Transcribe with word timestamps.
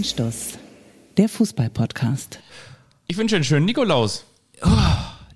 Anstoß, 0.00 0.58
der 1.18 1.28
Fußball-Podcast. 1.28 2.38
Ich 3.06 3.18
wünsche 3.18 3.36
einen 3.36 3.44
schönen 3.44 3.66
Nikolaus. 3.66 4.24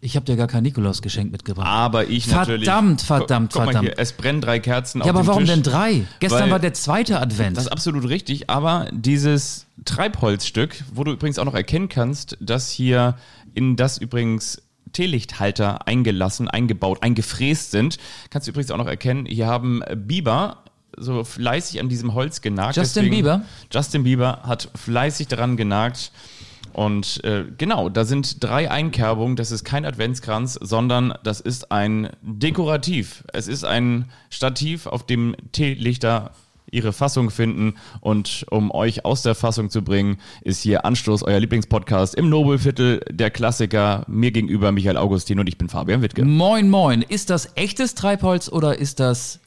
Ich 0.00 0.16
habe 0.16 0.24
dir 0.24 0.36
gar 0.36 0.46
kein 0.46 0.62
Nikolausgeschenk 0.62 1.30
mitgebracht. 1.30 1.66
Aber 1.66 2.08
ich 2.08 2.26
natürlich. 2.28 2.64
Verdammt, 2.64 3.02
verdammt, 3.02 3.52
guck, 3.52 3.64
verdammt. 3.64 3.88
Hier, 3.88 3.98
es 3.98 4.14
brennen 4.14 4.40
drei 4.40 4.60
Kerzen 4.60 5.00
ja, 5.00 5.04
auf 5.04 5.10
aber 5.10 5.20
dem 5.20 5.26
warum 5.26 5.44
Tisch. 5.44 5.52
denn 5.52 5.62
drei? 5.62 6.06
Gestern 6.18 6.44
Weil- 6.44 6.50
war 6.52 6.58
der 6.60 6.72
zweite 6.72 7.20
Advent. 7.20 7.58
Das 7.58 7.64
ist 7.64 7.72
absolut 7.72 8.08
richtig, 8.08 8.48
aber 8.48 8.88
dieses 8.90 9.66
Treibholzstück, 9.84 10.82
wo 10.94 11.04
du 11.04 11.12
übrigens 11.12 11.38
auch 11.38 11.44
noch 11.44 11.54
erkennen 11.54 11.90
kannst, 11.90 12.38
dass 12.40 12.70
hier 12.70 13.18
in 13.52 13.76
das 13.76 13.98
übrigens 13.98 14.62
Teelichthalter 14.94 15.86
eingelassen, 15.86 16.48
eingebaut, 16.48 17.02
eingefräst 17.02 17.70
sind, 17.70 17.98
kannst 18.30 18.48
du 18.48 18.52
übrigens 18.52 18.70
auch 18.70 18.78
noch 18.78 18.86
erkennen, 18.86 19.26
hier 19.26 19.46
haben 19.46 19.82
Biber 19.94 20.63
so 20.96 21.24
fleißig 21.24 21.80
an 21.80 21.88
diesem 21.88 22.14
Holz 22.14 22.40
genagt. 22.40 22.76
Justin 22.76 23.10
Bieber? 23.10 23.42
Justin 23.72 24.04
Bieber 24.04 24.40
hat 24.42 24.68
fleißig 24.74 25.28
daran 25.28 25.56
genagt. 25.56 26.12
Und 26.74 27.22
äh, 27.22 27.44
genau, 27.56 27.88
da 27.88 28.04
sind 28.04 28.42
drei 28.42 28.70
Einkerbungen. 28.70 29.36
Das 29.36 29.52
ist 29.52 29.64
kein 29.64 29.84
Adventskranz, 29.84 30.58
sondern 30.60 31.14
das 31.22 31.40
ist 31.40 31.70
ein 31.70 32.10
Dekorativ. 32.20 33.24
Es 33.32 33.46
ist 33.46 33.64
ein 33.64 34.10
Stativ, 34.28 34.86
auf 34.86 35.06
dem 35.06 35.36
Teelichter 35.52 36.32
ihre 36.70 36.92
Fassung 36.92 37.30
finden. 37.30 37.74
Und 38.00 38.44
um 38.50 38.72
euch 38.72 39.04
aus 39.04 39.22
der 39.22 39.36
Fassung 39.36 39.70
zu 39.70 39.82
bringen, 39.82 40.18
ist 40.42 40.62
hier 40.62 40.84
Anstoß, 40.84 41.22
euer 41.22 41.38
Lieblingspodcast 41.38 42.16
im 42.16 42.28
Nobelviertel, 42.28 43.00
der 43.08 43.30
Klassiker. 43.30 44.04
Mir 44.08 44.32
gegenüber 44.32 44.72
Michael 44.72 44.96
Augustin 44.96 45.38
und 45.38 45.48
ich 45.48 45.56
bin 45.56 45.68
Fabian 45.68 46.02
Wittke. 46.02 46.24
moin, 46.24 46.68
moin. 46.68 47.02
Ist 47.02 47.30
das 47.30 47.50
echtes 47.54 47.94
Treibholz 47.94 48.48
oder 48.48 48.78
ist 48.80 48.98
das 48.98 49.38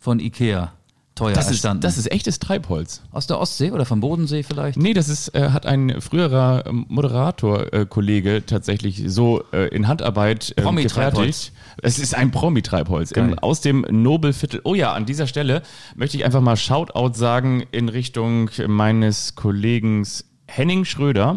von 0.00 0.18
Ikea 0.18 0.72
teuer 1.20 1.34
Das 1.34 1.46
ist, 1.46 1.52
erstanden? 1.52 1.82
das 1.82 1.98
ist 1.98 2.10
echtes 2.10 2.38
Treibholz. 2.38 3.02
Aus 3.12 3.26
der 3.26 3.38
Ostsee 3.38 3.70
oder 3.70 3.84
vom 3.84 4.00
Bodensee 4.00 4.42
vielleicht? 4.42 4.78
Nee, 4.78 4.94
das 4.94 5.08
ist, 5.08 5.34
äh, 5.34 5.50
hat 5.50 5.66
ein 5.66 6.00
früherer 6.00 6.64
ähm, 6.66 6.86
Moderator-Kollege 6.88 8.44
tatsächlich 8.46 9.02
so 9.06 9.42
äh, 9.52 9.68
in 9.68 9.86
Handarbeit 9.88 10.54
äh, 10.56 10.62
Promi-Treibholz. 10.62 11.12
gefertigt. 11.14 11.52
Es 11.82 11.98
ist 11.98 12.14
ein 12.14 12.30
Promi-Treibholz 12.30 13.12
aus 13.40 13.60
dem 13.60 13.86
Nobelviertel. 13.90 14.60
Oh 14.64 14.74
ja, 14.74 14.92
an 14.92 15.06
dieser 15.06 15.26
Stelle 15.26 15.62
möchte 15.94 16.16
ich 16.16 16.24
einfach 16.24 16.40
mal 16.40 16.56
Shoutout 16.56 17.14
sagen 17.14 17.64
in 17.70 17.88
Richtung 17.88 18.50
meines 18.66 19.34
Kollegen 19.34 20.06
Henning 20.46 20.84
Schröder. 20.84 21.36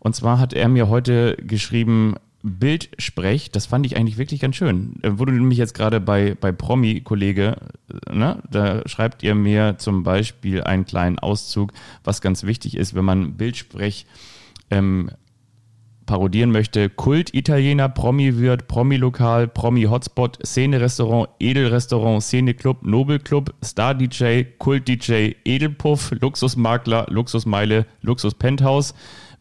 Und 0.00 0.14
zwar 0.14 0.38
hat 0.38 0.52
er 0.52 0.68
mir 0.68 0.88
heute 0.88 1.36
geschrieben, 1.36 2.14
Bildsprech, 2.46 3.50
das 3.50 3.64
fand 3.64 3.86
ich 3.86 3.96
eigentlich 3.96 4.18
wirklich 4.18 4.38
ganz 4.38 4.56
schön. 4.56 4.96
Äh, 5.02 5.12
Wo 5.14 5.24
du 5.24 5.32
nämlich 5.32 5.58
jetzt 5.58 5.72
gerade 5.72 5.98
bei, 5.98 6.36
bei 6.38 6.52
Promi-Kollege, 6.52 7.56
äh, 7.88 8.14
ne, 8.14 8.42
da 8.50 8.86
schreibt 8.86 9.22
ihr 9.22 9.34
mir 9.34 9.76
zum 9.78 10.02
Beispiel 10.02 10.62
einen 10.62 10.84
kleinen 10.84 11.18
Auszug, 11.18 11.72
was 12.04 12.20
ganz 12.20 12.44
wichtig 12.44 12.76
ist, 12.76 12.94
wenn 12.94 13.04
man 13.04 13.38
Bildsprech 13.38 14.04
ähm, 14.70 15.10
parodieren 16.04 16.50
möchte. 16.50 16.90
Kult-Italiener, 16.90 17.88
Promi-Wirt, 17.88 18.68
Promi-Lokal, 18.68 19.48
Promi-Hotspot, 19.48 20.38
Szene-Restaurant, 20.44 21.30
Edelrestaurant, 21.40 22.22
Szene-Club, 22.22 22.84
Nobel-Club, 22.84 23.54
Star-DJ, 23.64 24.44
Kult-DJ, 24.58 25.36
Edelpuff, 25.46 26.10
Luxusmakler, 26.20 27.06
Luxusmeile, 27.08 27.86
Luxus-Penthouse, 28.02 28.92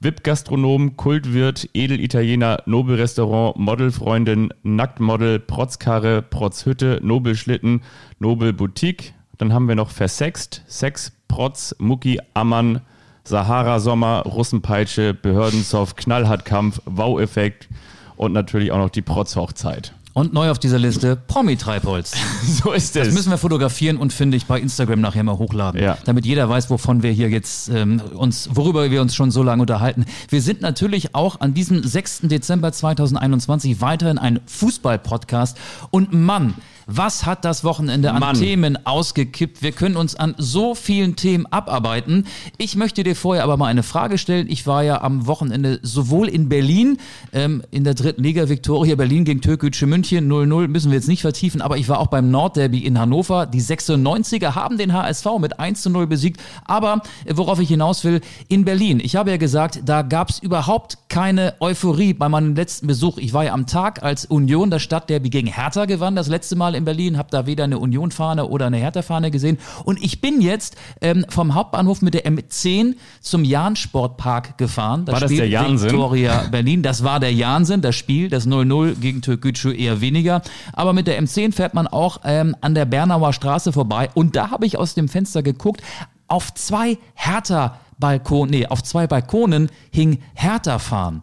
VIP-Gastronom, 0.03 0.97
Kultwirt, 0.97 1.69
Edel-Italiener, 1.73 2.61
Nobel-Restaurant, 2.65 3.57
Modelfreundin, 3.57 4.53
Nacktmodel, 4.63 5.39
Protzkarre, 5.39 6.21
Protzhütte, 6.21 6.99
Nobelschlitten, 7.01 7.81
Nobel-Boutique. 8.19 9.13
Dann 9.37 9.53
haben 9.53 9.67
wir 9.67 9.75
noch 9.75 9.89
Versext, 9.89 10.63
Sex, 10.67 11.13
Protz, 11.27 11.75
Mucki, 11.79 12.19
Ammann, 12.33 12.81
Sahara-Sommer, 13.23 14.23
Russenpeitsche, 14.25 15.13
Behördensoft, 15.13 15.95
Knallhartkampf, 15.97 16.81
Wow-Effekt 16.85 17.69
und 18.17 18.33
natürlich 18.33 18.71
auch 18.71 18.77
noch 18.77 18.89
die 18.89 19.01
Protz-Hochzeit. 19.01 19.93
Und 20.13 20.31
neu 20.31 20.51
auf 20.51 20.59
dieser 20.59 20.77
Liste 20.77 21.15
Promi-Treibholz. 21.15 22.13
So 22.43 22.71
ist 22.71 22.95
es. 22.95 23.05
Das 23.07 23.13
müssen 23.15 23.31
wir 23.31 23.37
fotografieren 23.37 23.97
und 23.97 24.13
finde 24.13 24.37
ich 24.37 24.45
bei 24.45 24.59
Instagram 24.59 25.01
nachher 25.01 25.23
mal 25.23 25.37
hochladen, 25.37 25.81
Ja. 25.81 25.97
damit 26.05 26.25
jeder 26.25 26.47
weiß, 26.49 26.69
wovon 26.69 27.01
wir 27.01 27.11
hier 27.11 27.29
jetzt 27.29 27.69
ähm, 27.69 27.99
uns, 28.15 28.49
worüber 28.53 28.91
wir 28.91 29.01
uns 29.01 29.15
schon 29.15 29.31
so 29.31 29.41
lange 29.43 29.61
unterhalten. 29.61 30.05
Wir 30.29 30.41
sind 30.41 30.61
natürlich 30.61 31.15
auch 31.15 31.39
an 31.41 31.53
diesem 31.53 31.83
6. 31.83 32.21
Dezember 32.23 32.71
2021 32.71 33.81
weiterhin 33.81 34.17
ein 34.19 34.39
Fußball-Podcast 34.45 35.57
und 35.89 36.13
Mann. 36.13 36.53
Was 36.85 37.25
hat 37.25 37.45
das 37.45 37.63
Wochenende 37.63 38.11
an 38.11 38.19
Mann. 38.19 38.35
Themen 38.35 38.85
ausgekippt? 38.85 39.61
Wir 39.61 39.71
können 39.71 39.95
uns 39.95 40.15
an 40.15 40.35
so 40.37 40.75
vielen 40.75 41.15
Themen 41.15 41.45
abarbeiten. 41.45 42.25
Ich 42.57 42.75
möchte 42.75 43.03
dir 43.03 43.15
vorher 43.15 43.43
aber 43.43 43.57
mal 43.57 43.67
eine 43.67 43.83
Frage 43.83 44.17
stellen. 44.17 44.47
Ich 44.49 44.67
war 44.67 44.83
ja 44.83 45.01
am 45.01 45.27
Wochenende 45.27 45.79
sowohl 45.81 46.27
in 46.27 46.49
Berlin, 46.49 46.97
ähm, 47.31 47.63
in 47.71 47.83
der 47.83 47.93
dritten 47.93 48.23
Liga 48.23 48.49
Viktoria 48.49 48.95
Berlin 48.95 49.25
gegen 49.25 49.41
Türkgücü 49.41 49.85
München 49.85 50.31
0-0, 50.31 50.67
müssen 50.67 50.91
wir 50.91 50.97
jetzt 50.97 51.07
nicht 51.07 51.21
vertiefen, 51.21 51.61
aber 51.61 51.77
ich 51.77 51.87
war 51.89 51.99
auch 51.99 52.07
beim 52.07 52.31
Nordderby 52.31 52.79
in 52.79 52.99
Hannover. 52.99 53.45
Die 53.45 53.61
96er 53.61 54.55
haben 54.55 54.77
den 54.77 54.93
HSV 54.93 55.25
mit 55.39 55.59
1-0 55.59 56.05
besiegt. 56.05 56.41
Aber 56.65 57.01
äh, 57.25 57.33
worauf 57.35 57.59
ich 57.59 57.69
hinaus 57.69 58.03
will, 58.03 58.21
in 58.47 58.65
Berlin, 58.65 58.99
ich 59.03 59.15
habe 59.15 59.31
ja 59.31 59.37
gesagt, 59.37 59.81
da 59.85 60.01
gab 60.01 60.29
es 60.29 60.39
überhaupt 60.39 60.97
keine 61.09 61.55
Euphorie 61.59 62.13
bei 62.13 62.29
meinem 62.29 62.55
letzten 62.55 62.87
Besuch. 62.87 63.17
Ich 63.17 63.33
war 63.33 63.45
ja 63.45 63.53
am 63.53 63.67
Tag, 63.67 64.03
als 64.03 64.25
Union 64.25 64.69
das 64.69 64.81
Stadtderby 64.81 65.29
gegen 65.29 65.47
Hertha 65.47 65.85
gewann, 65.85 66.15
das 66.15 66.27
letzte 66.27 66.55
Mal 66.55 66.72
in 66.75 66.85
Berlin, 66.85 67.17
habe 67.17 67.29
da 67.31 67.45
weder 67.45 67.63
eine 67.63 67.79
Union-Fahne 67.79 68.47
oder 68.47 68.67
eine 68.67 68.77
Hertha-Fahne 68.77 69.31
gesehen. 69.31 69.57
Und 69.83 70.03
ich 70.03 70.21
bin 70.21 70.41
jetzt 70.41 70.75
ähm, 71.01 71.25
vom 71.29 71.55
Hauptbahnhof 71.55 72.01
mit 72.01 72.13
der 72.13 72.25
M10 72.25 72.95
zum 73.21 73.43
Jahn-Sportpark 73.43 74.57
gefahren. 74.57 75.07
War 75.07 75.19
das 75.19 75.31
der 75.31 75.47
Jansen? 75.47 75.89
Viktoria 75.89 76.45
Berlin. 76.51 76.83
Das 76.83 77.03
war 77.03 77.19
der 77.19 77.33
Jansen, 77.33 77.81
das 77.81 77.95
Spiel, 77.95 78.29
das 78.29 78.47
0-0 78.47 78.95
gegen 78.95 79.21
Türkgücü 79.21 79.73
eher 79.73 80.01
weniger. 80.01 80.41
Aber 80.73 80.93
mit 80.93 81.07
der 81.07 81.21
M10 81.21 81.53
fährt 81.53 81.73
man 81.73 81.87
auch 81.87 82.21
ähm, 82.23 82.55
an 82.61 82.75
der 82.75 82.85
Bernauer 82.85 83.33
Straße 83.33 83.71
vorbei. 83.71 84.09
Und 84.13 84.35
da 84.35 84.51
habe 84.51 84.65
ich 84.65 84.77
aus 84.77 84.93
dem 84.93 85.07
Fenster 85.07 85.43
geguckt, 85.43 85.81
auf 86.27 86.53
zwei 86.53 86.97
Hertha 87.13 87.79
Balkon, 87.99 88.49
nee, 88.49 88.65
auf 88.65 88.83
zwei 88.83 89.07
Balkonen 89.07 89.69
hing 89.91 90.19
Hertha 90.33 90.79
fahren. 90.79 91.21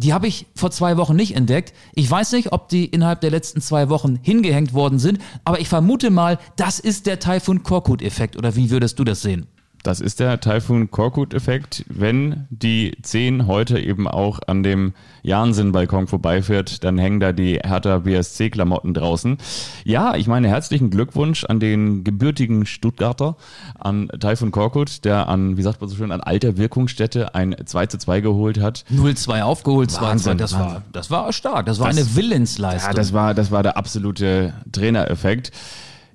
Die 0.00 0.14
habe 0.14 0.26
ich 0.26 0.46
vor 0.54 0.70
zwei 0.70 0.96
Wochen 0.96 1.14
nicht 1.14 1.36
entdeckt. 1.36 1.74
Ich 1.94 2.10
weiß 2.10 2.32
nicht, 2.32 2.52
ob 2.52 2.70
die 2.70 2.86
innerhalb 2.86 3.20
der 3.20 3.30
letzten 3.30 3.60
zwei 3.60 3.90
Wochen 3.90 4.18
hingehängt 4.22 4.72
worden 4.72 4.98
sind, 4.98 5.18
aber 5.44 5.60
ich 5.60 5.68
vermute 5.68 6.08
mal, 6.08 6.38
das 6.56 6.80
ist 6.80 7.04
der 7.04 7.18
Taifun 7.18 7.62
Korkut-Effekt. 7.62 8.38
Oder 8.38 8.56
wie 8.56 8.70
würdest 8.70 8.98
du 8.98 9.04
das 9.04 9.20
sehen? 9.20 9.46
Das 9.82 10.00
ist 10.00 10.20
der 10.20 10.40
Taifun 10.40 10.90
Korkut-Effekt. 10.90 11.86
Wenn 11.88 12.46
die 12.50 12.94
10 13.00 13.46
heute 13.46 13.78
eben 13.78 14.06
auch 14.06 14.38
an 14.46 14.62
dem 14.62 14.92
Jansen-Balkon 15.22 16.06
vorbeifährt, 16.06 16.84
dann 16.84 16.98
hängen 16.98 17.18
da 17.18 17.32
die 17.32 17.54
Hertha 17.64 18.00
BSC-Klamotten 18.00 18.92
draußen. 18.92 19.38
Ja, 19.84 20.16
ich 20.16 20.26
meine, 20.26 20.48
herzlichen 20.48 20.90
Glückwunsch 20.90 21.44
an 21.44 21.60
den 21.60 22.04
gebürtigen 22.04 22.66
Stuttgarter, 22.66 23.36
an 23.78 24.08
Taifun 24.20 24.50
Korkut, 24.50 25.04
der 25.06 25.28
an, 25.28 25.56
wie 25.56 25.62
sagt 25.62 25.80
man 25.80 25.88
so 25.88 25.96
schön, 25.96 26.12
an 26.12 26.20
alter 26.20 26.58
Wirkungsstätte 26.58 27.34
ein 27.34 27.56
2 27.64 27.86
zu 27.86 27.96
2 27.96 28.20
geholt 28.20 28.60
hat. 28.60 28.84
0-2 28.92 29.40
aufgeholt, 29.42 29.90
2-2. 29.90 30.00
Wahnsinn, 30.02 30.38
Das 30.38 30.52
war, 30.58 30.82
das 30.92 31.10
war 31.10 31.32
stark. 31.32 31.64
Das 31.64 31.80
war 31.80 31.88
Das- 31.88 31.96
eine 31.96 32.16
Willensleistung. 32.16 32.90
Ja, 32.90 32.94
das 32.94 33.14
war, 33.14 33.32
das 33.32 33.50
war 33.50 33.62
der 33.62 33.78
absolute 33.78 34.52
Trainereffekt. 34.72 35.52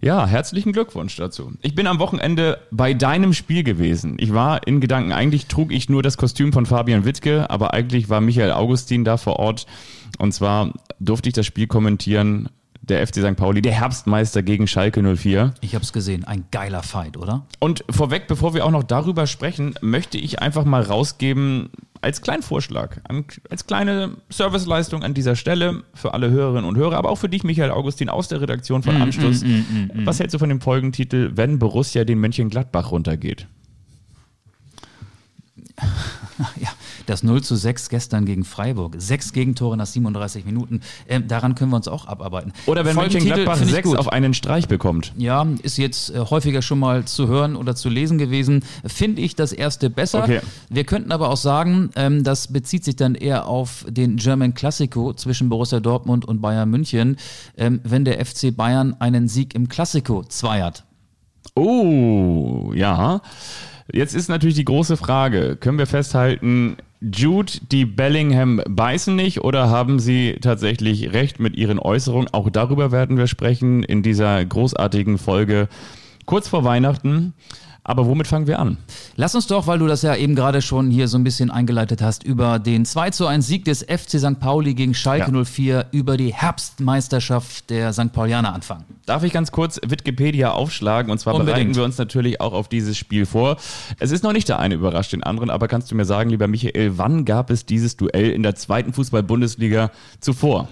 Ja, 0.06 0.28
herzlichen 0.28 0.72
Glückwunsch 0.72 1.16
dazu. 1.16 1.54
Ich 1.64 1.74
bin 1.74 1.88
am 1.88 1.98
Wochenende 1.98 2.60
bei 2.70 2.94
deinem 2.94 3.34
Spiel 3.34 3.64
gewesen. 3.64 4.18
Ich 4.20 4.36
war 4.36 4.68
in 4.68 4.80
Gedanken, 4.80 5.12
eigentlich 5.12 5.48
trug 5.48 5.74
ich 5.74 5.90
nur 5.90 6.04
das 6.04 6.16
Kostüm 6.16 6.54
von 6.54 6.68
Fabian 6.68 7.06
Wittke, 7.06 7.50
aber 7.50 7.74
eigentlich 7.74 8.08
war 8.08 8.22
Michael 8.22 8.52
Augustin 8.52 9.04
da 9.04 9.18
vor 9.18 9.40
Ort. 9.40 9.66
Und 10.20 10.32
zwar 10.32 10.74
durfte 11.00 11.30
ich 11.30 11.34
das 11.34 11.48
Spiel 11.48 11.66
kommentieren. 11.66 12.50
Der 12.88 13.06
FC 13.06 13.16
St. 13.16 13.36
Pauli, 13.36 13.62
der 13.62 13.72
Herbstmeister 13.72 14.44
gegen 14.44 14.68
Schalke 14.68 15.02
04. 15.02 15.56
ich 15.62 15.74
habe 15.74 15.84
es 15.84 15.92
gesehen. 15.92 16.24
Ein 16.24 16.46
geiler 16.52 16.84
Fight, 16.84 17.18
oder? 17.18 17.46
Und 17.60 17.84
vorweg, 17.90 18.28
bevor 18.28 18.54
wir 18.54 18.64
auch 18.66 18.72
noch 18.72 18.84
darüber 18.84 19.26
sprechen, 19.26 19.74
möchte 19.82 20.18
ich 20.20 20.40
einfach 20.42 20.66
mal 20.66 20.84
rausgeben, 20.84 21.70
als 22.02 22.22
kleinen 22.22 22.44
Vorschlag, 22.44 22.98
als 23.50 23.66
kleine 23.66 24.18
Serviceleistung 24.30 25.02
an 25.04 25.16
dieser 25.16 25.36
Stelle 25.36 25.82
für 25.96 26.14
alle 26.14 26.30
Hörerinnen 26.30 26.66
und 26.66 26.78
Hörer, 26.78 26.98
aber 26.98 27.10
auch 27.10 27.18
für 27.18 27.30
dich, 27.30 27.44
Michael 27.44 27.72
Augustin, 27.72 28.10
aus 28.10 28.28
der 28.28 28.42
Redaktion 28.42 28.84
von 28.84 29.02
Anstoß. 29.02 29.44
Was 29.96 30.20
hältst 30.20 30.36
du 30.36 30.38
von 30.40 30.50
dem 30.50 30.62
Folgentitel, 30.62 31.32
wenn 31.34 31.58
Borussia 31.58 32.04
den 32.04 32.20
Mönchengladbach 32.20 32.92
runtergeht? 32.92 33.48
Ja, 36.58 36.68
das 37.06 37.24
0 37.24 37.44
zu 37.44 37.56
6 37.56 37.90
gestern 37.90 38.26
gegen 38.26 38.44
Freiburg. 38.44 38.96
Sechs 38.98 39.34
Gegentore 39.34 39.78
nach 39.78 39.86
37 39.86 40.46
Minuten. 40.46 40.82
Ähm, 41.08 41.28
daran 41.28 41.56
können 41.56 41.72
wir 41.72 41.78
uns 41.78 41.88
auch 41.88 42.08
abarbeiten. 42.08 42.54
Oder 42.66 42.86
wenn 42.86 42.96
Mönchengladbach 42.96 43.58
finde 43.58 43.70
ich 43.70 43.76
sechs 43.76 43.90
gut. 43.90 43.98
auf 43.98 44.12
einen 44.12 44.34
Streich 44.34 44.68
bekommt. 44.68 45.14
Ja, 45.18 45.46
ist 45.64 45.78
jetzt 45.78 46.10
äh, 46.10 46.20
häufiger 46.20 46.62
schon 46.62 46.80
mal 46.80 47.06
zu 47.06 47.28
hören 47.28 47.56
oder 47.56 47.76
zu 47.76 47.90
lesen 47.90 48.18
gewesen. 48.18 48.64
Finde 48.86 49.22
ich 49.22 49.36
das 49.36 49.52
erste 49.52 49.90
besser. 49.90 50.24
Okay. 50.24 50.42
Wir 50.70 50.84
könnten 50.84 51.12
aber 51.12 51.30
auch 51.30 51.38
sagen, 51.38 51.90
ähm, 51.96 52.24
das 52.24 52.48
bezieht 52.48 52.84
sich 52.84 52.96
dann 52.96 53.16
eher 53.16 53.48
auf 53.48 53.86
den 53.90 54.18
German 54.18 54.54
Classico 54.54 55.14
zwischen 55.14 55.50
Borussia 55.50 55.80
Dortmund 55.80 56.26
und 56.26 56.42
Bayern 56.42 56.70
München, 56.70 57.18
ähm, 57.58 57.80
wenn 57.84 58.06
der 58.06 58.24
FC 58.26 58.56
Bayern 58.56 58.96
einen 59.00 59.28
Sieg 59.28 59.56
im 59.56 59.70
Classico 59.70 60.24
zweiert. 60.24 60.84
Oh, 61.56 62.74
ja. 62.74 63.22
Jetzt 63.92 64.16
ist 64.16 64.30
natürlich 64.30 64.56
die 64.56 64.66
große 64.66 64.98
Frage, 64.98 65.58
können 65.58 65.78
wir 65.78 65.86
festhalten, 65.86 66.78
Jude, 67.02 67.54
die 67.72 67.86
Bellingham 67.86 68.62
beißen 68.68 69.16
nicht 69.16 69.42
oder 69.42 69.70
haben 69.70 70.00
sie 70.00 70.38
tatsächlich 70.42 71.14
recht 71.14 71.40
mit 71.40 71.56
ihren 71.56 71.78
Äußerungen? 71.78 72.30
Auch 72.32 72.50
darüber 72.50 72.92
werden 72.92 73.18
wir 73.18 73.28
sprechen 73.28 73.84
in 73.84 74.02
dieser 74.02 74.44
großartigen 74.44 75.20
Folge 75.20 75.68
kurz 76.26 76.48
vor 76.48 76.64
Weihnachten. 76.64 77.34
Aber 77.88 78.08
womit 78.08 78.26
fangen 78.26 78.48
wir 78.48 78.58
an? 78.58 78.78
Lass 79.16 79.36
uns 79.36 79.46
doch, 79.46 79.68
weil 79.68 79.78
du 79.78 79.86
das 79.86 80.02
ja 80.02 80.16
eben 80.16 80.34
gerade 80.34 80.64
schon 80.64 80.90
hier 80.90 81.08
so 81.08 81.20
ein 81.20 81.24
bisschen 81.24 81.52
eingeleitet 81.52 82.02
hast, 82.02 82.24
über 82.24 82.58
den 82.58 82.84
2 82.84 83.12
zu 83.12 83.28
1 83.28 83.46
Sieg 83.46 83.64
des 83.66 83.84
FC 83.84 84.20
St. 84.20 84.40
Pauli 84.40 84.74
gegen 84.74 84.96
Schalke 84.96 85.32
Ja. 85.32 85.44
04 85.46 85.86
über 85.92 86.18
die 86.18 86.34
Herbstmeisterschaft 86.34 87.70
der 87.70 87.94
St. 87.94 88.12
Paulianer 88.12 88.56
anfangen. 88.56 88.86
Darf 89.06 89.22
ich 89.22 89.32
ganz 89.32 89.52
kurz 89.52 89.80
Wikipedia 89.86 90.50
aufschlagen? 90.52 91.12
Und 91.12 91.20
zwar 91.20 91.36
Unbedingt. 91.36 91.58
bereiten 91.58 91.76
wir 91.76 91.84
uns 91.84 92.00
natürlich 92.00 92.42
auch 92.42 92.54
auf 92.54 92.70
dieses 92.70 92.98
Spiel 92.98 93.28
vor. 93.28 93.58
Es 94.00 94.10
ist 94.10 94.24
noch 94.24 94.34
nicht 94.34 94.50
der 94.50 94.58
eine 94.58 94.74
überrascht 94.74 95.14
den 95.14 95.22
anderen, 95.22 95.52
aber 95.52 95.68
kannst 95.68 95.92
du 95.92 95.96
mir 95.96 96.06
sagen, 96.06 96.32
lieber 96.32 96.48
Michael, 96.48 96.98
wann 96.98 97.24
gab 97.24 97.52
es 97.52 97.68
dieses 97.68 97.98
Duell 97.98 98.32
in 98.32 98.42
der 98.42 98.56
zweiten 98.56 98.94
Fußball-Bundesliga 98.94 99.92
zuvor? 100.20 100.70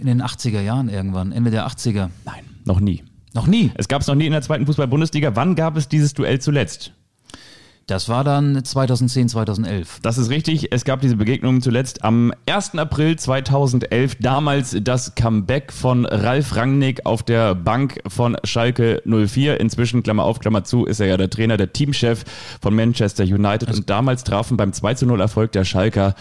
In 0.00 0.06
den 0.06 0.22
80er 0.22 0.60
Jahren 0.60 0.88
irgendwann, 0.88 1.32
Ende 1.32 1.50
der 1.50 1.66
80er. 1.66 2.10
Nein, 2.24 2.44
noch 2.64 2.80
nie. 2.80 3.04
Noch 3.34 3.46
nie. 3.46 3.70
Es 3.74 3.88
gab 3.88 4.02
es 4.02 4.06
noch 4.06 4.14
nie 4.14 4.26
in 4.26 4.32
der 4.32 4.42
zweiten 4.42 4.66
Fußball-Bundesliga. 4.66 5.36
Wann 5.36 5.54
gab 5.54 5.76
es 5.76 5.88
dieses 5.88 6.14
Duell 6.14 6.40
zuletzt? 6.40 6.92
Das 7.88 8.10
war 8.10 8.22
dann 8.22 8.62
2010, 8.62 9.30
2011. 9.30 10.00
Das 10.02 10.18
ist 10.18 10.28
richtig. 10.28 10.72
Es 10.72 10.84
gab 10.84 11.00
diese 11.00 11.16
Begegnung 11.16 11.62
zuletzt 11.62 12.04
am 12.04 12.34
1. 12.44 12.74
April 12.74 13.16
2011. 13.16 14.16
Damals 14.20 14.76
das 14.82 15.14
Comeback 15.14 15.72
von 15.72 16.04
Ralf 16.04 16.54
Rangnick 16.54 17.06
auf 17.06 17.22
der 17.22 17.54
Bank 17.54 17.98
von 18.06 18.36
Schalke 18.44 19.02
04. 19.06 19.58
Inzwischen, 19.58 20.02
Klammer 20.02 20.24
auf, 20.24 20.38
Klammer 20.38 20.64
zu, 20.64 20.84
ist 20.84 21.00
er 21.00 21.06
ja 21.06 21.16
der 21.16 21.30
Trainer, 21.30 21.56
der 21.56 21.72
Teamchef 21.72 22.24
von 22.60 22.74
Manchester 22.74 23.24
United. 23.24 23.70
Und 23.70 23.88
damals 23.88 24.22
trafen 24.22 24.58
beim 24.58 24.74
2 24.74 24.92
zu 24.92 25.06
0 25.06 25.22
Erfolg 25.22 25.52
der 25.52 25.64
Schalker 25.64 26.14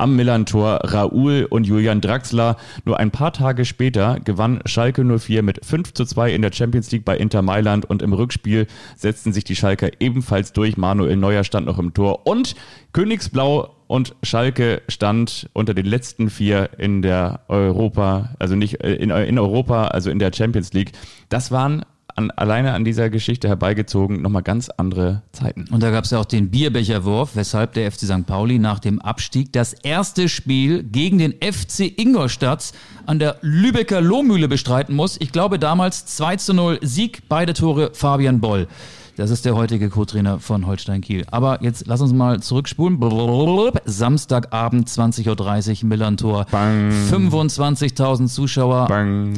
am 0.00 0.16
Millantor 0.16 0.80
Raoul 0.82 1.46
und 1.48 1.66
Julian 1.66 2.00
Draxler. 2.00 2.56
Nur 2.84 2.98
ein 2.98 3.10
paar 3.10 3.32
Tage 3.32 3.64
später 3.64 4.18
gewann 4.24 4.60
Schalke 4.64 5.04
04 5.04 5.42
mit 5.42 5.64
5 5.64 5.94
zu 5.94 6.04
2 6.04 6.32
in 6.32 6.42
der 6.42 6.52
Champions 6.52 6.90
League 6.90 7.04
bei 7.04 7.16
Inter 7.16 7.42
Mailand 7.42 7.84
und 7.84 8.02
im 8.02 8.12
Rückspiel 8.12 8.66
setzten 8.96 9.32
sich 9.32 9.44
die 9.44 9.56
Schalker 9.56 9.90
ebenfalls 10.00 10.52
durch. 10.52 10.76
Manuel 10.76 11.16
Neuer 11.16 11.44
stand 11.44 11.66
noch 11.66 11.78
im 11.78 11.94
Tor 11.94 12.26
und 12.26 12.54
Königsblau 12.92 13.74
und 13.86 14.14
Schalke 14.22 14.82
stand 14.88 15.50
unter 15.52 15.74
den 15.74 15.86
letzten 15.86 16.30
vier 16.30 16.70
in 16.78 17.02
der 17.02 17.40
Europa, 17.48 18.36
also 18.38 18.54
nicht 18.54 18.82
äh, 18.84 18.94
in, 18.94 19.10
in 19.10 19.38
Europa, 19.38 19.88
also 19.88 20.10
in 20.10 20.18
der 20.18 20.32
Champions 20.32 20.72
League. 20.72 20.92
Das 21.28 21.50
waren 21.50 21.84
an, 22.16 22.30
alleine 22.32 22.72
an 22.72 22.84
dieser 22.84 23.10
Geschichte 23.10 23.48
herbeigezogen 23.48 24.22
nochmal 24.22 24.42
ganz 24.42 24.68
andere 24.68 25.22
Zeiten. 25.32 25.66
Und 25.70 25.82
da 25.82 25.90
gab 25.90 26.04
es 26.04 26.10
ja 26.10 26.18
auch 26.18 26.24
den 26.24 26.50
Bierbecherwurf, 26.50 27.30
weshalb 27.34 27.74
der 27.74 27.90
FC 27.90 28.00
St. 28.00 28.26
Pauli 28.26 28.58
nach 28.58 28.78
dem 28.78 29.00
Abstieg 29.00 29.52
das 29.52 29.72
erste 29.72 30.28
Spiel 30.28 30.82
gegen 30.82 31.18
den 31.18 31.32
FC 31.32 31.92
Ingolstadt 31.96 32.72
an 33.06 33.18
der 33.18 33.36
Lübecker 33.40 34.00
Lohmühle 34.00 34.48
bestreiten 34.48 34.94
muss. 34.94 35.16
Ich 35.20 35.32
glaube 35.32 35.58
damals 35.58 36.06
2 36.06 36.36
zu 36.36 36.54
0 36.54 36.78
Sieg, 36.82 37.22
beide 37.28 37.54
Tore 37.54 37.90
Fabian 37.92 38.40
Boll. 38.40 38.68
Das 39.16 39.30
ist 39.30 39.44
der 39.44 39.54
heutige 39.54 39.90
Co-Trainer 39.90 40.38
von 40.38 40.66
Holstein 40.66 41.02
Kiel. 41.02 41.26
Aber 41.30 41.62
jetzt 41.62 41.86
lass 41.86 42.00
uns 42.00 42.14
mal 42.14 42.40
zurückspulen. 42.40 42.98
Blablabla. 42.98 43.82
Samstagabend 43.84 44.88
20.30 44.88 45.82
Uhr 45.82 45.88
Millantor. 45.88 46.46
Bang. 46.50 46.90
25.000 47.10 48.28
Zuschauer. 48.28 48.86
Bang. 48.86 49.34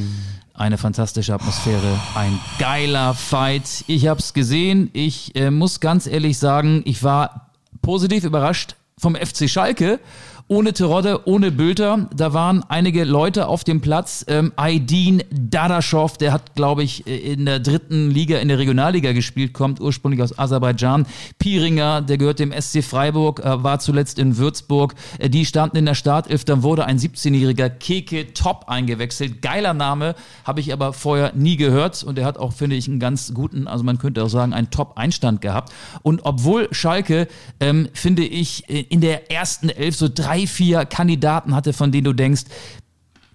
Eine 0.54 0.76
fantastische 0.76 1.32
Atmosphäre, 1.32 1.99
ein 2.14 2.38
geiler 2.58 3.14
Fight. 3.14 3.84
Ich 3.87 4.06
habe 4.06 4.20
es 4.20 4.34
gesehen. 4.34 4.90
Ich 4.93 5.34
äh, 5.34 5.50
muss 5.50 5.81
ganz 5.81 6.06
ehrlich 6.06 6.38
sagen, 6.38 6.82
ich 6.84 7.02
war 7.02 7.50
positiv 7.81 8.25
überrascht 8.25 8.76
vom 8.99 9.16
FC 9.16 9.49
Schalke. 9.49 9.99
Ohne 10.52 10.75
Terodde, 10.75 11.26
ohne 11.26 11.50
Bülter. 11.50 12.10
Da 12.14 12.34
waren 12.34 12.62
einige 12.69 13.04
Leute 13.04 13.46
auf 13.46 13.64
dem 13.64 13.81
Platz. 13.81 14.22
Ähm, 14.28 14.52
Aydin 14.56 15.22
Dadaschow, 15.31 16.19
der 16.19 16.34
hat, 16.34 16.54
glaube 16.54 16.82
ich, 16.82 17.06
äh, 17.06 17.16
in 17.16 17.46
der 17.46 17.58
dritten 17.58 18.10
Liga, 18.10 18.37
in 18.37 18.49
der 18.49 18.58
Regionalliga 18.58 19.12
gespielt, 19.12 19.54
kommt 19.54 19.81
ursprünglich 19.81 20.20
aus 20.20 20.38
Aserbaidschan. 20.38 21.06
Piringer, 21.38 22.02
der 22.02 22.19
gehört 22.19 22.38
dem 22.38 22.52
SC 22.52 22.82
Freiburg, 22.82 23.40
äh, 23.40 23.64
war 23.64 23.78
zuletzt 23.78 24.19
in 24.19 24.37
Würzburg. 24.37 24.94
Äh, 25.19 25.31
die 25.31 25.46
standen 25.46 25.78
in 25.78 25.87
der 25.87 25.94
Startelf. 25.94 26.44
Dann 26.44 26.62
wurde 26.62 26.84
ein 26.84 26.98
17-jähriger 26.98 27.70
Keke 27.70 28.34
Top 28.34 28.66
eingewechselt. 28.66 29.40
Geiler 29.40 29.72
Name, 29.72 30.14
habe 30.44 30.60
ich 30.60 30.75
aber 30.75 30.93
vorher 30.93 31.32
nie 31.34 31.56
gehört. 31.56 32.05
Und 32.05 32.19
er 32.19 32.26
hat 32.26 32.37
auch, 32.37 32.52
finde 32.52 32.76
ich, 32.76 32.88
einen 32.88 33.00
ganz 33.00 33.32
guten, 33.32 33.66
also 33.66 33.84
man 33.84 33.96
könnte 33.96 34.22
auch 34.22 34.28
sagen, 34.28 34.52
einen 34.52 34.69
Top-Einstand 34.69 35.40
gehabt. 35.40 35.72
Und 36.02 36.26
obwohl 36.26 36.69
Schalke, 36.72 37.26
ähm, 37.58 37.88
finde 37.94 38.25
ich, 38.25 38.69
äh, 38.69 38.82
in 38.82 39.00
der 39.00 39.32
ersten 39.32 39.70
Elf 39.70 39.96
so 39.96 40.10
drei, 40.12 40.42
vier 40.47 40.85
Kandidaten 40.85 41.55
hatte, 41.55 41.73
von 41.73 41.93
denen 41.93 42.05
du 42.05 42.12
denkst, 42.12 42.44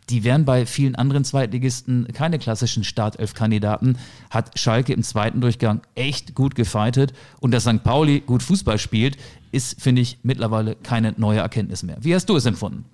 die 0.09 0.23
wären 0.23 0.45
bei 0.45 0.65
vielen 0.65 0.95
anderen 0.95 1.25
Zweitligisten 1.25 2.07
keine 2.13 2.39
klassischen 2.39 2.83
Startelf-Kandidaten, 2.83 3.97
hat 4.29 4.57
Schalke 4.57 4.93
im 4.93 5.03
zweiten 5.03 5.41
Durchgang 5.41 5.81
echt 5.95 6.33
gut 6.33 6.55
gefeitet. 6.55 7.13
Und 7.41 7.51
dass 7.53 7.63
St. 7.63 7.83
Pauli 7.83 8.21
gut 8.21 8.41
Fußball 8.41 8.77
spielt, 8.77 9.17
ist, 9.51 9.81
finde 9.81 10.01
ich, 10.01 10.19
mittlerweile 10.23 10.75
keine 10.75 11.13
neue 11.17 11.39
Erkenntnis 11.39 11.83
mehr. 11.83 11.97
Wie 12.01 12.15
hast 12.15 12.29
du 12.29 12.37
es 12.37 12.45
empfunden? 12.45 12.85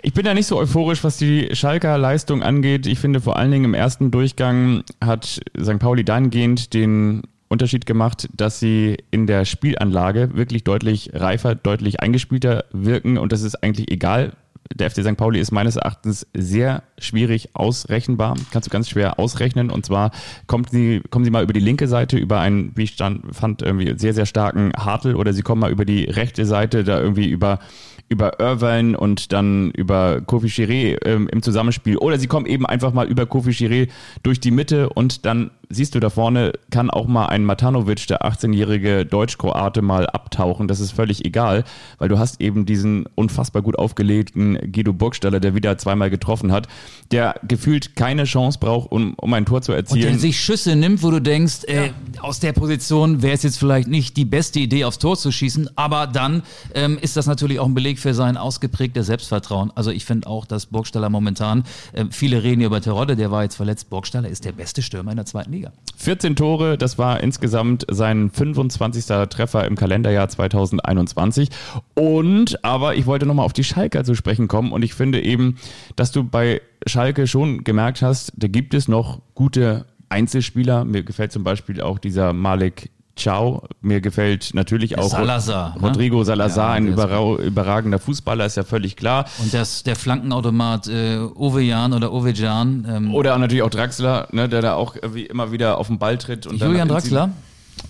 Ich 0.00 0.12
bin 0.12 0.24
ja 0.24 0.32
nicht 0.32 0.46
so 0.46 0.56
euphorisch, 0.56 1.02
was 1.02 1.16
die 1.16 1.48
Schalker 1.54 1.98
Leistung 1.98 2.44
angeht. 2.44 2.86
Ich 2.86 3.00
finde 3.00 3.20
vor 3.20 3.36
allen 3.36 3.50
Dingen 3.50 3.64
im 3.64 3.74
ersten 3.74 4.12
Durchgang 4.12 4.84
hat 5.04 5.40
St. 5.60 5.78
Pauli 5.80 6.04
dahingehend 6.04 6.72
den 6.72 7.22
Unterschied 7.48 7.86
gemacht, 7.86 8.28
dass 8.34 8.60
sie 8.60 8.98
in 9.10 9.26
der 9.26 9.44
Spielanlage 9.44 10.30
wirklich 10.34 10.64
deutlich 10.64 11.10
reifer, 11.14 11.54
deutlich 11.54 12.00
eingespielter 12.00 12.64
wirken 12.72 13.18
und 13.18 13.32
das 13.32 13.42
ist 13.42 13.62
eigentlich 13.62 13.90
egal. 13.90 14.32
Der 14.74 14.90
FC 14.90 15.02
St. 15.02 15.16
Pauli 15.16 15.40
ist 15.40 15.50
meines 15.50 15.76
Erachtens 15.76 16.26
sehr 16.34 16.82
schwierig 16.98 17.50
ausrechenbar. 17.54 18.36
Kannst 18.50 18.68
du 18.68 18.70
ganz 18.70 18.90
schwer 18.90 19.18
ausrechnen. 19.18 19.70
Und 19.70 19.86
zwar 19.86 20.10
kommt 20.46 20.68
sie, 20.68 21.00
kommen 21.08 21.24
sie 21.24 21.30
mal 21.30 21.42
über 21.42 21.54
die 21.54 21.60
linke 21.60 21.88
Seite 21.88 22.18
über 22.18 22.40
einen, 22.40 22.72
wie 22.76 22.82
ich 22.82 22.90
stand, 22.90 23.34
fand, 23.34 23.62
irgendwie 23.62 23.98
sehr, 23.98 24.12
sehr 24.12 24.26
starken 24.26 24.72
Hartl 24.76 25.14
oder 25.14 25.32
sie 25.32 25.40
kommen 25.40 25.62
mal 25.62 25.70
über 25.70 25.86
die 25.86 26.04
rechte 26.04 26.44
Seite, 26.44 26.84
da 26.84 27.00
irgendwie 27.00 27.30
über 27.30 27.60
über 28.08 28.40
Irvine 28.40 28.98
und 28.98 29.32
dann 29.32 29.70
über 29.72 30.20
Kofi 30.22 30.48
Chiré 30.48 30.98
ähm, 31.04 31.28
im 31.28 31.42
Zusammenspiel. 31.42 31.98
Oder 31.98 32.18
sie 32.18 32.26
kommen 32.26 32.46
eben 32.46 32.64
einfach 32.64 32.92
mal 32.92 33.06
über 33.06 33.26
Kofi 33.26 33.50
Chiré 33.50 33.88
durch 34.22 34.40
die 34.40 34.50
Mitte 34.50 34.88
und 34.88 35.26
dann 35.26 35.50
siehst 35.70 35.94
du 35.94 36.00
da 36.00 36.10
vorne, 36.10 36.52
kann 36.70 36.90
auch 36.90 37.06
mal 37.06 37.26
ein 37.26 37.44
Matanovic, 37.44 38.06
der 38.06 38.22
18-jährige 38.22 39.04
Deutsch-Kroate, 39.04 39.82
mal 39.82 40.06
abtauchen. 40.06 40.68
Das 40.68 40.80
ist 40.80 40.92
völlig 40.92 41.24
egal, 41.24 41.64
weil 41.98 42.08
du 42.08 42.18
hast 42.18 42.40
eben 42.40 42.66
diesen 42.66 43.06
unfassbar 43.14 43.62
gut 43.62 43.78
aufgelegten 43.78 44.72
Guido 44.72 44.92
Burgstaller, 44.92 45.40
der 45.40 45.54
wieder 45.54 45.76
zweimal 45.78 46.10
getroffen 46.10 46.52
hat, 46.52 46.68
der 47.10 47.34
gefühlt 47.46 47.96
keine 47.96 48.24
Chance 48.24 48.58
braucht, 48.58 48.90
um, 48.90 49.14
um 49.14 49.32
ein 49.34 49.44
Tor 49.44 49.62
zu 49.62 49.72
Und 49.72 49.78
erzielen. 49.78 50.02
der 50.02 50.18
sich 50.18 50.40
Schüsse 50.40 50.74
nimmt, 50.74 51.02
wo 51.02 51.10
du 51.10 51.20
denkst, 51.20 51.64
äh, 51.64 51.90
aus 52.20 52.40
der 52.40 52.52
Position 52.52 53.22
wäre 53.22 53.34
es 53.34 53.42
jetzt 53.42 53.58
vielleicht 53.58 53.88
nicht 53.88 54.16
die 54.16 54.24
beste 54.24 54.60
Idee, 54.60 54.84
aufs 54.84 54.98
Tor 54.98 55.16
zu 55.16 55.30
schießen, 55.30 55.70
aber 55.76 56.06
dann 56.06 56.42
ähm, 56.74 56.98
ist 57.00 57.16
das 57.16 57.26
natürlich 57.26 57.60
auch 57.60 57.66
ein 57.66 57.74
Beleg 57.74 57.98
für 57.98 58.14
sein 58.14 58.36
ausgeprägtes 58.36 59.06
Selbstvertrauen. 59.06 59.70
Also 59.74 59.90
ich 59.90 60.04
finde 60.04 60.28
auch, 60.28 60.46
dass 60.46 60.66
Burgstaller 60.66 61.10
momentan, 61.10 61.64
äh, 61.92 62.06
viele 62.10 62.42
reden 62.42 62.60
ja 62.62 62.66
über 62.66 62.80
Terodde, 62.80 63.16
der 63.16 63.30
war 63.30 63.42
jetzt 63.42 63.56
verletzt, 63.56 63.90
Burgstaller 63.90 64.28
ist 64.28 64.44
der 64.44 64.52
beste 64.52 64.82
Stürmer 64.82 65.10
in 65.10 65.16
der 65.16 65.26
zweiten 65.26 65.52
Liga. 65.52 65.57
14 65.98 66.36
Tore, 66.36 66.78
das 66.78 66.96
war 66.96 67.20
insgesamt 67.20 67.84
sein 67.90 68.30
25. 68.30 69.04
Treffer 69.28 69.66
im 69.66 69.74
Kalenderjahr 69.74 70.28
2021. 70.28 71.48
Und, 71.94 72.64
aber 72.64 72.94
ich 72.94 73.06
wollte 73.06 73.26
nochmal 73.26 73.44
auf 73.44 73.52
die 73.52 73.64
Schalker 73.64 74.04
zu 74.04 74.14
sprechen 74.14 74.46
kommen 74.46 74.70
und 74.70 74.82
ich 74.82 74.94
finde 74.94 75.22
eben, 75.22 75.56
dass 75.96 76.12
du 76.12 76.22
bei 76.22 76.62
Schalke 76.86 77.26
schon 77.26 77.64
gemerkt 77.64 78.00
hast, 78.02 78.32
da 78.36 78.46
gibt 78.46 78.74
es 78.74 78.86
noch 78.86 79.20
gute 79.34 79.86
Einzelspieler. 80.08 80.84
Mir 80.84 81.02
gefällt 81.02 81.32
zum 81.32 81.42
Beispiel 81.42 81.80
auch 81.80 81.98
dieser 81.98 82.32
Malik 82.32 82.90
Ciao. 83.18 83.62
Mir 83.80 84.00
gefällt 84.00 84.50
natürlich 84.54 84.96
auch 84.98 85.10
Salazar, 85.10 85.74
ne? 85.74 85.80
Rodrigo 85.88 86.22
Salazar, 86.24 86.68
Ja, 86.70 86.72
ein 86.74 86.86
überra 86.88 87.36
überragender 87.42 87.98
Fußballer, 87.98 88.46
ist 88.46 88.56
ja 88.56 88.62
völlig 88.64 88.96
klar. 88.96 89.26
Und 89.38 89.52
das, 89.52 89.82
der 89.82 89.96
Flankenautomat 89.96 90.86
äh, 90.88 91.18
Ove 91.34 91.60
Jan 91.62 91.92
oder 91.92 92.12
Ove 92.12 92.30
Jan, 92.32 92.86
ähm, 92.88 93.14
Oder 93.14 93.36
natürlich 93.38 93.62
auch 93.62 93.70
Draxler, 93.70 94.28
ne, 94.32 94.48
der 94.48 94.62
da 94.62 94.74
auch 94.74 94.96
wie 95.12 95.26
immer 95.26 95.52
wieder 95.52 95.78
auf 95.78 95.88
den 95.88 95.98
Ball 95.98 96.16
tritt. 96.18 96.46
Und 96.46 96.60
Julian 96.60 96.88
Draxler, 96.88 97.30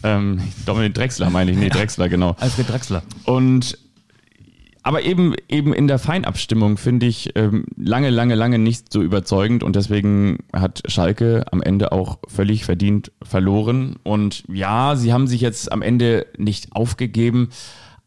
Ähm, 0.02 0.40
Dominik 0.66 0.94
Drexler 0.94 1.30
meine 1.30 1.50
ich, 1.50 1.56
nee, 1.58 1.68
Drexler, 1.70 2.08
genau. 2.08 2.36
Alfred 2.40 2.68
Draxler. 2.68 3.02
Und 3.24 3.78
aber 4.82 5.02
eben 5.02 5.34
eben 5.48 5.72
in 5.72 5.88
der 5.88 5.98
Feinabstimmung 5.98 6.76
finde 6.76 7.06
ich 7.06 7.32
ähm, 7.34 7.64
lange, 7.76 8.10
lange, 8.10 8.34
lange 8.34 8.58
nicht 8.58 8.92
so 8.92 9.02
überzeugend 9.02 9.62
und 9.62 9.76
deswegen 9.76 10.38
hat 10.52 10.82
Schalke 10.86 11.44
am 11.50 11.62
Ende 11.62 11.92
auch 11.92 12.18
völlig 12.28 12.64
verdient 12.64 13.12
verloren. 13.22 13.96
Und 14.02 14.44
ja, 14.52 14.96
sie 14.96 15.12
haben 15.12 15.26
sich 15.26 15.40
jetzt 15.40 15.70
am 15.72 15.82
Ende 15.82 16.26
nicht 16.36 16.72
aufgegeben, 16.72 17.50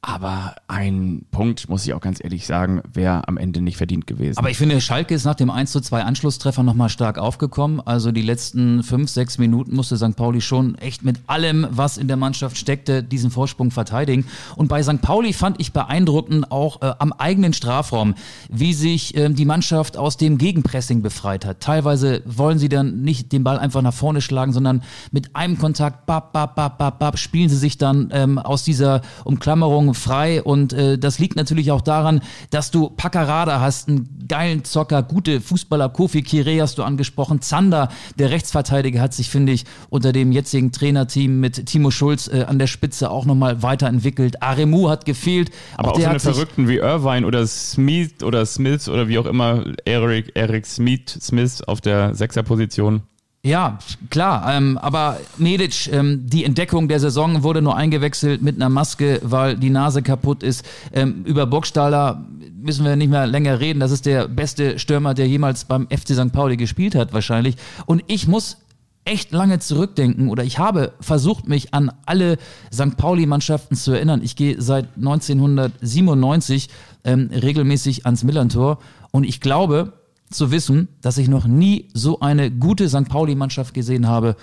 Aber 0.03 0.55
ein 0.67 1.27
Punkt, 1.29 1.69
muss 1.69 1.85
ich 1.85 1.93
auch 1.93 2.01
ganz 2.01 2.23
ehrlich 2.23 2.47
sagen, 2.47 2.81
wäre 2.91 3.27
am 3.27 3.37
Ende 3.37 3.61
nicht 3.61 3.77
verdient 3.77 4.07
gewesen. 4.07 4.39
Aber 4.39 4.49
ich 4.49 4.57
finde, 4.57 4.81
Schalke 4.81 5.13
ist 5.13 5.25
nach 5.25 5.35
dem 5.35 5.51
1 5.51 5.71
zu 5.71 5.79
2 5.79 6.01
Anschlusstreffer 6.01 6.63
nochmal 6.63 6.89
stark 6.89 7.19
aufgekommen. 7.19 7.79
Also 7.85 8.11
die 8.11 8.23
letzten 8.23 8.81
fünf, 8.81 9.11
sechs 9.11 9.37
Minuten 9.37 9.75
musste 9.75 9.97
St. 9.97 10.15
Pauli 10.15 10.41
schon 10.41 10.73
echt 10.73 11.03
mit 11.03 11.19
allem, 11.27 11.67
was 11.69 11.99
in 11.99 12.07
der 12.07 12.17
Mannschaft 12.17 12.57
steckte, 12.57 13.03
diesen 13.03 13.29
Vorsprung 13.29 13.69
verteidigen. 13.69 14.25
Und 14.55 14.69
bei 14.69 14.81
St. 14.81 15.03
Pauli 15.03 15.33
fand 15.33 15.61
ich 15.61 15.71
beeindruckend 15.71 16.51
auch 16.51 16.81
äh, 16.81 16.93
am 16.97 17.13
eigenen 17.13 17.53
Strafraum, 17.53 18.15
wie 18.49 18.73
sich 18.73 19.15
äh, 19.15 19.29
die 19.29 19.45
Mannschaft 19.45 19.97
aus 19.97 20.17
dem 20.17 20.39
Gegenpressing 20.39 21.03
befreit 21.03 21.45
hat. 21.45 21.59
Teilweise 21.59 22.23
wollen 22.25 22.57
sie 22.57 22.69
dann 22.69 23.03
nicht 23.03 23.31
den 23.31 23.43
Ball 23.43 23.59
einfach 23.59 23.83
nach 23.83 23.93
vorne 23.93 24.21
schlagen, 24.21 24.51
sondern 24.51 24.81
mit 25.11 25.35
einem 25.35 25.59
Kontakt, 25.59 26.07
bap, 26.07 26.33
bap, 26.33 26.55
bap, 26.55 26.79
bap, 26.79 26.97
bap, 26.97 27.19
spielen 27.19 27.49
sie 27.49 27.57
sich 27.57 27.77
dann 27.77 28.09
ähm, 28.11 28.39
aus 28.39 28.63
dieser 28.63 29.01
Umklammerung 29.25 29.90
frei 29.93 30.41
und 30.41 30.73
äh, 30.73 30.97
das 30.97 31.19
liegt 31.19 31.35
natürlich 31.35 31.71
auch 31.71 31.81
daran, 31.81 32.21
dass 32.49 32.71
du 32.71 32.89
Paccarada 32.89 33.59
hast, 33.59 33.89
einen 33.89 34.25
geilen 34.27 34.63
Zocker, 34.63 35.03
gute 35.03 35.41
Fußballer, 35.41 35.89
Kofi 35.89 36.21
Kire 36.21 36.61
hast 36.61 36.77
du 36.77 36.83
angesprochen, 36.83 37.41
Zander, 37.41 37.89
der 38.17 38.29
Rechtsverteidiger 38.31 39.01
hat 39.01 39.13
sich, 39.13 39.29
finde 39.29 39.51
ich, 39.51 39.65
unter 39.89 40.11
dem 40.13 40.31
jetzigen 40.31 40.71
Trainerteam 40.71 41.39
mit 41.39 41.65
Timo 41.65 41.91
Schulz 41.91 42.27
äh, 42.27 42.45
an 42.47 42.59
der 42.59 42.67
Spitze 42.67 43.11
auch 43.11 43.25
nochmal 43.25 43.61
weiterentwickelt. 43.63 44.41
Aremu 44.41 44.89
hat 44.89 45.05
gefehlt. 45.05 45.51
Aber 45.77 45.91
auch, 45.91 45.95
auch 45.95 46.01
so 46.01 46.07
eine 46.07 46.19
Verrückten 46.19 46.67
wie 46.67 46.77
Irvine 46.77 47.25
oder 47.25 47.45
Smith 47.47 48.23
oder 48.23 48.45
Smith 48.45 48.87
oder 48.87 49.07
wie 49.07 49.17
auch 49.17 49.25
immer, 49.25 49.65
Eric, 49.85 50.31
Eric 50.35 50.65
Smith, 50.65 51.17
Smith 51.21 51.61
auf 51.63 51.81
der 51.81 52.15
Sechserposition. 52.15 53.03
Ja, 53.43 53.79
klar. 54.11 54.53
Ähm, 54.53 54.77
aber 54.77 55.19
Medic, 55.37 55.91
ähm, 55.91 56.27
die 56.27 56.45
Entdeckung 56.45 56.87
der 56.87 56.99
Saison 56.99 57.41
wurde 57.41 57.63
nur 57.63 57.75
eingewechselt 57.75 58.43
mit 58.43 58.55
einer 58.55 58.69
Maske, 58.69 59.19
weil 59.23 59.57
die 59.57 59.71
Nase 59.71 60.03
kaputt 60.03 60.43
ist. 60.43 60.63
Ähm, 60.93 61.23
über 61.25 61.47
Burgstaller 61.47 62.23
müssen 62.61 62.85
wir 62.85 62.95
nicht 62.95 63.09
mehr 63.09 63.25
länger 63.25 63.59
reden. 63.59 63.79
Das 63.79 63.91
ist 63.91 64.05
der 64.05 64.27
beste 64.27 64.77
Stürmer, 64.77 65.15
der 65.15 65.27
jemals 65.27 65.65
beim 65.65 65.87
FC 65.87 66.09
St. 66.09 66.31
Pauli 66.31 66.55
gespielt 66.55 66.93
hat, 66.93 67.13
wahrscheinlich. 67.13 67.55
Und 67.87 68.03
ich 68.05 68.27
muss 68.27 68.57
echt 69.05 69.31
lange 69.31 69.57
zurückdenken 69.57 70.29
oder 70.29 70.43
ich 70.43 70.59
habe 70.59 70.93
versucht, 70.99 71.47
mich 71.47 71.73
an 71.73 71.91
alle 72.05 72.37
St. 72.71 72.95
Pauli-Mannschaften 72.97 73.75
zu 73.75 73.93
erinnern. 73.93 74.21
Ich 74.23 74.35
gehe 74.35 74.61
seit 74.61 74.95
1997 74.97 76.69
ähm, 77.03 77.31
regelmäßig 77.33 78.05
ans 78.05 78.23
Millantor 78.23 78.77
und 79.09 79.23
ich 79.23 79.41
glaube, 79.41 79.93
zu 80.31 80.51
wissen, 80.51 80.87
dass 81.01 81.17
ich 81.17 81.27
noch 81.27 81.45
nie 81.45 81.89
so 81.93 82.19
eine 82.19 82.51
gute 82.51 82.89
St. 82.89 83.09
Pauli-Mannschaft 83.09 83.73
gesehen 83.73 84.07
habe 84.07 84.35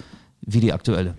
wie 0.42 0.60
die 0.60 0.72
aktuelle. 0.72 1.14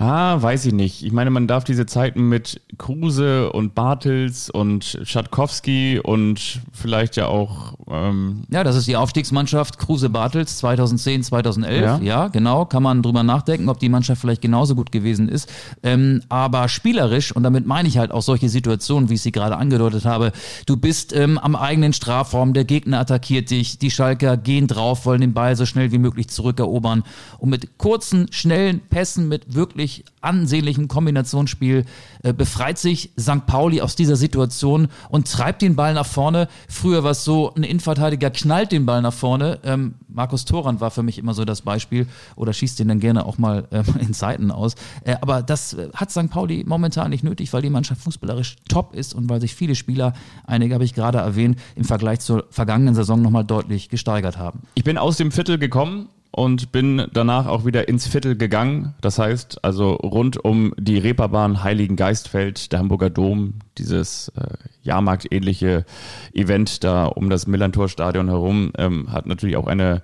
Ah, 0.00 0.40
weiß 0.40 0.64
ich 0.64 0.72
nicht. 0.72 1.04
Ich 1.04 1.12
meine, 1.12 1.28
man 1.28 1.46
darf 1.46 1.62
diese 1.62 1.84
Zeiten 1.84 2.30
mit 2.30 2.62
Kruse 2.78 3.52
und 3.52 3.74
Bartels 3.74 4.48
und 4.48 4.98
Schatkowski 5.02 6.00
und 6.02 6.60
vielleicht 6.72 7.16
ja 7.16 7.26
auch. 7.26 7.74
Ähm 7.86 8.44
ja, 8.48 8.64
das 8.64 8.76
ist 8.76 8.88
die 8.88 8.96
Aufstiegsmannschaft 8.96 9.78
Kruse-Bartels 9.78 10.56
2010, 10.56 11.24
2011. 11.24 11.82
Ja. 11.82 11.98
ja. 11.98 12.28
genau. 12.28 12.64
Kann 12.64 12.82
man 12.82 13.02
drüber 13.02 13.22
nachdenken, 13.22 13.68
ob 13.68 13.78
die 13.78 13.90
Mannschaft 13.90 14.22
vielleicht 14.22 14.40
genauso 14.40 14.74
gut 14.74 14.90
gewesen 14.90 15.28
ist. 15.28 15.52
Ähm, 15.82 16.22
aber 16.30 16.70
spielerisch, 16.70 17.36
und 17.36 17.42
damit 17.42 17.66
meine 17.66 17.86
ich 17.86 17.98
halt 17.98 18.10
auch 18.10 18.22
solche 18.22 18.48
Situationen, 18.48 19.10
wie 19.10 19.14
ich 19.14 19.22
sie 19.22 19.32
gerade 19.32 19.58
angedeutet 19.58 20.06
habe, 20.06 20.32
du 20.64 20.78
bist 20.78 21.14
ähm, 21.14 21.36
am 21.36 21.54
eigenen 21.54 21.92
Strafraum, 21.92 22.54
der 22.54 22.64
Gegner 22.64 23.00
attackiert 23.00 23.50
dich, 23.50 23.78
die 23.78 23.90
Schalker 23.90 24.38
gehen 24.38 24.66
drauf, 24.66 25.04
wollen 25.04 25.20
den 25.20 25.34
Ball 25.34 25.56
so 25.56 25.66
schnell 25.66 25.92
wie 25.92 25.98
möglich 25.98 26.28
zurückerobern. 26.28 27.02
Und 27.36 27.50
mit 27.50 27.76
kurzen, 27.76 28.28
schnellen 28.32 28.80
Pässen, 28.80 29.28
mit 29.28 29.54
wirklich 29.54 29.89
wirklich 29.90 30.04
ansehnlichem 30.20 30.88
Kombinationsspiel 30.88 31.84
äh, 32.22 32.32
befreit 32.32 32.78
sich 32.78 33.10
St. 33.18 33.46
Pauli 33.46 33.80
aus 33.80 33.96
dieser 33.96 34.16
Situation 34.16 34.88
und 35.08 35.30
treibt 35.30 35.62
den 35.62 35.76
Ball 35.76 35.94
nach 35.94 36.06
vorne. 36.06 36.48
Früher 36.68 37.02
war 37.04 37.12
es 37.12 37.24
so, 37.24 37.54
ein 37.54 37.62
Innenverteidiger 37.62 38.30
knallt 38.30 38.72
den 38.72 38.84
Ball 38.86 39.00
nach 39.00 39.14
vorne. 39.14 39.58
Ähm, 39.64 39.94
Markus 40.08 40.44
Thorand 40.44 40.80
war 40.80 40.90
für 40.90 41.02
mich 41.02 41.18
immer 41.18 41.32
so 41.32 41.44
das 41.44 41.62
Beispiel 41.62 42.06
oder 42.36 42.52
schießt 42.52 42.78
den 42.78 42.88
dann 42.88 43.00
gerne 43.00 43.24
auch 43.24 43.38
mal 43.38 43.66
ähm, 43.72 43.84
in 44.00 44.12
Seiten 44.12 44.50
aus. 44.50 44.74
Äh, 45.04 45.16
aber 45.20 45.42
das 45.42 45.72
äh, 45.72 45.88
hat 45.94 46.10
St. 46.10 46.30
Pauli 46.30 46.64
momentan 46.66 47.10
nicht 47.10 47.24
nötig, 47.24 47.52
weil 47.52 47.62
die 47.62 47.70
Mannschaft 47.70 48.02
fußballerisch 48.02 48.56
top 48.68 48.94
ist 48.94 49.14
und 49.14 49.28
weil 49.30 49.40
sich 49.40 49.54
viele 49.54 49.74
Spieler, 49.74 50.12
einige 50.46 50.74
habe 50.74 50.84
ich 50.84 50.94
gerade 50.94 51.18
erwähnt, 51.18 51.58
im 51.74 51.84
Vergleich 51.84 52.20
zur 52.20 52.44
vergangenen 52.50 52.94
Saison 52.94 53.22
nochmal 53.22 53.44
deutlich 53.44 53.88
gesteigert 53.88 54.36
haben. 54.36 54.60
Ich 54.74 54.84
bin 54.84 54.98
aus 54.98 55.16
dem 55.16 55.32
Viertel 55.32 55.58
gekommen 55.58 56.08
und 56.32 56.72
bin 56.72 57.06
danach 57.12 57.46
auch 57.46 57.64
wieder 57.64 57.88
ins 57.88 58.06
Viertel 58.06 58.36
gegangen. 58.36 58.94
Das 59.00 59.18
heißt 59.18 59.64
also 59.64 59.92
rund 59.94 60.42
um 60.44 60.72
die 60.78 60.98
Reeperbahn 60.98 61.62
Heiligen 61.62 61.96
Geistfeld, 61.96 62.72
der 62.72 62.78
Hamburger 62.78 63.10
Dom, 63.10 63.54
dieses 63.78 64.28
äh, 64.36 64.46
Jahrmarkt-ähnliche 64.82 65.84
Event 66.32 66.84
da 66.84 67.06
um 67.06 67.30
das 67.30 67.46
Millantor-Stadion 67.46 68.28
herum, 68.28 68.72
ähm, 68.78 69.12
hat 69.12 69.26
natürlich 69.26 69.56
auch 69.56 69.66
eine 69.66 70.02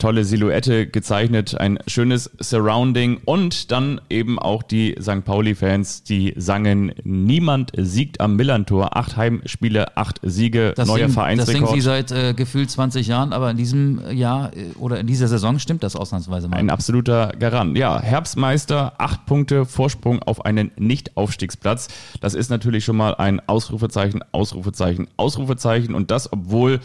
tolle 0.00 0.24
Silhouette 0.24 0.88
gezeichnet, 0.88 1.54
ein 1.60 1.78
schönes 1.86 2.30
Surrounding 2.40 3.20
und 3.24 3.70
dann 3.70 4.00
eben 4.10 4.38
auch 4.38 4.64
die 4.64 4.96
St. 5.00 5.24
Pauli-Fans, 5.24 6.02
die 6.02 6.34
sangen 6.36 6.92
Niemand 7.04 7.70
siegt 7.76 8.20
am 8.20 8.34
Millantor. 8.34 8.96
Acht 8.96 9.16
Heimspiele, 9.16 9.96
acht 9.96 10.18
Siege, 10.22 10.72
das 10.74 10.88
neuer 10.88 10.98
singen, 10.98 11.12
Vereinsrekord. 11.12 11.62
Das 11.62 11.70
singen 11.70 11.80
sie 11.80 11.84
seit 11.84 12.10
äh, 12.10 12.34
gefühlt 12.34 12.70
20 12.70 13.06
Jahren, 13.06 13.32
aber 13.32 13.50
in 13.50 13.56
diesem 13.56 14.10
Jahr 14.10 14.56
äh, 14.56 14.72
oder 14.78 14.98
in 14.98 15.06
dieser 15.06 15.28
Saison 15.28 15.58
stimmt 15.58 15.84
das 15.84 15.94
ausnahmsweise 15.94 16.48
mal. 16.48 16.56
Ein 16.56 16.70
absoluter 16.70 17.32
Garant. 17.38 17.76
Ja, 17.76 18.00
Herbstmeister, 18.00 18.94
acht 18.98 19.26
Punkte 19.26 19.66
Vorsprung 19.66 20.22
auf 20.22 20.44
einen 20.44 20.72
Nicht-Aufstiegsplatz. 20.76 21.88
Das 22.20 22.34
ist 22.34 22.50
natürlich 22.50 22.84
schon 22.84 22.96
mal 22.96 23.14
ein 23.14 23.40
Ausrufezeichen, 23.46 24.24
Ausrufezeichen, 24.32 25.08
Ausrufezeichen 25.16 25.94
und 25.94 26.10
das, 26.10 26.32
obwohl 26.32 26.80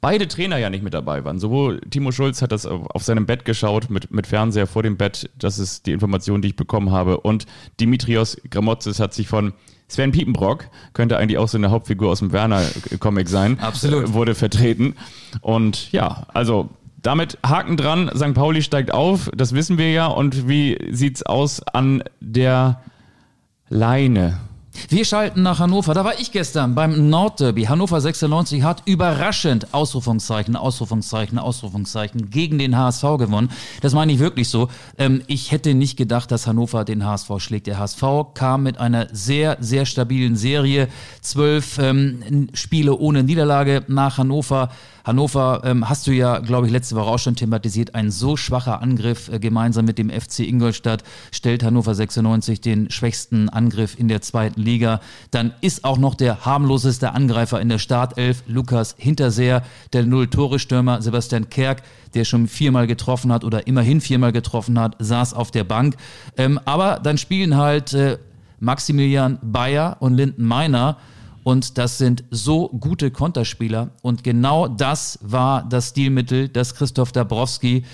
beide 0.00 0.28
Trainer 0.28 0.58
ja 0.58 0.70
nicht 0.70 0.82
mit 0.82 0.94
dabei 0.94 1.24
waren. 1.24 1.38
Sowohl 1.38 1.80
Timo 1.90 2.12
Schulz 2.12 2.42
hat 2.42 2.52
das 2.52 2.66
auf 2.66 3.02
seinem 3.02 3.26
Bett 3.26 3.44
geschaut, 3.44 3.90
mit, 3.90 4.10
mit 4.10 4.26
Fernseher 4.26 4.66
vor 4.66 4.82
dem 4.82 4.96
Bett. 4.96 5.30
Das 5.38 5.58
ist 5.58 5.86
die 5.86 5.92
Information, 5.92 6.42
die 6.42 6.48
ich 6.48 6.56
bekommen 6.56 6.90
habe. 6.90 7.20
Und 7.20 7.46
Dimitrios 7.80 8.36
Gramotzes 8.50 9.00
hat 9.00 9.14
sich 9.14 9.28
von 9.28 9.52
Sven 9.88 10.12
Piepenbrock, 10.12 10.66
könnte 10.92 11.16
eigentlich 11.16 11.38
auch 11.38 11.48
so 11.48 11.56
eine 11.56 11.70
Hauptfigur 11.70 12.10
aus 12.10 12.18
dem 12.18 12.32
Werner-Comic 12.32 13.28
sein. 13.28 13.58
Absolut. 13.58 14.04
Äh, 14.04 14.12
wurde 14.12 14.34
vertreten. 14.34 14.94
Und 15.40 15.90
ja, 15.92 16.26
also 16.34 16.68
damit 17.00 17.38
Haken 17.44 17.76
dran, 17.76 18.10
St. 18.14 18.34
Pauli 18.34 18.62
steigt 18.62 18.92
auf, 18.92 19.30
das 19.34 19.54
wissen 19.54 19.78
wir 19.78 19.90
ja. 19.90 20.06
Und 20.06 20.48
wie 20.48 20.78
sieht's 20.90 21.22
aus 21.22 21.62
an 21.62 22.02
der 22.20 22.82
Leine? 23.68 24.38
Wir 24.88 25.04
schalten 25.04 25.42
nach 25.42 25.58
Hannover. 25.58 25.94
Da 25.94 26.04
war 26.04 26.18
ich 26.18 26.32
gestern 26.32 26.74
beim 26.74 27.10
Nordderby. 27.10 27.64
Hannover 27.64 28.00
96 28.00 28.62
hat 28.62 28.82
überraschend 28.86 29.74
Ausrufungszeichen, 29.74 30.56
Ausrufungszeichen, 30.56 31.38
Ausrufungszeichen 31.38 32.30
gegen 32.30 32.58
den 32.58 32.76
HSV 32.76 33.02
gewonnen. 33.18 33.50
Das 33.80 33.94
meine 33.94 34.12
ich 34.12 34.18
wirklich 34.18 34.48
so. 34.48 34.68
Ähm, 34.96 35.22
ich 35.26 35.52
hätte 35.52 35.74
nicht 35.74 35.96
gedacht, 35.96 36.30
dass 36.30 36.46
Hannover 36.46 36.84
den 36.84 37.04
HSV 37.04 37.30
schlägt. 37.38 37.66
Der 37.66 37.78
HSV 37.78 38.02
kam 38.34 38.62
mit 38.62 38.78
einer 38.78 39.08
sehr, 39.12 39.56
sehr 39.60 39.84
stabilen 39.84 40.36
Serie. 40.36 40.88
Zwölf 41.20 41.78
ähm, 41.78 42.48
Spiele 42.54 42.96
ohne 42.96 43.24
Niederlage 43.24 43.84
nach 43.88 44.18
Hannover. 44.18 44.70
Hannover 45.08 45.62
ähm, 45.64 45.88
hast 45.88 46.06
du 46.06 46.12
ja, 46.12 46.38
glaube 46.38 46.66
ich, 46.66 46.72
letzte 46.72 46.94
Woche 46.94 47.06
auch 47.06 47.18
schon 47.18 47.34
thematisiert. 47.34 47.94
Ein 47.94 48.10
so 48.10 48.36
schwacher 48.36 48.82
Angriff 48.82 49.30
äh, 49.30 49.38
gemeinsam 49.38 49.86
mit 49.86 49.96
dem 49.96 50.10
FC 50.10 50.40
Ingolstadt 50.40 51.02
stellt 51.32 51.64
Hannover 51.64 51.94
96 51.94 52.60
den 52.60 52.90
schwächsten 52.90 53.48
Angriff 53.48 53.98
in 53.98 54.08
der 54.08 54.20
zweiten 54.20 54.60
Liga. 54.60 55.00
Dann 55.30 55.54
ist 55.62 55.84
auch 55.84 55.96
noch 55.96 56.14
der 56.14 56.44
harmloseste 56.44 57.12
Angreifer 57.12 57.58
in 57.58 57.70
der 57.70 57.78
Startelf, 57.78 58.42
Lukas 58.46 58.96
Hinterseher, 58.98 59.62
der 59.94 60.04
Null-Tore-Stürmer 60.04 61.00
Sebastian 61.00 61.48
Kerk, 61.48 61.82
der 62.12 62.26
schon 62.26 62.46
viermal 62.46 62.86
getroffen 62.86 63.32
hat 63.32 63.44
oder 63.44 63.66
immerhin 63.66 64.02
viermal 64.02 64.32
getroffen 64.32 64.78
hat, 64.78 64.94
saß 64.98 65.32
auf 65.32 65.50
der 65.50 65.64
Bank. 65.64 65.96
Ähm, 66.36 66.60
aber 66.66 67.00
dann 67.02 67.16
spielen 67.16 67.56
halt 67.56 67.94
äh, 67.94 68.18
Maximilian 68.60 69.38
Bayer 69.40 69.96
und 70.00 70.12
Linden 70.12 70.44
Meiner 70.44 70.98
und 71.48 71.78
das 71.78 71.96
sind 71.96 72.24
so 72.30 72.68
gute 72.68 73.10
Konterspieler. 73.10 73.92
Und 74.02 74.22
genau 74.22 74.68
das 74.68 75.18
war 75.22 75.66
das 75.66 75.88
Stilmittel, 75.88 76.50
das 76.50 76.74
Christoph 76.74 77.10
Dabrowski 77.10 77.86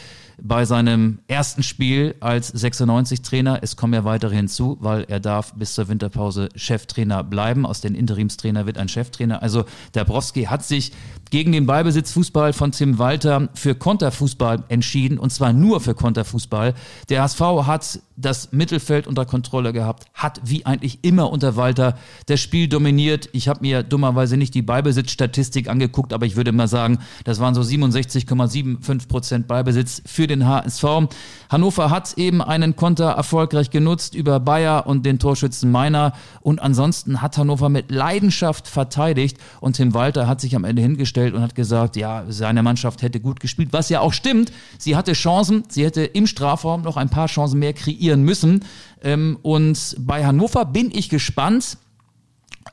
bei 0.43 0.65
seinem 0.65 1.21
ersten 1.29 1.63
Spiel 1.63 2.15
als 2.21 2.55
96-Trainer. 2.55 3.61
Es 3.63 3.77
kommen 3.77 3.95
ja 3.95 4.05
weitere 4.05 4.35
hinzu, 4.35 4.77
weil 4.81 5.05
er 5.05 5.21
darf 5.21 5.55
bis 5.55 5.75
zur 5.75 5.89
Winterpause 5.89 6.49
Cheftrainer 6.55 7.23
bleiben. 7.25 7.67
Aus 7.67 7.81
den 7.81 7.95
Interimstrainer 7.95 8.67
wird 8.67 8.79
ein 8.79 8.89
Cheftrainer. 8.89 9.43
Also 9.43 9.65
Dabrowski 9.93 10.45
hat 10.45 10.65
sich 10.65 10.93
gegen 11.31 11.53
den 11.53 11.67
Ballbesitzfußball 11.67 12.53
von 12.53 12.73
Tim 12.73 12.99
Walter 12.99 13.49
für 13.55 13.75
Konterfußball 13.75 14.65
entschieden 14.69 15.19
und 15.19 15.31
zwar 15.31 15.53
nur 15.53 15.81
für 15.81 15.95
Konterfußball. 15.95 16.75
Der 17.09 17.23
HSV 17.23 17.41
hat 17.67 18.01
das 18.17 18.53
Mittelfeld 18.53 19.07
unter 19.07 19.27
Kontrolle 19.27 19.73
gehabt, 19.73 20.07
hat 20.15 20.41
wie 20.45 20.67
eigentlich 20.67 21.01
immer 21.03 21.31
unter 21.31 21.57
Walter 21.57 21.99
das 22.27 22.41
Spiel 22.41 22.69
dominiert. 22.69 23.29
Ich 23.33 23.49
habe 23.49 23.61
mir 23.63 23.83
dummerweise 23.83 24.37
nicht 24.37 24.55
die 24.55 24.63
Ballbesitzstatistik 24.63 25.69
angeguckt, 25.69 26.13
aber 26.13 26.27
ich 26.27 26.37
würde 26.37 26.53
mal 26.53 26.69
sagen, 26.69 26.99
das 27.25 27.41
waren 27.41 27.55
so 27.55 27.63
67,75 27.63 29.09
Prozent 29.09 29.49
Ballbesitz 29.49 30.03
für 30.07 30.24
für 30.25 30.29
den 30.29 30.47
HSV. 30.47 30.85
Hannover 31.51 31.91
hat 31.91 32.17
eben 32.17 32.41
einen 32.41 32.77
Konter 32.77 33.11
erfolgreich 33.11 33.69
genutzt 33.69 34.15
über 34.15 34.41
Bayer 34.41 34.87
und 34.87 35.05
den 35.05 35.19
Torschützen 35.19 35.71
Meiner. 35.71 36.15
Und 36.41 36.63
ansonsten 36.63 37.21
hat 37.21 37.37
Hannover 37.37 37.69
mit 37.69 37.91
Leidenschaft 37.91 38.67
verteidigt. 38.67 39.37
Und 39.61 39.77
Tim 39.77 39.93
Walter 39.93 40.27
hat 40.27 40.41
sich 40.41 40.57
am 40.57 40.65
Ende 40.65 40.81
hingestellt 40.81 41.35
und 41.35 41.43
hat 41.43 41.55
gesagt, 41.55 41.97
ja, 41.97 42.25
seine 42.31 42.63
Mannschaft 42.63 43.03
hätte 43.03 43.21
gut 43.21 43.39
gespielt. 43.39 43.69
Was 43.73 43.91
ja 43.91 44.01
auch 44.01 44.15
stimmt. 44.15 44.51
Sie 44.79 44.97
hatte 44.97 45.13
Chancen. 45.13 45.65
Sie 45.69 45.85
hätte 45.85 46.05
im 46.05 46.27
Strafraum 46.27 46.81
noch 46.81 46.97
ein 46.97 47.11
paar 47.11 47.27
Chancen 47.27 47.59
mehr 47.59 47.75
kreieren 47.75 48.23
müssen. 48.23 48.65
Ähm, 49.03 49.39
und 49.43 49.95
bei 49.99 50.25
Hannover 50.25 50.65
bin 50.65 50.91
ich 50.91 51.11
gespannt, 51.11 51.77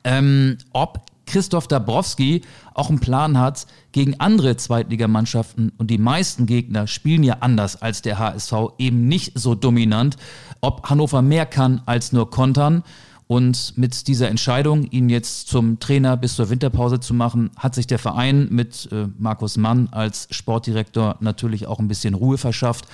ähm, 0.04 0.56
ob 0.72 1.02
Christoph 1.26 1.68
Dabrowski 1.68 2.42
auch 2.74 2.88
einen 2.88 3.00
Plan 3.00 3.38
hat 3.38 3.66
gegen 3.92 4.20
andere 4.20 4.56
Zweitligamannschaften 4.56 5.72
und 5.78 5.90
die 5.90 5.98
meisten 5.98 6.46
Gegner 6.46 6.86
spielen 6.86 7.22
ja 7.22 7.38
anders 7.40 7.80
als 7.80 8.02
der 8.02 8.18
HSV, 8.18 8.52
eben 8.78 9.08
nicht 9.08 9.38
so 9.38 9.54
dominant, 9.54 10.16
ob 10.60 10.88
Hannover 10.88 11.22
mehr 11.22 11.46
kann 11.46 11.82
als 11.86 12.12
nur 12.12 12.30
kontern. 12.30 12.82
Und 13.28 13.78
mit 13.78 14.08
dieser 14.08 14.28
Entscheidung, 14.28 14.84
ihn 14.90 15.08
jetzt 15.08 15.48
zum 15.48 15.78
Trainer 15.80 16.18
bis 16.18 16.36
zur 16.36 16.50
Winterpause 16.50 17.00
zu 17.00 17.14
machen, 17.14 17.50
hat 17.56 17.74
sich 17.74 17.86
der 17.86 17.98
Verein 17.98 18.48
mit 18.50 18.90
äh, 18.92 19.06
Markus 19.16 19.56
Mann 19.56 19.88
als 19.90 20.28
Sportdirektor 20.30 21.16
natürlich 21.20 21.66
auch 21.66 21.78
ein 21.78 21.88
bisschen 21.88 22.12
Ruhe 22.12 22.36
verschafft. 22.36 22.86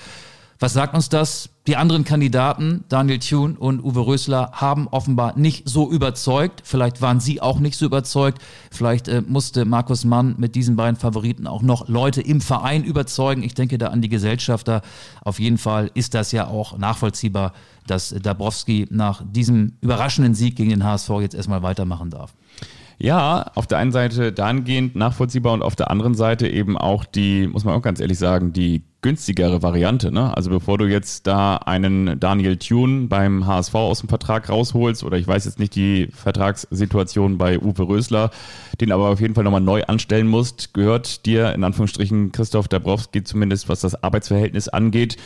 Was 0.61 0.73
sagt 0.73 0.93
uns 0.93 1.07
das? 1.07 1.51
Die 1.67 1.77
anderen 1.77 2.03
Kandidaten, 2.03 2.83
Daniel 2.89 3.19
Thune 3.19 3.57
und 3.57 3.81
Uwe 3.81 4.05
Rösler, 4.05 4.51
haben 4.51 4.89
offenbar 4.89 5.37
nicht 5.37 5.69
so 5.69 5.89
überzeugt. 5.89 6.63
Vielleicht 6.65 7.01
waren 7.01 7.21
sie 7.21 7.41
auch 7.41 7.59
nicht 7.59 7.77
so 7.77 7.85
überzeugt. 7.85 8.41
Vielleicht 8.69 9.07
äh, 9.07 9.21
musste 9.25 9.63
Markus 9.63 10.03
Mann 10.03 10.35
mit 10.37 10.55
diesen 10.55 10.75
beiden 10.75 10.97
Favoriten 10.97 11.47
auch 11.47 11.61
noch 11.61 11.87
Leute 11.87 12.19
im 12.21 12.41
Verein 12.41 12.83
überzeugen. 12.83 13.41
Ich 13.41 13.53
denke 13.53 13.77
da 13.77 13.87
an 13.87 14.01
die 14.01 14.09
Gesellschafter. 14.09 14.81
Auf 15.23 15.39
jeden 15.39 15.57
Fall 15.57 15.91
ist 15.93 16.13
das 16.13 16.33
ja 16.33 16.47
auch 16.47 16.77
nachvollziehbar, 16.77 17.53
dass 17.87 18.09
Dabrowski 18.09 18.85
nach 18.89 19.23
diesem 19.25 19.77
überraschenden 19.79 20.35
Sieg 20.35 20.57
gegen 20.57 20.71
den 20.71 20.83
HSV 20.83 21.09
jetzt 21.21 21.35
erstmal 21.35 21.63
weitermachen 21.63 22.09
darf. 22.09 22.33
Ja, 22.97 23.49
auf 23.55 23.65
der 23.65 23.77
einen 23.77 23.93
Seite 23.93 24.33
dahingehend 24.33 24.97
nachvollziehbar 24.97 25.53
und 25.53 25.61
auf 25.61 25.77
der 25.77 25.89
anderen 25.89 26.15
Seite 26.15 26.49
eben 26.49 26.77
auch 26.77 27.05
die, 27.05 27.47
muss 27.47 27.63
man 27.63 27.75
auch 27.75 27.81
ganz 27.81 28.01
ehrlich 28.01 28.19
sagen, 28.19 28.51
die 28.51 28.83
günstigere 29.01 29.61
Variante. 29.61 30.11
Ne? 30.11 30.35
Also 30.35 30.49
bevor 30.49 30.77
du 30.77 30.85
jetzt 30.85 31.27
da 31.27 31.57
einen 31.57 32.19
Daniel 32.19 32.57
Thune 32.57 33.07
beim 33.07 33.45
HSV 33.45 33.75
aus 33.75 33.99
dem 33.99 34.09
Vertrag 34.09 34.49
rausholst 34.49 35.03
oder 35.03 35.17
ich 35.17 35.27
weiß 35.27 35.45
jetzt 35.45 35.59
nicht 35.59 35.75
die 35.75 36.09
Vertragssituation 36.13 37.37
bei 37.37 37.59
Uwe 37.59 37.87
Rösler, 37.87 38.31
den 38.81 38.91
aber 38.91 39.09
auf 39.09 39.21
jeden 39.21 39.35
Fall 39.35 39.43
nochmal 39.43 39.61
neu 39.61 39.83
anstellen 39.83 40.27
musst, 40.27 40.73
gehört 40.73 41.25
dir 41.25 41.53
in 41.53 41.63
Anführungsstrichen 41.63 42.31
Christoph 42.31 42.67
Dabrowski 42.67 43.23
zumindest, 43.23 43.69
was 43.69 43.81
das 43.81 44.03
Arbeitsverhältnis 44.03 44.67
angeht, 44.67 45.17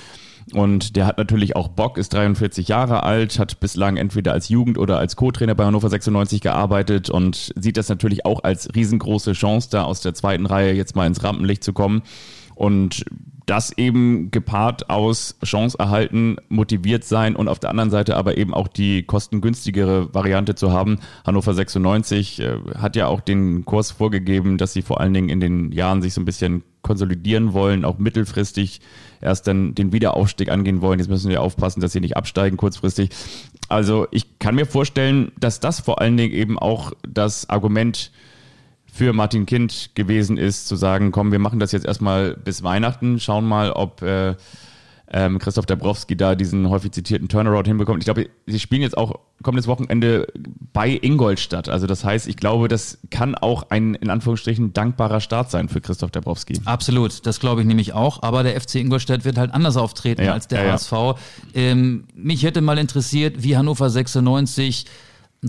und 0.52 0.96
der 0.96 1.08
hat 1.08 1.18
natürlich 1.18 1.56
auch 1.56 1.70
Bock, 1.70 1.98
ist 1.98 2.14
43 2.14 2.68
Jahre 2.68 3.04
alt, 3.04 3.40
hat 3.40 3.60
bislang 3.60 3.98
entweder 3.98 4.34
als 4.34 4.50
Jugend- 4.50 4.78
oder 4.78 4.98
als 4.98 5.16
Co-Trainer 5.16 5.56
bei 5.56 5.66
Hannover 5.66 5.90
96 5.90 6.42
gearbeitet 6.42 7.10
und 7.10 7.54
sieht 7.56 7.78
das 7.78 7.90
natürlich 7.90 8.26
auch 8.26 8.44
als 8.44 8.74
riesengroße 8.76 9.34
Chance, 9.34 9.70
da 9.72 9.84
aus 9.84 10.02
der 10.02 10.14
zweiten 10.14 10.46
Reihe 10.46 10.74
jetzt 10.74 10.96
mal 10.96 11.08
ins 11.08 11.24
Rampenlicht 11.24 11.64
zu 11.64 11.74
kommen. 11.74 12.02
Und 12.56 13.06
das 13.46 13.78
eben 13.78 14.32
gepaart 14.32 14.90
aus 14.90 15.36
Chance 15.44 15.78
erhalten, 15.78 16.38
motiviert 16.50 17.04
sein 17.04 17.36
und 17.36 17.48
auf 17.48 17.60
der 17.60 17.70
anderen 17.70 17.90
Seite 17.90 18.16
aber 18.16 18.38
eben 18.38 18.54
auch 18.54 18.68
die 18.68 19.04
kostengünstigere 19.04 20.14
Variante 20.14 20.56
zu 20.56 20.72
haben. 20.72 21.00
Hannover 21.26 21.54
96 21.54 22.40
äh, 22.40 22.58
hat 22.78 22.96
ja 22.96 23.08
auch 23.08 23.22
den 23.22 23.66
Kurs 23.66 23.92
vorgegeben, 23.92 24.58
dass 24.58 24.74
sie 24.74 24.82
vor 24.82 25.02
allen 25.02 25.14
Dingen 25.14 25.30
in 25.30 25.40
den 25.40 25.72
Jahren 25.72 26.02
sich 26.02 26.14
so 26.14 26.22
ein 26.22 26.26
bisschen 26.26 26.64
konsolidieren 26.82 27.54
wollen, 27.54 27.86
auch 27.86 27.98
mittelfristig 27.98 28.82
erst 29.22 29.48
dann 29.48 29.74
den 29.74 29.94
Wiederaufstieg 29.94 30.50
angehen 30.50 30.82
wollen. 30.82 31.00
Jetzt 31.00 31.10
müssen 31.10 31.30
wir 31.30 31.42
aufpassen, 31.42 31.82
dass 31.82 31.94
sie 31.94 32.02
nicht 32.02 32.18
absteigen 32.18 32.58
kurzfristig. 32.58 33.10
Also 33.70 34.08
ich 34.12 34.40
kann 34.40 34.56
mir 34.56 34.66
vorstellen, 34.66 35.32
dass 35.40 35.60
das 35.60 35.80
vor 35.80 36.02
allen 36.02 36.18
Dingen 36.18 36.34
eben 36.34 36.60
auch 36.60 36.92
das 37.08 37.50
Argument 37.50 38.12
für 38.94 39.12
Martin 39.12 39.48
Kind 39.48 39.90
gewesen 39.96 40.38
ist, 40.38 40.68
zu 40.68 40.76
sagen, 40.76 41.12
komm, 41.12 41.32
wir 41.32 41.40
machen 41.40 41.58
das 41.58 41.72
jetzt 41.72 41.86
erstmal 41.86 42.36
bis 42.36 42.62
Weihnachten, 42.62 43.20
schauen 43.20 43.44
mal, 43.44 43.72
ob 43.72 44.04
äh, 44.04 44.36
ähm, 45.12 45.40
Christoph 45.40 45.66
Dabrowski 45.66 46.16
da 46.16 46.36
diesen 46.36 46.70
häufig 46.70 46.92
zitierten 46.92 47.28
Turnaround 47.28 47.68
hinbekommt. 47.68 48.00
Ich 48.00 48.06
glaube, 48.06 48.30
sie 48.46 48.60
spielen 48.60 48.84
jetzt 48.84 48.96
auch 48.96 49.20
kommendes 49.42 49.68
Wochenende 49.68 50.28
bei 50.74 50.90
Ingolstadt. 51.02 51.70
Also 51.70 51.88
das 51.88 52.06
heißt, 52.06 52.28
ich 52.28 52.38
glaube, 52.38 52.68
das 52.68 53.00
kann 53.10 53.34
auch 53.34 53.72
ein 53.72 53.96
in 53.96 54.12
Anführungsstrichen 54.12 54.74
dankbarer 54.74 55.22
Start 55.22 55.50
sein 55.50 55.70
für 55.70 55.82
Christoph 55.82 56.12
Dabrowski. 56.12 56.62
Absolut, 56.66 57.26
das 57.26 57.40
glaube 57.40 57.62
ich 57.62 57.68
nämlich 57.68 57.94
auch. 57.94 58.22
Aber 58.22 58.44
der 58.44 58.60
FC 58.62 58.76
Ingolstadt 58.76 59.26
wird 59.26 59.40
halt 59.40 59.56
anders 59.56 59.76
auftreten 59.76 60.24
ja, 60.24 60.34
als 60.34 60.48
der 60.48 60.66
ja, 60.66 60.74
HSV. 60.74 60.92
Ja. 60.92 61.16
Ähm, 61.56 62.04
mich 62.14 62.44
hätte 62.44 62.62
mal 62.62 62.78
interessiert, 62.78 63.42
wie 63.42 63.58
Hannover 63.58 63.90
96 63.90 64.86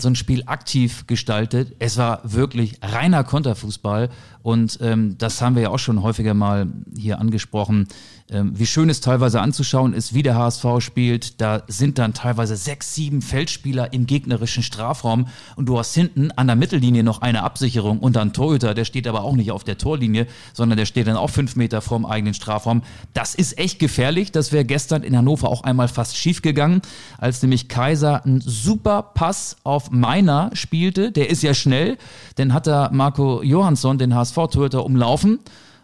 so 0.00 0.08
ein 0.08 0.16
Spiel 0.16 0.42
aktiv 0.46 1.06
gestaltet. 1.06 1.74
Es 1.78 1.96
war 1.96 2.20
wirklich 2.24 2.78
reiner 2.82 3.24
Konterfußball 3.24 4.10
und 4.42 4.78
ähm, 4.80 5.16
das 5.18 5.40
haben 5.40 5.54
wir 5.54 5.62
ja 5.62 5.68
auch 5.70 5.78
schon 5.78 6.02
häufiger 6.02 6.34
mal 6.34 6.66
hier 6.96 7.18
angesprochen 7.18 7.88
wie 8.30 8.64
schön 8.64 8.88
es 8.88 9.02
teilweise 9.02 9.42
anzuschauen 9.42 9.92
ist, 9.92 10.14
wie 10.14 10.22
der 10.22 10.34
HSV 10.34 10.64
spielt. 10.78 11.42
Da 11.42 11.62
sind 11.68 11.98
dann 11.98 12.14
teilweise 12.14 12.56
sechs, 12.56 12.94
sieben 12.94 13.20
Feldspieler 13.20 13.92
im 13.92 14.06
gegnerischen 14.06 14.62
Strafraum 14.62 15.26
und 15.56 15.66
du 15.66 15.78
hast 15.78 15.92
hinten 15.94 16.30
an 16.32 16.46
der 16.46 16.56
Mittellinie 16.56 17.04
noch 17.04 17.20
eine 17.20 17.42
Absicherung 17.42 17.98
und 17.98 18.16
dann 18.16 18.32
Torhüter, 18.32 18.72
der 18.72 18.86
steht 18.86 19.06
aber 19.06 19.24
auch 19.24 19.36
nicht 19.36 19.52
auf 19.52 19.62
der 19.62 19.76
Torlinie, 19.76 20.26
sondern 20.54 20.78
der 20.78 20.86
steht 20.86 21.06
dann 21.06 21.16
auch 21.16 21.28
fünf 21.28 21.54
Meter 21.54 21.82
vorm 21.82 22.06
eigenen 22.06 22.32
Strafraum. 22.32 22.82
Das 23.12 23.34
ist 23.34 23.58
echt 23.58 23.78
gefährlich. 23.78 24.32
Das 24.32 24.52
wäre 24.52 24.64
gestern 24.64 25.02
in 25.02 25.14
Hannover 25.14 25.50
auch 25.50 25.62
einmal 25.62 25.88
fast 25.88 26.16
schief 26.16 26.40
gegangen, 26.40 26.80
als 27.18 27.42
nämlich 27.42 27.68
Kaiser 27.68 28.24
einen 28.24 28.40
super 28.40 29.02
Pass 29.02 29.58
auf 29.64 29.90
Meiner 29.90 30.48
spielte. 30.54 31.12
Der 31.12 31.28
ist 31.28 31.42
ja 31.42 31.52
schnell, 31.52 31.98
denn 32.38 32.54
hat 32.54 32.66
er 32.66 32.90
Marco 32.90 33.42
Johansson, 33.42 33.98
den 33.98 34.14
HSV-Torhüter, 34.14 34.82
umlaufen 34.82 35.40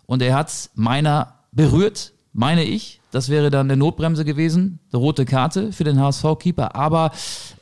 und 0.06 0.22
er 0.22 0.34
hat 0.34 0.70
Meiner 0.74 1.34
berührt 1.52 2.12
meine 2.32 2.64
ich. 2.64 3.00
Das 3.10 3.28
wäre 3.28 3.50
dann 3.50 3.66
eine 3.66 3.76
Notbremse 3.76 4.24
gewesen, 4.24 4.78
eine 4.92 5.00
rote 5.00 5.24
Karte 5.24 5.72
für 5.72 5.82
den 5.82 6.00
HSV-Keeper. 6.00 6.76
Aber 6.76 7.10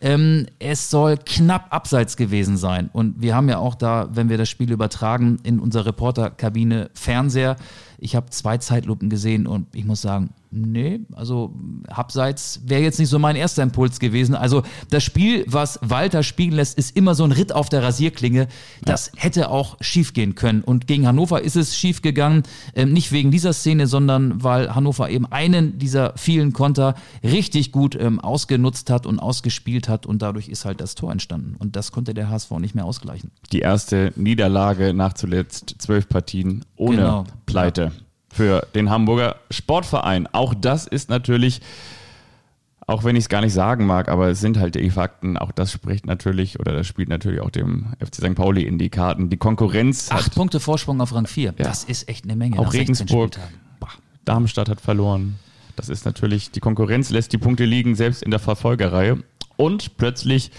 ähm, 0.01 0.47
es 0.59 0.91
soll 0.91 1.17
knapp 1.17 1.69
abseits 1.71 2.17
gewesen 2.19 2.59
sein. 2.59 2.91
Und 2.93 3.23
wir 3.23 3.35
haben 3.35 3.49
ja 3.49 3.59
auch 3.59 3.75
da, 3.75 4.11
wenn 4.13 4.29
wir 4.29 4.37
das 4.37 4.51
Spiel 4.51 4.71
übertragen, 4.71 5.39
in 5.43 5.59
unserer 5.59 5.87
Reporterkabine 5.87 6.91
Fernseher. 6.93 7.57
Ich 7.99 8.17
habe 8.17 8.31
zwei 8.31 8.59
Zeitlupen 8.59 9.11
gesehen 9.11 9.47
und 9.47 9.67
ich 9.75 9.85
muss 9.85 10.01
sagen, 10.01 10.31
Nee, 10.51 11.01
also 11.13 11.55
abseits 11.89 12.63
wäre 12.65 12.81
jetzt 12.81 12.99
nicht 12.99 13.11
so 13.11 13.19
mein 13.19 13.37
erster 13.37 13.63
Impuls 13.63 14.01
gewesen. 14.01 14.35
Also 14.35 14.63
das 14.89 15.05
Spiel, 15.05 15.45
was 15.47 15.79
Walter 15.83 16.23
spielen 16.23 16.53
lässt, 16.53 16.79
ist 16.79 16.97
immer 16.97 17.15
so 17.15 17.25
ein 17.25 17.33
Ritt 17.33 17.53
auf 17.53 17.69
der 17.69 17.83
Rasierklinge. 17.83 18.49
Das 18.83 19.13
ja. 19.15 19.23
hätte 19.23 19.51
auch 19.51 19.77
schief 19.81 20.15
gehen 20.15 20.37
können. 20.37 20.63
Und 20.63 20.87
gegen 20.87 21.07
Hannover 21.07 21.43
ist 21.43 21.57
es 21.57 21.77
schief 21.77 22.01
gegangen. 22.01 22.45
Ähm, 22.75 22.95
nicht 22.95 23.13
wegen 23.13 23.31
dieser 23.31 23.53
Szene, 23.53 23.87
sondern 23.87 24.43
weil 24.43 24.75
Hannover 24.75 25.11
eben 25.11 25.27
einen 25.27 25.79
dieser 25.79 26.15
vielen 26.17 26.55
Konter 26.55 26.95
richtig 27.23 27.71
gut 27.71 27.95
ähm, 27.95 28.19
ausgenutzt 28.19 28.89
hat 28.89 29.05
und 29.05 29.19
ausgespielt 29.19 29.87
hat. 29.91 30.07
Und 30.07 30.23
dadurch 30.23 30.49
ist 30.49 30.65
halt 30.65 30.81
das 30.81 30.95
Tor 30.95 31.13
entstanden. 31.13 31.57
Und 31.59 31.77
das 31.77 31.93
konnte 31.93 32.15
der 32.15 32.31
HSV 32.31 32.53
nicht 32.53 32.75
mehr 32.75 32.87
ausgleichen. 32.87 33.33
Die 33.53 33.61
erste 33.61 34.15
Niederlage 34.17 34.95
nach 34.95 35.13
zuletzt 35.13 35.75
zwölf 35.79 36.09
Partien 36.09 36.65
ohne 36.77 36.97
genau. 36.97 37.25
Pleite. 37.45 37.83
Ja 37.83 37.88
für 38.39 38.69
den 38.73 38.89
Hamburger 38.89 39.35
Sportverein. 39.51 40.29
Auch 40.31 40.55
das 40.55 40.87
ist 40.87 41.11
natürlich, 41.11 41.61
auch 42.87 43.03
wenn 43.03 43.17
ich 43.17 43.25
es 43.25 43.29
gar 43.29 43.41
nicht 43.41 43.53
sagen 43.53 43.85
mag, 43.85 44.09
aber 44.09 44.29
es 44.29 44.41
sind 44.41 44.59
halt 44.61 44.77
die 44.77 44.91
Fakten, 44.91 45.37
auch 45.37 45.51
das 45.51 45.73
spricht 45.73 46.07
natürlich 46.07 46.61
oder 46.61 46.73
das 46.73 46.87
spielt 46.87 47.09
natürlich 47.09 47.41
auch 47.41 47.51
dem 47.51 47.95
FC 47.99 48.15
St. 48.15 48.37
Pauli 48.37 48.63
in 48.63 48.79
die 48.79 48.91
Karten. 48.91 49.29
Die 49.29 49.39
Konkurrenz. 49.39 50.13
Acht 50.13 50.37
Punkte 50.37 50.61
Vorsprung 50.61 51.01
auf 51.01 51.13
Rang 51.13 51.27
4. 51.27 51.55
Ja. 51.59 51.65
Das 51.65 51.83
ist 51.83 52.09
echt 52.09 52.27
eine 52.27 52.37
Menge. 52.37 52.61
Auch 52.61 52.73
Regensburg, 52.73 53.33
Darmstadt 54.25 54.69
hat 54.69 54.81
verloren. 54.81 55.41
Das 55.75 55.89
ist 55.89 56.05
natürlich, 56.05 56.53
die 56.53 56.61
Konkurrenz 56.61 57.11
lässt 57.11 57.33
die 57.33 57.39
Punkte 57.39 57.65
liegen, 57.65 57.97
selbst 57.97 58.23
in 58.23 58.31
der 58.31 58.41
Verfolgerreihe. 58.41 59.19
Und 59.57 59.97
plötzlich 59.97 60.53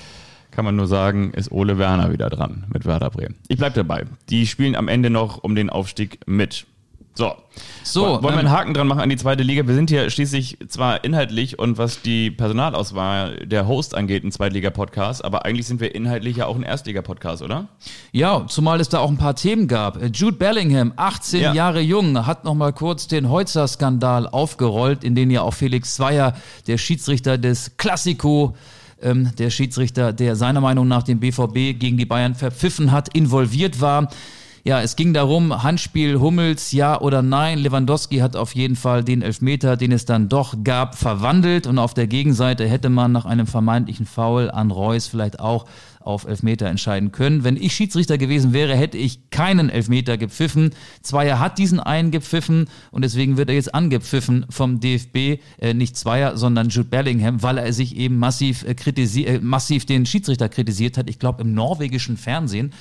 kann 0.51 0.65
man 0.65 0.75
nur 0.75 0.87
sagen, 0.87 1.31
ist 1.31 1.49
Ole 1.49 1.77
Werner 1.77 2.11
wieder 2.11 2.29
dran 2.29 2.65
mit 2.73 2.83
Werder 2.83 3.09
Bremen. 3.09 3.35
Ich 3.47 3.57
bleibe 3.57 3.75
dabei. 3.75 4.05
Die 4.29 4.47
spielen 4.47 4.75
am 4.75 4.89
Ende 4.89 5.09
noch 5.09 5.45
um 5.45 5.55
den 5.55 5.69
Aufstieg 5.69 6.19
mit. 6.27 6.65
So. 7.19 7.36
So, 7.84 8.01
wollen 8.01 8.23
wir 8.23 8.29
einen 8.32 8.47
ähm, 8.47 8.51
Haken 8.51 8.73
dran 8.73 8.88
machen 8.88 9.01
an 9.01 9.10
die 9.10 9.17
zweite 9.17 9.43
Liga? 9.43 9.67
Wir 9.67 9.75
sind 9.75 9.89
hier 9.89 10.10
schließlich 10.10 10.58
zwar 10.69 11.03
inhaltlich 11.03 11.60
und 11.60 11.77
was 11.77 12.01
die 12.01 12.32
Personalauswahl 12.32 13.45
der 13.45 13.67
Host 13.67 13.93
angeht, 13.93 14.23
ein 14.23 14.32
Zweitliga-Podcast, 14.32 15.25
aber 15.25 15.43
eigentlich 15.43 15.67
sind 15.67 15.82
wir 15.82 15.93
inhaltlich 15.93 16.38
ja 16.38 16.45
auch 16.45 16.55
ein 16.55 16.63
Erstliga-Podcast, 16.63 17.41
oder? 17.41 17.67
Ja, 18.13 18.45
zumal 18.47 18.79
es 18.79 18.88
da 18.88 18.99
auch 18.99 19.10
ein 19.10 19.17
paar 19.17 19.36
Themen 19.36 19.67
gab. 19.67 19.99
Jude 20.15 20.38
Bellingham, 20.38 20.93
18 20.95 21.41
ja. 21.41 21.53
Jahre 21.53 21.82
jung, 21.82 22.25
hat 22.25 22.45
nochmal 22.45 22.71
kurz 22.71 23.08
den 23.08 23.29
Heutzer-Skandal 23.29 24.29
aufgerollt, 24.29 25.03
in 25.03 25.13
den 25.13 25.29
ja 25.29 25.41
auch 25.41 25.53
Felix 25.53 25.95
Zweier, 25.95 26.36
der 26.67 26.77
Schiedsrichter 26.77 27.38
des 27.38 27.75
Klassiko, 27.75 28.55
ähm, 29.01 29.32
der 29.38 29.49
Schiedsrichter, 29.49 30.13
der 30.13 30.38
seiner 30.38 30.62
Meinung 30.62 30.88
nach 30.88 31.03
den 31.03 31.19
BVB 31.19 31.77
gegen 31.77 31.97
die 31.97 32.05
Bayern 32.05 32.34
verpfiffen 32.34 32.93
hat, 32.93 33.13
involviert 33.13 33.82
war. 33.82 34.08
Ja, 34.69 34.84
es 34.84 34.95
ging 34.95 35.15
darum, 35.15 35.63
Handspiel 35.63 36.19
Hummels, 36.19 36.73
ja 36.73 37.01
oder 37.01 37.23
nein. 37.23 37.58
Lewandowski 37.58 38.17
hat 38.17 38.36
auf 38.36 38.53
jeden 38.53 38.75
Fall 38.75 39.03
den 39.03 39.23
Elfmeter, 39.23 39.75
den 39.77 39.91
es 39.91 40.05
dann 40.05 40.29
doch 40.29 40.63
gab, 40.63 40.93
verwandelt. 40.93 41.65
Und 41.65 41.79
auf 41.79 41.95
der 41.95 42.05
Gegenseite 42.05 42.67
hätte 42.67 42.89
man 42.89 43.12
nach 43.12 43.25
einem 43.25 43.47
vermeintlichen 43.47 44.05
Foul 44.05 44.51
an 44.51 44.69
Reus 44.69 45.08
vielleicht 45.08 45.39
auch 45.39 45.65
auf 46.01 46.27
Elfmeter 46.27 46.67
entscheiden 46.67 47.12
können. 47.12 47.43
Wenn 47.43 47.58
ich 47.58 47.73
Schiedsrichter 47.73 48.19
gewesen 48.19 48.53
wäre, 48.53 48.75
hätte 48.75 48.99
ich 48.99 49.32
keinen 49.32 49.71
Elfmeter 49.71 50.19
gepfiffen. 50.19 50.69
Zweier 51.01 51.39
hat 51.39 51.58
diesen 51.58 51.79
einen 51.79 52.12
gepfiffen 52.12 52.67
und 52.91 53.03
deswegen 53.03 53.38
wird 53.38 53.49
er 53.49 53.55
jetzt 53.55 53.73
angepfiffen 53.73 54.45
vom 54.51 54.79
DFB, 54.79 55.41
äh, 55.58 55.73
nicht 55.73 55.97
Zweier, 55.97 56.38
sondern 56.38 56.69
Jude 56.69 56.89
Bellingham, 56.89 57.41
weil 57.41 57.58
er 57.58 57.73
sich 57.73 57.97
eben 57.97 58.19
massiv, 58.19 58.63
äh, 58.65 58.75
kritisi 58.75 59.23
äh, 59.23 59.39
massiv 59.39 59.88
den 59.88 60.05
Schiedsrichter 60.05 60.47
kritisiert 60.47 60.99
hat. 60.99 61.10
Ich 61.10 61.17
glaube 61.17 61.41
im 61.41 61.55
norwegischen 61.55 62.17
Fernsehen. 62.17 62.71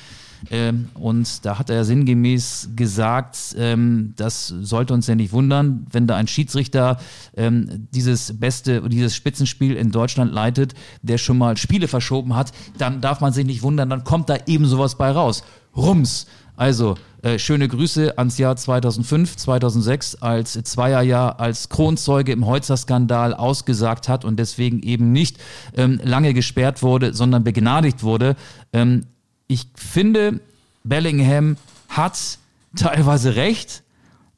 Ähm, 0.50 0.88
und 0.94 1.44
da 1.44 1.58
hat 1.58 1.70
er 1.70 1.84
sinngemäß 1.84 2.70
gesagt, 2.76 3.56
ähm, 3.56 4.14
das 4.16 4.48
sollte 4.48 4.94
uns 4.94 5.06
ja 5.06 5.14
nicht 5.14 5.32
wundern, 5.32 5.86
wenn 5.90 6.06
da 6.06 6.16
ein 6.16 6.28
Schiedsrichter 6.28 6.98
ähm, 7.36 7.88
dieses 7.92 8.38
beste, 8.38 8.88
dieses 8.88 9.14
Spitzenspiel 9.14 9.76
in 9.76 9.90
Deutschland 9.90 10.32
leitet, 10.32 10.74
der 11.02 11.18
schon 11.18 11.38
mal 11.38 11.56
Spiele 11.56 11.88
verschoben 11.88 12.36
hat, 12.36 12.52
dann 12.78 13.00
darf 13.00 13.20
man 13.20 13.32
sich 13.32 13.44
nicht 13.44 13.62
wundern, 13.62 13.90
dann 13.90 14.04
kommt 14.04 14.28
da 14.28 14.36
eben 14.46 14.66
sowas 14.66 14.96
bei 14.96 15.10
raus. 15.10 15.42
Rums. 15.76 16.26
Also, 16.56 16.96
äh, 17.22 17.38
schöne 17.38 17.68
Grüße 17.68 18.18
ans 18.18 18.36
Jahr 18.38 18.56
2005, 18.56 19.36
2006, 19.36 20.16
als 20.16 20.52
Zweierjahr 20.64 21.38
als 21.38 21.68
Kronzeuge 21.68 22.32
im 22.32 22.46
Holzer-Skandal 22.46 23.32
ausgesagt 23.32 24.08
hat 24.08 24.24
und 24.24 24.38
deswegen 24.38 24.82
eben 24.82 25.12
nicht 25.12 25.38
ähm, 25.76 26.00
lange 26.02 26.34
gesperrt 26.34 26.82
wurde, 26.82 27.14
sondern 27.14 27.44
begnadigt 27.44 28.02
wurde. 28.02 28.34
Ähm, 28.72 29.06
ich 29.48 29.66
finde, 29.74 30.40
Bellingham 30.84 31.56
hat 31.88 32.38
teilweise 32.76 33.34
recht, 33.34 33.82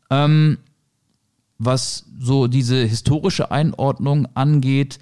ähm, 0.09 0.59
was 1.59 2.07
so 2.19 2.47
diese 2.47 2.85
historische 2.85 3.51
Einordnung 3.51 4.29
angeht. 4.35 4.99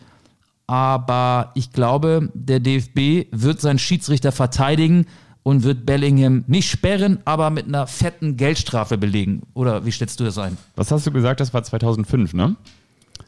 Aber 0.66 1.52
ich 1.54 1.72
glaube, 1.72 2.30
der 2.34 2.60
DFB 2.60 3.28
wird 3.30 3.60
seinen 3.60 3.78
Schiedsrichter 3.78 4.32
verteidigen 4.32 5.06
und 5.42 5.62
wird 5.62 5.86
Bellingham 5.86 6.44
nicht 6.46 6.70
sperren, 6.70 7.20
aber 7.24 7.48
mit 7.50 7.66
einer 7.66 7.86
fetten 7.86 8.36
Geldstrafe 8.36 8.98
belegen. 8.98 9.42
Oder 9.54 9.86
wie 9.86 9.90
stellst 9.90 10.20
du 10.20 10.24
das 10.24 10.36
ein? 10.36 10.58
Was 10.76 10.90
hast 10.90 11.06
du 11.06 11.12
gesagt? 11.12 11.40
Das 11.40 11.54
war 11.54 11.62
2005, 11.62 12.34
ne? 12.34 12.56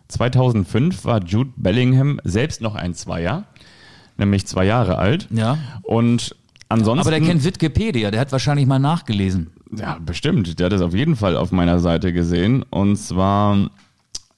2005 0.09 1.05
war 1.05 1.25
Jude 1.25 1.53
Bellingham 1.57 2.21
selbst 2.25 2.61
noch 2.61 2.75
ein 2.75 2.95
Zweier, 2.95 3.45
nämlich 4.19 4.47
zwei 4.47 4.67
Jahre 4.67 4.99
alt. 4.99 5.29
Ja. 5.31 5.57
Und 5.83 6.37
Ansonsten, 6.71 7.01
Aber 7.01 7.11
der 7.11 7.21
kennt 7.21 7.45
Wikipedia, 7.45 8.13
der 8.13 8.21
hat 8.21 8.31
wahrscheinlich 8.31 8.65
mal 8.65 8.79
nachgelesen. 8.79 9.51
Ja, 9.77 9.99
bestimmt. 9.99 10.59
Der 10.61 10.67
hat 10.67 10.73
es 10.73 10.81
auf 10.81 10.95
jeden 10.95 11.17
Fall 11.17 11.37
auf 11.37 11.51
meiner 11.51 11.81
Seite 11.81 12.13
gesehen. 12.13 12.65
Und 12.71 12.97
zwar 12.97 13.71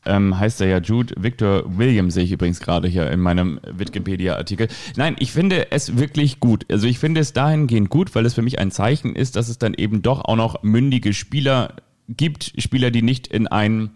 ähm, 0.07 0.39
heißt 0.39 0.63
er 0.63 0.69
ja 0.69 0.79
Jude 0.79 1.15
Victor 1.19 1.65
Williams, 1.77 2.15
sehe 2.15 2.25
ich 2.25 2.33
übrigens 2.33 2.61
gerade 2.61 2.89
hier 2.89 3.11
in 3.11 3.21
meinem 3.21 3.61
Wikipedia-Artikel. 3.71 4.69
Nein, 4.97 5.15
ich 5.19 5.33
finde 5.33 5.71
es 5.73 5.99
wirklich 5.99 6.41
gut. 6.41 6.65
Also 6.71 6.87
ich 6.87 6.99
finde 6.99 7.21
es 7.21 7.35
dahingehend 7.35 7.91
gut, 7.91 8.15
weil 8.15 8.25
es 8.25 8.33
für 8.33 8.43
mich 8.43 8.59
ein 8.59 8.71
Zeichen 8.71 9.15
ist, 9.15 9.37
dass 9.37 9.51
es 9.51 9.59
dann 9.59 9.75
eben 9.75 10.01
doch 10.01 10.25
auch 10.25 10.37
noch 10.37 10.63
mündige 10.63 11.13
Spieler 11.13 11.75
gibt. 12.09 12.55
Spieler, 12.57 12.91
die 12.91 13.03
nicht 13.03 13.27
in 13.27 13.47
ein 13.47 13.91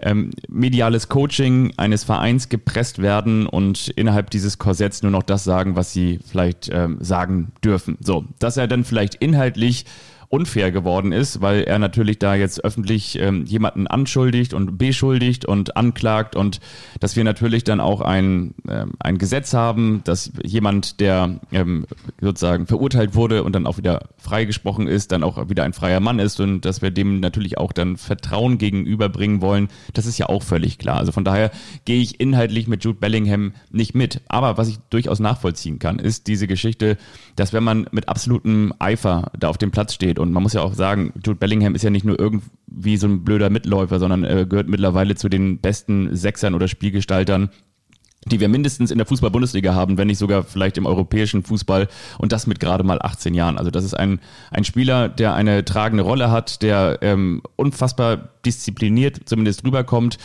ähm, 0.00 0.30
mediales 0.48 1.08
Coaching 1.08 1.72
eines 1.76 2.04
Vereins 2.04 2.48
gepresst 2.48 3.00
werden 3.00 3.46
und 3.46 3.88
innerhalb 3.88 4.30
dieses 4.30 4.58
Korsetts 4.58 5.02
nur 5.02 5.12
noch 5.12 5.22
das 5.22 5.44
sagen, 5.44 5.76
was 5.76 5.92
sie 5.92 6.20
vielleicht 6.24 6.70
ähm, 6.72 6.98
sagen 7.00 7.52
dürfen. 7.64 7.98
So, 8.00 8.24
dass 8.38 8.56
er 8.56 8.68
dann 8.68 8.84
vielleicht 8.84 9.16
inhaltlich 9.16 9.84
unfair 10.30 10.70
geworden 10.70 11.12
ist, 11.12 11.40
weil 11.40 11.62
er 11.62 11.78
natürlich 11.78 12.18
da 12.18 12.34
jetzt 12.34 12.62
öffentlich 12.62 13.18
ähm, 13.18 13.44
jemanden 13.46 13.86
anschuldigt 13.86 14.52
und 14.52 14.76
beschuldigt 14.76 15.46
und 15.46 15.76
anklagt 15.76 16.36
und 16.36 16.60
dass 17.00 17.16
wir 17.16 17.24
natürlich 17.24 17.64
dann 17.64 17.80
auch 17.80 18.02
ein, 18.02 18.54
ähm, 18.68 18.92
ein 18.98 19.16
Gesetz 19.16 19.54
haben, 19.54 20.02
dass 20.04 20.32
jemand, 20.44 21.00
der 21.00 21.40
ähm, 21.50 21.86
sozusagen 22.20 22.66
verurteilt 22.66 23.14
wurde 23.14 23.42
und 23.42 23.54
dann 23.54 23.66
auch 23.66 23.78
wieder 23.78 24.08
freigesprochen 24.18 24.86
ist, 24.86 25.12
dann 25.12 25.22
auch 25.22 25.48
wieder 25.48 25.64
ein 25.64 25.72
freier 25.72 26.00
Mann 26.00 26.18
ist 26.18 26.40
und 26.40 26.60
dass 26.62 26.82
wir 26.82 26.90
dem 26.90 27.20
natürlich 27.20 27.56
auch 27.56 27.72
dann 27.72 27.96
Vertrauen 27.96 28.58
gegenüberbringen 28.58 29.40
wollen, 29.40 29.68
das 29.94 30.04
ist 30.04 30.18
ja 30.18 30.28
auch 30.28 30.42
völlig 30.42 30.78
klar. 30.78 30.98
Also 30.98 31.12
von 31.12 31.24
daher 31.24 31.50
gehe 31.86 32.02
ich 32.02 32.20
inhaltlich 32.20 32.68
mit 32.68 32.84
Jude 32.84 32.98
Bellingham 32.98 33.54
nicht 33.70 33.94
mit. 33.94 34.20
Aber 34.28 34.58
was 34.58 34.68
ich 34.68 34.78
durchaus 34.90 35.20
nachvollziehen 35.20 35.78
kann, 35.78 35.98
ist 35.98 36.26
diese 36.26 36.46
Geschichte, 36.46 36.98
dass 37.36 37.52
wenn 37.52 37.64
man 37.64 37.86
mit 37.92 38.08
absolutem 38.08 38.74
Eifer 38.78 39.30
da 39.38 39.48
auf 39.48 39.58
dem 39.58 39.70
Platz 39.70 39.94
steht 39.94 40.17
und 40.18 40.32
man 40.32 40.42
muss 40.42 40.52
ja 40.52 40.62
auch 40.62 40.74
sagen, 40.74 41.12
Jude 41.24 41.36
Bellingham 41.36 41.74
ist 41.74 41.82
ja 41.82 41.90
nicht 41.90 42.04
nur 42.04 42.18
irgendwie 42.18 42.96
so 42.96 43.06
ein 43.06 43.24
blöder 43.24 43.50
Mitläufer, 43.50 43.98
sondern 43.98 44.24
äh, 44.24 44.46
gehört 44.48 44.68
mittlerweile 44.68 45.14
zu 45.14 45.28
den 45.28 45.58
besten 45.58 46.14
Sechsern 46.16 46.54
oder 46.54 46.68
Spielgestaltern 46.68 47.50
die 48.26 48.40
wir 48.40 48.48
mindestens 48.48 48.90
in 48.90 48.98
der 48.98 49.06
Fußball-Bundesliga 49.06 49.74
haben, 49.74 49.98
wenn 49.98 50.08
nicht 50.08 50.18
sogar 50.18 50.42
vielleicht 50.42 50.76
im 50.76 50.86
europäischen 50.86 51.42
Fußball. 51.42 51.88
Und 52.18 52.32
das 52.32 52.46
mit 52.46 52.60
gerade 52.60 52.84
mal 52.84 53.00
18 53.00 53.34
Jahren. 53.34 53.58
Also 53.58 53.70
das 53.70 53.84
ist 53.84 53.94
ein, 53.94 54.20
ein 54.50 54.64
Spieler, 54.64 55.08
der 55.08 55.34
eine 55.34 55.64
tragende 55.64 56.02
Rolle 56.02 56.30
hat, 56.30 56.62
der 56.62 56.98
ähm, 57.00 57.42
unfassbar 57.56 58.28
diszipliniert 58.44 59.20
zumindest 59.26 59.64
rüberkommt, 59.64 60.18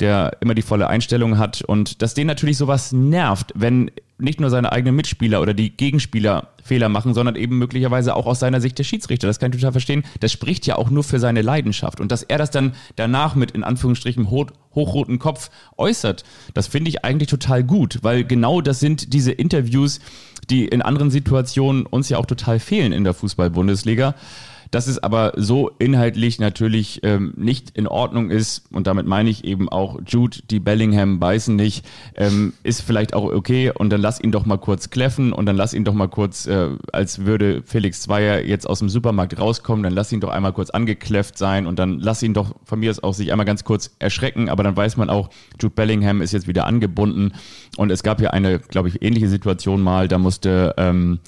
der 0.00 0.36
immer 0.40 0.54
die 0.54 0.62
volle 0.62 0.88
Einstellung 0.88 1.38
hat 1.38 1.62
und 1.62 2.02
dass 2.02 2.14
den 2.14 2.26
natürlich 2.26 2.56
sowas 2.56 2.92
nervt, 2.92 3.52
wenn 3.54 3.90
nicht 4.18 4.40
nur 4.40 4.50
seine 4.50 4.72
eigenen 4.72 4.96
Mitspieler 4.96 5.40
oder 5.40 5.54
die 5.54 5.70
Gegenspieler 5.76 6.48
Fehler 6.62 6.88
machen, 6.88 7.14
sondern 7.14 7.36
eben 7.36 7.58
möglicherweise 7.58 8.14
auch 8.14 8.26
aus 8.26 8.40
seiner 8.40 8.60
Sicht 8.60 8.78
der 8.78 8.84
Schiedsrichter. 8.84 9.26
Das 9.26 9.38
kann 9.38 9.50
ich 9.50 9.58
total 9.58 9.72
verstehen. 9.72 10.04
Das 10.20 10.30
spricht 10.32 10.66
ja 10.66 10.76
auch 10.76 10.90
nur 10.90 11.04
für 11.04 11.18
seine 11.18 11.42
Leidenschaft. 11.42 12.00
Und 12.00 12.12
dass 12.12 12.22
er 12.22 12.38
das 12.38 12.50
dann 12.50 12.72
danach 12.96 13.34
mit 13.34 13.52
in 13.52 13.64
Anführungsstrichen 13.64 14.30
hoch, 14.30 14.46
hochroten 14.74 15.18
Kopf 15.18 15.50
äußert, 15.76 16.24
das 16.54 16.66
finde 16.66 16.90
ich 16.90 17.04
eigentlich 17.04 17.28
total 17.28 17.64
gut, 17.64 17.98
weil 18.02 18.24
genau 18.24 18.60
das 18.60 18.80
sind 18.80 19.12
diese 19.12 19.32
Interviews, 19.32 20.00
die 20.48 20.66
in 20.66 20.82
anderen 20.82 21.10
Situationen 21.10 21.86
uns 21.86 22.08
ja 22.08 22.18
auch 22.18 22.26
total 22.26 22.60
fehlen 22.60 22.92
in 22.92 23.04
der 23.04 23.14
Fußball-Bundesliga. 23.14 24.14
Dass 24.70 24.86
es 24.86 25.02
aber 25.02 25.32
so 25.36 25.70
inhaltlich 25.78 26.38
natürlich 26.38 27.00
ähm, 27.02 27.32
nicht 27.36 27.70
in 27.76 27.88
Ordnung 27.88 28.30
ist, 28.30 28.64
und 28.72 28.86
damit 28.86 29.06
meine 29.06 29.28
ich 29.28 29.44
eben 29.44 29.68
auch 29.68 29.98
Jude, 30.06 30.38
die 30.48 30.60
Bellingham 30.60 31.18
beißen 31.18 31.56
nicht, 31.56 31.84
ähm, 32.14 32.52
ist 32.62 32.82
vielleicht 32.82 33.14
auch 33.14 33.24
okay 33.24 33.72
und 33.74 33.90
dann 33.90 34.00
lass 34.00 34.20
ihn 34.20 34.30
doch 34.30 34.46
mal 34.46 34.58
kurz 34.58 34.90
kläffen 34.90 35.32
und 35.32 35.46
dann 35.46 35.56
lass 35.56 35.74
ihn 35.74 35.84
doch 35.84 35.94
mal 35.94 36.08
kurz, 36.08 36.46
äh, 36.46 36.68
als 36.92 37.24
würde 37.24 37.62
Felix 37.64 38.02
Zweier 38.02 38.44
jetzt 38.44 38.68
aus 38.68 38.78
dem 38.78 38.88
Supermarkt 38.88 39.38
rauskommen, 39.40 39.82
dann 39.82 39.92
lass 39.92 40.12
ihn 40.12 40.20
doch 40.20 40.30
einmal 40.30 40.52
kurz 40.52 40.70
angekläfft 40.70 41.36
sein 41.36 41.66
und 41.66 41.78
dann 41.80 41.98
lass 41.98 42.22
ihn 42.22 42.34
doch 42.34 42.54
von 42.64 42.78
mir 42.78 42.90
aus 42.90 43.02
auch 43.02 43.14
sich 43.14 43.32
einmal 43.32 43.46
ganz 43.46 43.64
kurz 43.64 43.96
erschrecken, 43.98 44.48
aber 44.48 44.62
dann 44.62 44.76
weiß 44.76 44.96
man 44.96 45.10
auch, 45.10 45.30
Jude 45.60 45.74
Bellingham 45.74 46.22
ist 46.22 46.32
jetzt 46.32 46.46
wieder 46.46 46.66
angebunden 46.66 47.32
und 47.76 47.90
es 47.90 48.04
gab 48.04 48.20
ja 48.20 48.30
eine, 48.30 48.60
glaube 48.60 48.88
ich, 48.88 49.02
ähnliche 49.02 49.28
Situation 49.28 49.80
mal, 49.80 50.06
da 50.06 50.18
musste 50.18 50.74
ähm, 50.76 51.18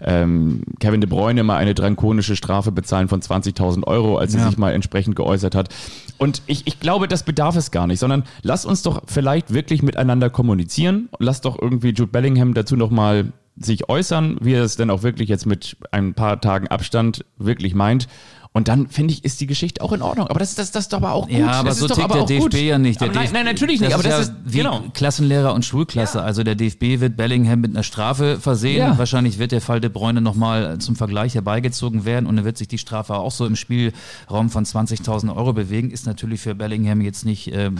ähm, 0.00 0.62
Kevin 0.80 1.00
De 1.00 1.08
Bruyne 1.10 1.42
mal 1.42 1.56
eine 1.56 1.74
drakonische 1.74 2.36
Strafe 2.36 2.72
bezahlen 2.72 3.08
von 3.08 3.20
20.000 3.20 3.84
Euro, 3.84 4.16
als 4.18 4.34
er 4.34 4.46
sich 4.46 4.58
mal 4.58 4.72
entsprechend 4.72 5.16
geäußert 5.16 5.54
hat. 5.54 5.74
Und 6.18 6.42
ich, 6.46 6.66
ich 6.66 6.80
glaube, 6.80 7.08
das 7.08 7.22
bedarf 7.22 7.56
es 7.56 7.70
gar 7.70 7.86
nicht, 7.86 7.98
sondern 7.98 8.24
lass 8.42 8.64
uns 8.64 8.82
doch 8.82 9.02
vielleicht 9.06 9.52
wirklich 9.52 9.82
miteinander 9.82 10.30
kommunizieren. 10.30 11.08
Lass 11.18 11.40
doch 11.40 11.60
irgendwie 11.60 11.88
Jude 11.90 12.12
Bellingham 12.12 12.54
dazu 12.54 12.76
nochmal 12.76 13.32
sich 13.60 13.88
äußern, 13.88 14.38
wie 14.40 14.54
er 14.54 14.62
es 14.62 14.76
denn 14.76 14.90
auch 14.90 15.02
wirklich 15.02 15.28
jetzt 15.28 15.46
mit 15.46 15.76
ein 15.90 16.14
paar 16.14 16.40
Tagen 16.40 16.68
Abstand 16.68 17.24
wirklich 17.38 17.74
meint. 17.74 18.08
Und 18.52 18.68
dann 18.68 18.88
finde 18.88 19.12
ich, 19.14 19.24
ist 19.24 19.40
die 19.40 19.46
Geschichte 19.46 19.82
auch 19.82 19.92
in 19.92 20.02
Ordnung. 20.02 20.26
Aber 20.28 20.40
das, 20.40 20.54
das, 20.54 20.70
das 20.70 20.84
ist 20.84 20.92
doch 20.92 20.98
aber 20.98 21.12
auch 21.12 21.28
gut. 21.28 21.36
Ja, 21.36 21.50
aber 21.52 21.68
das 21.68 21.78
so 21.78 21.86
ist 21.86 21.90
doch 21.96 21.96
tickt 21.96 22.14
der 22.14 22.24
DFB 22.24 22.42
gut. 22.42 22.54
ja 22.54 22.78
nicht. 22.78 23.00
Der 23.00 23.08
nein, 23.08 23.22
DFB 23.22 23.32
nein, 23.34 23.44
natürlich 23.44 23.80
nicht. 23.80 23.92
Das 23.92 23.98
aber 23.98 24.08
ist 24.08 24.18
das 24.18 24.28
ja 24.28 24.34
ist 24.46 24.52
genau. 24.52 24.84
Klassenlehrer 24.94 25.54
und 25.54 25.64
Schulklasse. 25.64 26.22
Also 26.22 26.42
der 26.42 26.54
DFB 26.54 27.00
wird 27.00 27.16
Bellingham 27.16 27.60
mit 27.60 27.72
einer 27.72 27.82
Strafe 27.82 28.40
versehen. 28.40 28.78
Ja. 28.78 28.98
Wahrscheinlich 28.98 29.38
wird 29.38 29.52
der 29.52 29.60
Fall 29.60 29.80
De 29.80 29.90
Bruyne 29.90 30.20
nochmal 30.20 30.78
zum 30.78 30.96
Vergleich 30.96 31.34
herbeigezogen 31.34 32.04
werden 32.04 32.26
und 32.26 32.36
dann 32.36 32.44
wird 32.44 32.58
sich 32.58 32.68
die 32.68 32.78
Strafe 32.78 33.14
auch 33.14 33.32
so 33.32 33.46
im 33.46 33.54
Spielraum 33.54 34.50
von 34.50 34.64
20.000 34.64 35.34
Euro 35.36 35.52
bewegen. 35.52 35.90
Ist 35.90 36.06
natürlich 36.06 36.40
für 36.40 36.54
Bellingham 36.54 37.00
jetzt 37.00 37.24
nicht 37.24 37.52
ähm, 37.52 37.76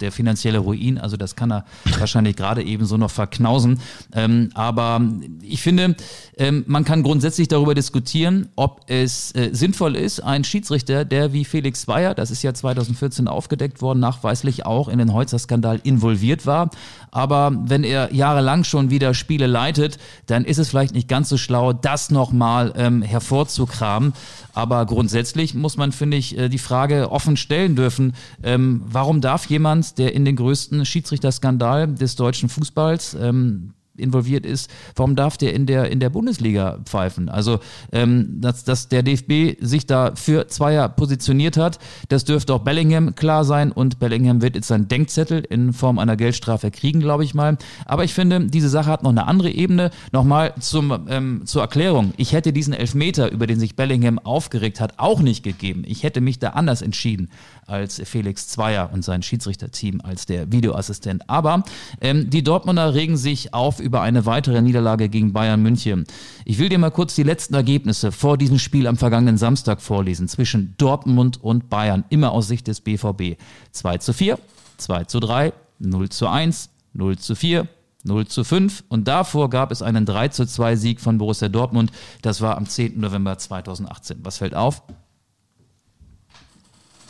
der 0.00 0.12
finanzielle 0.12 0.58
Ruin. 0.58 0.98
Also 0.98 1.16
das 1.16 1.36
kann 1.36 1.50
er 1.52 1.64
wahrscheinlich 1.98 2.36
gerade 2.36 2.62
eben 2.62 2.86
so 2.86 2.96
noch 2.96 3.10
verknausen. 3.10 3.80
Ähm, 4.14 4.50
aber 4.54 5.00
ich 5.42 5.62
finde, 5.62 5.96
ähm, 6.38 6.64
man 6.66 6.84
kann 6.84 7.02
grundsätzlich 7.02 7.48
darüber 7.48 7.74
diskutieren, 7.74 8.48
ob 8.56 8.82
es 8.86 9.34
äh, 9.34 9.50
sinnvoll 9.52 9.96
ist, 9.96 10.11
ein 10.20 10.44
Schiedsrichter, 10.44 11.04
der 11.04 11.32
wie 11.32 11.44
Felix 11.44 11.82
Zweier, 11.82 12.14
das 12.14 12.30
ist 12.30 12.42
ja 12.42 12.54
2014 12.54 13.28
aufgedeckt 13.28 13.80
worden, 13.80 14.00
nachweislich 14.00 14.66
auch 14.66 14.88
in 14.88 14.98
den 14.98 15.12
Holzer-Skandal 15.12 15.80
involviert 15.82 16.46
war. 16.46 16.70
Aber 17.10 17.52
wenn 17.64 17.84
er 17.84 18.12
jahrelang 18.12 18.64
schon 18.64 18.90
wieder 18.90 19.14
Spiele 19.14 19.46
leitet, 19.46 19.98
dann 20.26 20.44
ist 20.44 20.58
es 20.58 20.68
vielleicht 20.68 20.94
nicht 20.94 21.08
ganz 21.08 21.28
so 21.28 21.36
schlau, 21.36 21.72
das 21.72 22.10
nochmal 22.10 22.72
ähm, 22.76 23.02
hervorzukramen. 23.02 24.12
Aber 24.54 24.86
grundsätzlich 24.86 25.54
muss 25.54 25.76
man, 25.76 25.92
finde 25.92 26.16
ich, 26.16 26.36
äh, 26.38 26.48
die 26.48 26.58
Frage 26.58 27.10
offen 27.10 27.36
stellen 27.36 27.76
dürfen, 27.76 28.14
ähm, 28.42 28.82
warum 28.86 29.20
darf 29.20 29.46
jemand, 29.46 29.98
der 29.98 30.14
in 30.14 30.24
den 30.24 30.36
größten 30.36 30.84
Schiedsrichterskandal 30.84 31.88
des 31.88 32.16
deutschen 32.16 32.48
Fußballs, 32.48 33.16
ähm, 33.20 33.74
involviert 33.96 34.46
ist, 34.46 34.70
warum 34.96 35.16
darf 35.16 35.36
der 35.36 35.54
in 35.54 35.66
der, 35.66 35.90
in 35.90 36.00
der 36.00 36.10
Bundesliga 36.10 36.78
pfeifen? 36.84 37.28
Also, 37.28 37.60
ähm, 37.92 38.40
dass, 38.40 38.64
dass 38.64 38.88
der 38.88 39.02
DFB 39.02 39.58
sich 39.60 39.86
da 39.86 40.12
für 40.14 40.48
Zweier 40.48 40.88
positioniert 40.88 41.56
hat, 41.56 41.78
das 42.08 42.24
dürfte 42.24 42.54
auch 42.54 42.60
Bellingham 42.60 43.14
klar 43.14 43.44
sein 43.44 43.72
und 43.72 43.98
Bellingham 43.98 44.42
wird 44.42 44.56
jetzt 44.56 44.68
seinen 44.68 44.88
Denkzettel 44.88 45.40
in 45.40 45.72
Form 45.72 45.98
einer 45.98 46.16
Geldstrafe 46.16 46.70
kriegen, 46.70 47.00
glaube 47.00 47.24
ich 47.24 47.34
mal. 47.34 47.58
Aber 47.84 48.04
ich 48.04 48.14
finde, 48.14 48.46
diese 48.46 48.68
Sache 48.68 48.90
hat 48.90 49.02
noch 49.02 49.10
eine 49.10 49.26
andere 49.26 49.50
Ebene. 49.50 49.90
Nochmal 50.12 50.54
zum, 50.60 51.06
ähm, 51.08 51.42
zur 51.44 51.62
Erklärung. 51.62 52.12
Ich 52.16 52.32
hätte 52.32 52.52
diesen 52.52 52.74
Elfmeter, 52.74 53.30
über 53.30 53.46
den 53.46 53.58
sich 53.58 53.76
Bellingham 53.76 54.18
aufgeregt 54.18 54.80
hat, 54.80 54.94
auch 54.98 55.20
nicht 55.20 55.42
gegeben. 55.42 55.82
Ich 55.86 56.02
hätte 56.02 56.20
mich 56.20 56.38
da 56.38 56.50
anders 56.50 56.82
entschieden 56.82 57.30
als 57.72 58.00
Felix 58.04 58.48
Zweier 58.48 58.90
und 58.92 59.02
sein 59.02 59.22
Schiedsrichterteam 59.22 60.02
als 60.02 60.26
der 60.26 60.52
Videoassistent. 60.52 61.28
Aber 61.28 61.64
ähm, 62.00 62.28
die 62.28 62.44
Dortmunder 62.44 62.94
regen 62.94 63.16
sich 63.16 63.54
auf 63.54 63.80
über 63.80 64.02
eine 64.02 64.26
weitere 64.26 64.60
Niederlage 64.60 65.08
gegen 65.08 65.32
Bayern 65.32 65.62
München. 65.62 66.04
Ich 66.44 66.58
will 66.58 66.68
dir 66.68 66.78
mal 66.78 66.90
kurz 66.90 67.14
die 67.14 67.22
letzten 67.22 67.54
Ergebnisse 67.54 68.12
vor 68.12 68.36
diesem 68.36 68.58
Spiel 68.58 68.86
am 68.86 68.98
vergangenen 68.98 69.38
Samstag 69.38 69.80
vorlesen 69.80 70.28
zwischen 70.28 70.74
Dortmund 70.76 71.42
und 71.42 71.70
Bayern, 71.70 72.04
immer 72.10 72.32
aus 72.32 72.46
Sicht 72.46 72.68
des 72.68 72.82
BVB. 72.82 73.38
2 73.72 73.98
zu 73.98 74.12
4, 74.12 74.38
2 74.76 75.04
zu 75.04 75.20
3, 75.20 75.54
0 75.78 76.08
zu 76.10 76.28
1, 76.28 76.68
0 76.92 77.16
zu 77.18 77.34
4, 77.34 77.66
0 78.04 78.26
zu 78.26 78.44
5 78.44 78.84
und 78.88 79.08
davor 79.08 79.48
gab 79.48 79.70
es 79.70 79.80
einen 79.80 80.04
3 80.04 80.28
zu 80.28 80.46
2 80.46 80.76
Sieg 80.76 81.00
von 81.00 81.16
Borussia 81.16 81.48
Dortmund. 81.48 81.90
Das 82.20 82.42
war 82.42 82.56
am 82.58 82.66
10. 82.66 83.00
November 83.00 83.38
2018. 83.38 84.18
Was 84.22 84.38
fällt 84.38 84.54
auf? 84.54 84.82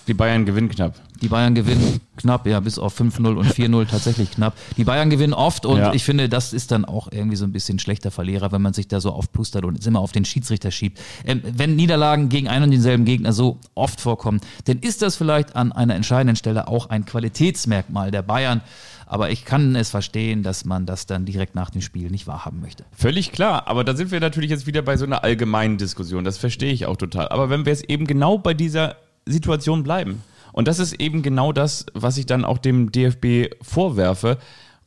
Die 0.08 0.14
Bayern 0.14 0.44
gewinnen 0.44 0.68
knapp. 0.68 0.94
Die 1.20 1.28
Bayern 1.28 1.54
gewinnen 1.54 2.00
knapp, 2.16 2.46
ja, 2.46 2.58
bis 2.58 2.78
auf 2.78 3.00
5-0 3.00 3.36
und 3.36 3.46
4-0 3.46 3.86
tatsächlich 3.86 4.32
knapp. 4.32 4.54
Die 4.76 4.82
Bayern 4.82 5.08
gewinnen 5.08 5.32
oft 5.32 5.64
und 5.64 5.78
ja. 5.78 5.92
ich 5.94 6.02
finde, 6.02 6.28
das 6.28 6.52
ist 6.52 6.72
dann 6.72 6.84
auch 6.84 7.08
irgendwie 7.12 7.36
so 7.36 7.44
ein 7.44 7.52
bisschen 7.52 7.78
schlechter 7.78 8.10
Verlierer, 8.10 8.50
wenn 8.50 8.62
man 8.62 8.72
sich 8.72 8.88
da 8.88 9.00
so 9.00 9.12
aufplustert 9.12 9.64
und 9.64 9.78
es 9.78 9.86
immer 9.86 10.00
auf 10.00 10.10
den 10.10 10.24
Schiedsrichter 10.24 10.72
schiebt. 10.72 11.00
Ähm, 11.24 11.40
wenn 11.44 11.76
Niederlagen 11.76 12.28
gegen 12.28 12.48
einen 12.48 12.64
und 12.64 12.70
denselben 12.72 13.04
Gegner 13.04 13.32
so 13.32 13.58
oft 13.74 14.00
vorkommen, 14.00 14.40
dann 14.64 14.80
ist 14.80 15.02
das 15.02 15.14
vielleicht 15.14 15.54
an 15.54 15.70
einer 15.70 15.94
entscheidenden 15.94 16.36
Stelle 16.36 16.66
auch 16.66 16.90
ein 16.90 17.04
Qualitätsmerkmal 17.04 18.10
der 18.10 18.22
Bayern. 18.22 18.60
Aber 19.06 19.30
ich 19.30 19.44
kann 19.44 19.76
es 19.76 19.90
verstehen, 19.90 20.42
dass 20.42 20.64
man 20.64 20.86
das 20.86 21.06
dann 21.06 21.26
direkt 21.26 21.54
nach 21.54 21.68
dem 21.68 21.82
Spiel 21.82 22.10
nicht 22.10 22.26
wahrhaben 22.26 22.60
möchte. 22.60 22.84
Völlig 22.96 23.30
klar, 23.30 23.68
aber 23.68 23.84
da 23.84 23.94
sind 23.94 24.10
wir 24.10 24.20
natürlich 24.20 24.50
jetzt 24.50 24.66
wieder 24.66 24.80
bei 24.80 24.96
so 24.96 25.04
einer 25.04 25.22
allgemeinen 25.22 25.76
Diskussion. 25.76 26.24
Das 26.24 26.38
verstehe 26.38 26.72
ich 26.72 26.86
auch 26.86 26.96
total. 26.96 27.28
Aber 27.28 27.50
wenn 27.50 27.66
wir 27.66 27.74
es 27.74 27.82
eben 27.82 28.06
genau 28.06 28.38
bei 28.38 28.54
dieser 28.54 28.96
Situation 29.26 29.82
bleiben. 29.82 30.22
Und 30.52 30.68
das 30.68 30.78
ist 30.78 30.94
eben 31.00 31.22
genau 31.22 31.52
das, 31.52 31.86
was 31.94 32.18
ich 32.18 32.26
dann 32.26 32.44
auch 32.44 32.58
dem 32.58 32.92
DFB 32.92 33.54
vorwerfe 33.62 34.38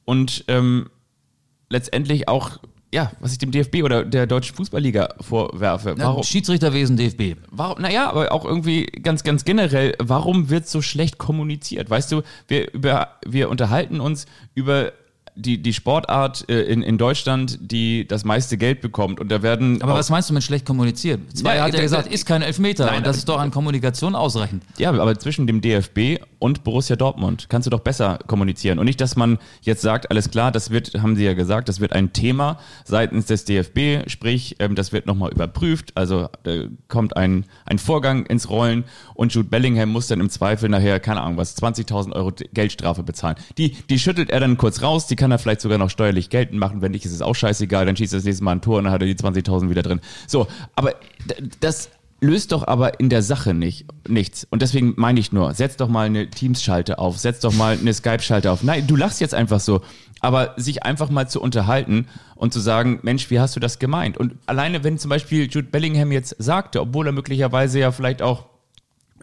und 0.05 0.45
ähm, 0.47 0.89
letztendlich 1.69 2.27
auch, 2.27 2.59
ja, 2.93 3.11
was 3.19 3.31
ich 3.31 3.39
dem 3.39 3.51
DFB 3.51 3.83
oder 3.83 4.05
der 4.05 4.27
Deutschen 4.27 4.55
Fußballliga 4.55 5.15
vorwerfe. 5.21 5.95
Warum, 5.97 6.23
Schiedsrichterwesen 6.23 6.97
DFB. 6.97 7.37
Warum, 7.49 7.81
naja, 7.81 8.09
aber 8.09 8.31
auch 8.31 8.45
irgendwie 8.45 8.85
ganz, 8.85 9.23
ganz 9.23 9.43
generell, 9.43 9.95
warum 9.99 10.49
wird 10.49 10.67
so 10.67 10.81
schlecht 10.81 11.17
kommuniziert? 11.17 11.89
Weißt 11.89 12.11
du, 12.11 12.21
wir, 12.47 12.71
über, 12.73 13.15
wir 13.25 13.49
unterhalten 13.49 13.99
uns 13.99 14.27
über 14.53 14.93
die, 15.35 15.61
die 15.61 15.73
Sportart 15.73 16.49
äh, 16.49 16.61
in, 16.63 16.81
in 16.81 16.97
Deutschland, 16.97 17.59
die 17.61 18.07
das 18.07 18.23
meiste 18.23 18.57
Geld 18.57 18.81
bekommt. 18.81 19.19
Und 19.19 19.29
da 19.31 19.41
werden. 19.41 19.81
Aber 19.81 19.93
was 19.93 20.09
meinst 20.09 20.29
du 20.29 20.33
mit 20.33 20.43
schlecht 20.43 20.65
kommuniziert? 20.65 21.19
Zwei 21.35 21.57
ja, 21.57 21.63
hat 21.63 21.73
ja 21.73 21.81
gesagt, 21.81 22.07
ist 22.11 22.25
kein 22.25 22.41
Elfmeter. 22.41 22.85
Nein, 22.85 22.99
und 22.99 23.07
das 23.07 23.17
ist 23.17 23.29
doch 23.29 23.39
an 23.39 23.51
Kommunikation 23.51 24.15
ausreichend. 24.15 24.63
Ja, 24.77 24.89
aber 24.89 25.17
zwischen 25.19 25.47
dem 25.47 25.61
DFB 25.61 26.21
und 26.39 26.63
Borussia 26.63 26.95
Dortmund 26.95 27.47
kannst 27.49 27.65
du 27.65 27.69
doch 27.69 27.79
besser 27.79 28.19
kommunizieren. 28.27 28.79
Und 28.79 28.85
nicht, 28.85 29.01
dass 29.01 29.15
man 29.15 29.39
jetzt 29.61 29.81
sagt, 29.81 30.09
alles 30.11 30.29
klar, 30.29 30.51
das 30.51 30.69
wird, 30.69 30.93
haben 31.01 31.15
sie 31.15 31.25
ja 31.25 31.33
gesagt, 31.33 31.69
das 31.69 31.79
wird 31.79 31.91
ein 31.93 32.13
Thema 32.13 32.59
seitens 32.83 33.25
des 33.25 33.45
DFB, 33.45 34.09
sprich, 34.09 34.55
ähm, 34.59 34.75
das 34.75 34.93
wird 34.93 35.05
nochmal 35.05 35.31
überprüft. 35.31 35.91
Also 35.95 36.29
äh, 36.43 36.67
kommt 36.87 37.17
ein, 37.17 37.45
ein 37.65 37.79
Vorgang 37.79 38.25
ins 38.25 38.49
Rollen 38.49 38.85
und 39.13 39.33
Jude 39.33 39.49
Bellingham 39.49 39.89
muss 39.89 40.07
dann 40.07 40.19
im 40.19 40.29
Zweifel 40.29 40.69
nachher, 40.69 40.99
keine 40.99 41.21
Ahnung 41.21 41.37
was, 41.37 41.57
20.000 41.57 42.13
Euro 42.13 42.31
Geldstrafe 42.53 43.03
bezahlen. 43.03 43.35
Die, 43.57 43.71
die 43.71 43.99
schüttelt 43.99 44.29
er 44.29 44.39
dann 44.39 44.57
kurz 44.57 44.81
raus, 44.81 45.07
die 45.07 45.15
kann 45.15 45.24
er 45.31 45.39
vielleicht 45.39 45.61
sogar 45.61 45.77
noch 45.77 45.89
steuerlich 45.89 46.29
geltend 46.29 46.59
machen. 46.59 46.81
Wenn 46.81 46.91
nicht, 46.91 47.05
ist 47.05 47.13
es 47.13 47.21
auch 47.21 47.35
scheißegal, 47.35 47.85
dann 47.85 47.95
schießt 47.95 48.13
er 48.13 48.17
das 48.17 48.25
nächste 48.25 48.43
Mal 48.43 48.53
ein 48.53 48.61
Tor 48.61 48.77
und 48.77 48.85
dann 48.85 48.93
hat 48.93 49.01
er 49.01 49.07
die 49.07 49.15
20.000 49.15 49.69
wieder 49.69 49.83
drin. 49.83 50.01
So, 50.27 50.47
aber 50.75 50.95
das 51.59 51.89
löst 52.21 52.51
doch 52.51 52.67
aber 52.67 52.99
in 52.99 53.09
der 53.09 53.21
Sache 53.21 53.53
nicht, 53.53 53.85
nichts. 54.07 54.47
Und 54.49 54.61
deswegen 54.61 54.93
meine 54.97 55.19
ich 55.19 55.31
nur, 55.31 55.53
setz 55.53 55.77
doch 55.77 55.87
mal 55.87 56.05
eine 56.05 56.29
Teams-Schalte 56.29 56.97
auf, 56.99 57.17
setz 57.17 57.39
doch 57.41 57.53
mal 57.53 57.77
eine 57.77 57.93
Skype-Schalte 57.93 58.51
auf. 58.51 58.63
Nein, 58.63 58.87
du 58.87 58.95
lachst 58.95 59.21
jetzt 59.21 59.33
einfach 59.33 59.59
so. 59.59 59.81
Aber 60.21 60.53
sich 60.57 60.83
einfach 60.83 61.09
mal 61.09 61.27
zu 61.29 61.41
unterhalten 61.41 62.07
und 62.35 62.53
zu 62.53 62.59
sagen, 62.59 62.99
Mensch, 63.03 63.29
wie 63.29 63.39
hast 63.39 63.55
du 63.55 63.59
das 63.59 63.79
gemeint? 63.79 64.17
Und 64.17 64.35
alleine, 64.47 64.83
wenn 64.83 64.97
zum 64.97 65.09
Beispiel 65.09 65.47
Jude 65.49 65.67
Bellingham 65.69 66.11
jetzt 66.11 66.35
sagte, 66.39 66.81
obwohl 66.81 67.05
er 67.05 67.11
möglicherweise 67.11 67.79
ja 67.79 67.91
vielleicht 67.91 68.21
auch 68.21 68.45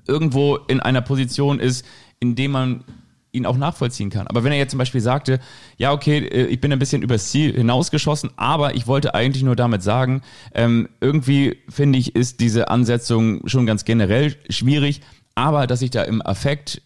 irgendwo 0.07 0.57
in 0.57 0.81
einer 0.81 1.01
Position 1.01 1.61
ist, 1.61 1.85
in 2.21 2.35
dem 2.37 2.53
man 2.53 2.85
ihn 3.33 3.47
auch 3.47 3.57
nachvollziehen 3.57 4.11
kann. 4.11 4.27
Aber 4.27 4.45
wenn 4.45 4.53
er 4.53 4.59
jetzt 4.59 4.71
zum 4.71 4.79
Beispiel 4.79 5.01
sagte, 5.01 5.41
ja, 5.79 5.93
okay, 5.93 6.19
äh, 6.19 6.47
ich 6.47 6.61
bin 6.61 6.73
ein 6.73 6.79
bisschen 6.79 7.03
übers 7.03 7.31
Ziel 7.31 7.55
hinausgeschossen, 7.55 8.31
aber 8.37 8.75
ich 8.75 8.87
wollte 8.87 9.15
eigentlich 9.15 9.43
nur 9.43 9.57
damit 9.57 9.83
sagen, 9.83 10.23
ähm, 10.55 10.89
irgendwie 11.01 11.59
finde 11.69 11.99
ich, 11.99 12.15
ist 12.15 12.41
diese 12.41 12.69
Ansetzung 12.69 13.47
schon 13.49 13.67
ganz 13.67 13.85
generell 13.85 14.37
schwierig, 14.51 15.01
aber 15.35 15.67
dass 15.67 15.83
ich 15.83 15.91
da 15.91 16.03
im 16.03 16.25
Affekt 16.25 16.83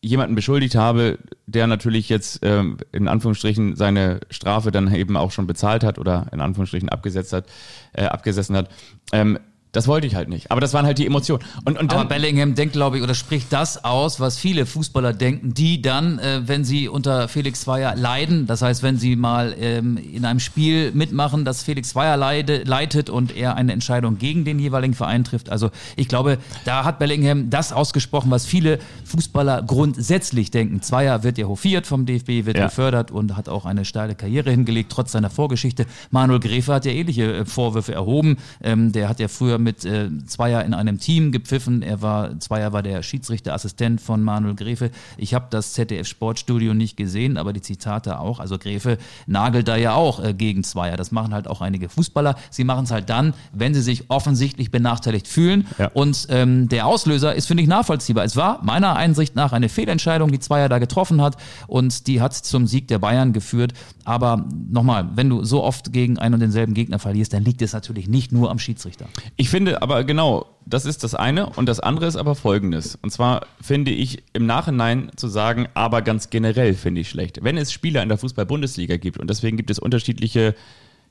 jemanden 0.00 0.36
beschuldigt 0.36 0.76
habe, 0.76 1.18
der 1.46 1.66
natürlich 1.66 2.08
jetzt 2.08 2.40
ähm, 2.42 2.78
in 2.92 3.08
Anführungsstrichen 3.08 3.74
seine 3.74 4.20
Strafe 4.30 4.70
dann 4.70 4.94
eben 4.94 5.16
auch 5.16 5.32
schon 5.32 5.48
bezahlt 5.48 5.82
hat 5.82 5.98
oder 5.98 6.26
in 6.32 6.40
Anführungsstrichen 6.40 6.88
abgesetzt 6.88 7.32
hat, 7.32 7.46
äh, 7.92 8.04
abgesessen 8.04 8.56
hat, 8.56 8.70
ähm, 9.12 9.40
das 9.72 9.86
wollte 9.86 10.06
ich 10.06 10.14
halt 10.14 10.28
nicht. 10.28 10.50
Aber 10.50 10.60
das 10.60 10.72
waren 10.72 10.86
halt 10.86 10.98
die 10.98 11.06
Emotionen. 11.06 11.42
Und, 11.64 11.78
und 11.78 11.92
dann, 11.92 12.00
Aber 12.00 12.08
Bellingham 12.08 12.54
denkt, 12.54 12.72
glaube 12.72 12.96
ich, 12.96 13.02
oder 13.02 13.14
spricht 13.14 13.52
das 13.52 13.84
aus, 13.84 14.18
was 14.18 14.38
viele 14.38 14.64
Fußballer 14.64 15.12
denken, 15.12 15.52
die 15.52 15.82
dann, 15.82 16.18
äh, 16.18 16.42
wenn 16.46 16.64
sie 16.64 16.88
unter 16.88 17.28
Felix 17.28 17.60
Zweier 17.62 17.94
leiden, 17.94 18.46
das 18.46 18.62
heißt, 18.62 18.82
wenn 18.82 18.98
sie 18.98 19.16
mal 19.16 19.54
ähm, 19.58 19.98
in 19.98 20.24
einem 20.24 20.40
Spiel 20.40 20.92
mitmachen, 20.92 21.44
das 21.44 21.62
Felix 21.62 21.90
Zweier 21.90 22.16
leide, 22.16 22.62
leitet 22.64 23.10
und 23.10 23.36
er 23.36 23.56
eine 23.56 23.72
Entscheidung 23.72 24.18
gegen 24.18 24.44
den 24.44 24.58
jeweiligen 24.58 24.94
Verein 24.94 25.24
trifft. 25.24 25.50
Also 25.50 25.70
ich 25.96 26.08
glaube, 26.08 26.38
da 26.64 26.84
hat 26.84 26.98
Bellingham 26.98 27.50
das 27.50 27.72
ausgesprochen, 27.72 28.30
was 28.30 28.46
viele 28.46 28.78
Fußballer 29.04 29.62
grundsätzlich 29.62 30.50
denken. 30.50 30.80
Zweier 30.80 31.22
wird 31.24 31.36
ja 31.36 31.46
hofiert 31.46 31.86
vom 31.86 32.06
DFB, 32.06 32.46
wird 32.46 32.56
ja. 32.56 32.66
gefördert 32.66 33.10
und 33.10 33.36
hat 33.36 33.48
auch 33.48 33.66
eine 33.66 33.84
steile 33.84 34.14
Karriere 34.14 34.50
hingelegt, 34.50 34.90
trotz 34.90 35.12
seiner 35.12 35.30
Vorgeschichte. 35.30 35.84
Manuel 36.10 36.40
Gräfe 36.40 36.72
hat 36.72 36.86
ja 36.86 36.92
ähnliche 36.92 37.38
äh, 37.38 37.44
Vorwürfe 37.44 37.92
erhoben. 37.92 38.38
Ähm, 38.62 38.92
der 38.92 39.08
hat 39.08 39.20
ja 39.20 39.28
früher 39.28 39.57
mit 39.58 39.84
äh, 39.84 40.08
Zweier 40.26 40.64
in 40.64 40.74
einem 40.74 40.98
Team 40.98 41.32
gepfiffen. 41.32 41.82
Er 41.82 42.02
war, 42.02 42.38
Zweier 42.40 42.72
war 42.72 42.82
der 42.82 43.02
Schiedsrichterassistent 43.02 44.00
von 44.00 44.22
Manuel 44.22 44.54
Gräfe. 44.54 44.90
Ich 45.16 45.34
habe 45.34 45.46
das 45.50 45.72
ZDF 45.72 46.06
Sportstudio 46.06 46.74
nicht 46.74 46.96
gesehen, 46.96 47.36
aber 47.36 47.52
die 47.52 47.60
Zitate 47.60 48.18
auch. 48.18 48.40
Also 48.40 48.58
Gräfe 48.58 48.98
nagelt 49.26 49.68
da 49.68 49.76
ja 49.76 49.94
auch 49.94 50.22
äh, 50.22 50.34
gegen 50.34 50.64
Zweier. 50.64 50.96
Das 50.96 51.10
machen 51.10 51.34
halt 51.34 51.48
auch 51.48 51.60
einige 51.60 51.88
Fußballer. 51.88 52.36
Sie 52.50 52.64
machen 52.64 52.84
es 52.84 52.90
halt 52.90 53.10
dann, 53.10 53.34
wenn 53.52 53.74
sie 53.74 53.82
sich 53.82 54.10
offensichtlich 54.10 54.70
benachteiligt 54.70 55.28
fühlen. 55.28 55.66
Ja. 55.78 55.90
Und 55.94 56.26
ähm, 56.30 56.68
der 56.68 56.86
Auslöser 56.86 57.34
ist, 57.34 57.46
finde 57.46 57.62
ich, 57.62 57.68
nachvollziehbar. 57.68 58.24
Es 58.24 58.36
war 58.36 58.62
meiner 58.64 58.96
Einsicht 58.96 59.36
nach 59.36 59.52
eine 59.52 59.68
Fehlentscheidung, 59.68 60.30
die 60.30 60.40
Zweier 60.40 60.68
da 60.68 60.78
getroffen 60.78 61.20
hat 61.20 61.36
und 61.66 62.06
die 62.06 62.20
hat 62.20 62.34
zum 62.34 62.66
Sieg 62.66 62.88
der 62.88 62.98
Bayern 62.98 63.32
geführt. 63.32 63.72
Aber 64.04 64.46
nochmal, 64.70 65.08
wenn 65.14 65.28
du 65.28 65.44
so 65.44 65.62
oft 65.62 65.92
gegen 65.92 66.18
einen 66.18 66.34
und 66.34 66.40
denselben 66.40 66.74
Gegner 66.74 66.98
verlierst, 66.98 67.32
dann 67.32 67.44
liegt 67.44 67.62
es 67.62 67.72
natürlich 67.72 68.08
nicht 68.08 68.32
nur 68.32 68.50
am 68.50 68.58
Schiedsrichter. 68.58 69.06
Ich 69.36 69.47
ich 69.48 69.50
finde 69.50 69.80
aber 69.80 70.04
genau, 70.04 70.44
das 70.66 70.84
ist 70.84 71.04
das 71.04 71.14
eine. 71.14 71.48
Und 71.48 71.70
das 71.70 71.80
andere 71.80 72.04
ist 72.04 72.16
aber 72.16 72.34
folgendes. 72.34 72.96
Und 72.96 73.08
zwar 73.08 73.46
finde 73.62 73.90
ich 73.90 74.22
im 74.34 74.44
Nachhinein 74.44 75.10
zu 75.16 75.26
sagen, 75.26 75.68
aber 75.72 76.02
ganz 76.02 76.28
generell 76.28 76.74
finde 76.74 77.00
ich 77.00 77.08
schlecht. 77.08 77.42
Wenn 77.42 77.56
es 77.56 77.72
Spieler 77.72 78.02
in 78.02 78.10
der 78.10 78.18
Fußball-Bundesliga 78.18 78.98
gibt 78.98 79.16
und 79.16 79.30
deswegen 79.30 79.56
gibt 79.56 79.70
es 79.70 79.78
unterschiedliche 79.78 80.54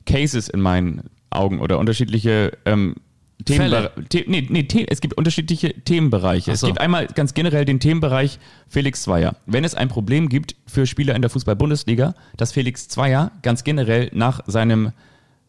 Cases 0.06 0.50
in 0.50 0.62
meinen 0.62 1.10
Augen 1.32 1.60
oder 1.60 1.80
unterschiedliche 1.80 2.56
ähm, 2.66 2.98
Themenbereiche. 3.44 3.92
The 4.12 4.26
nee, 4.28 4.46
nee, 4.48 4.86
es 4.88 5.02
gibt 5.02 5.16
unterschiedliche 5.16 5.74
Themenbereiche. 5.74 6.56
So. 6.56 6.68
Es 6.68 6.70
gibt 6.70 6.80
einmal 6.80 7.08
ganz 7.08 7.34
generell 7.34 7.66
den 7.66 7.80
Themenbereich 7.80 8.38
Felix 8.70 9.02
Zweier. 9.02 9.36
Wenn 9.48 9.64
es 9.64 9.74
ein 9.74 9.88
Problem 9.88 10.30
gibt 10.30 10.56
für 10.68 10.86
Spieler 10.86 11.16
in 11.16 11.24
der 11.24 11.32
Fußball-Bundesliga, 11.32 12.14
dass 12.38 12.52
Felix 12.52 12.88
Zweier 12.88 13.32
ganz 13.42 13.64
generell 13.64 14.12
nach 14.14 14.42
seinem 14.46 14.92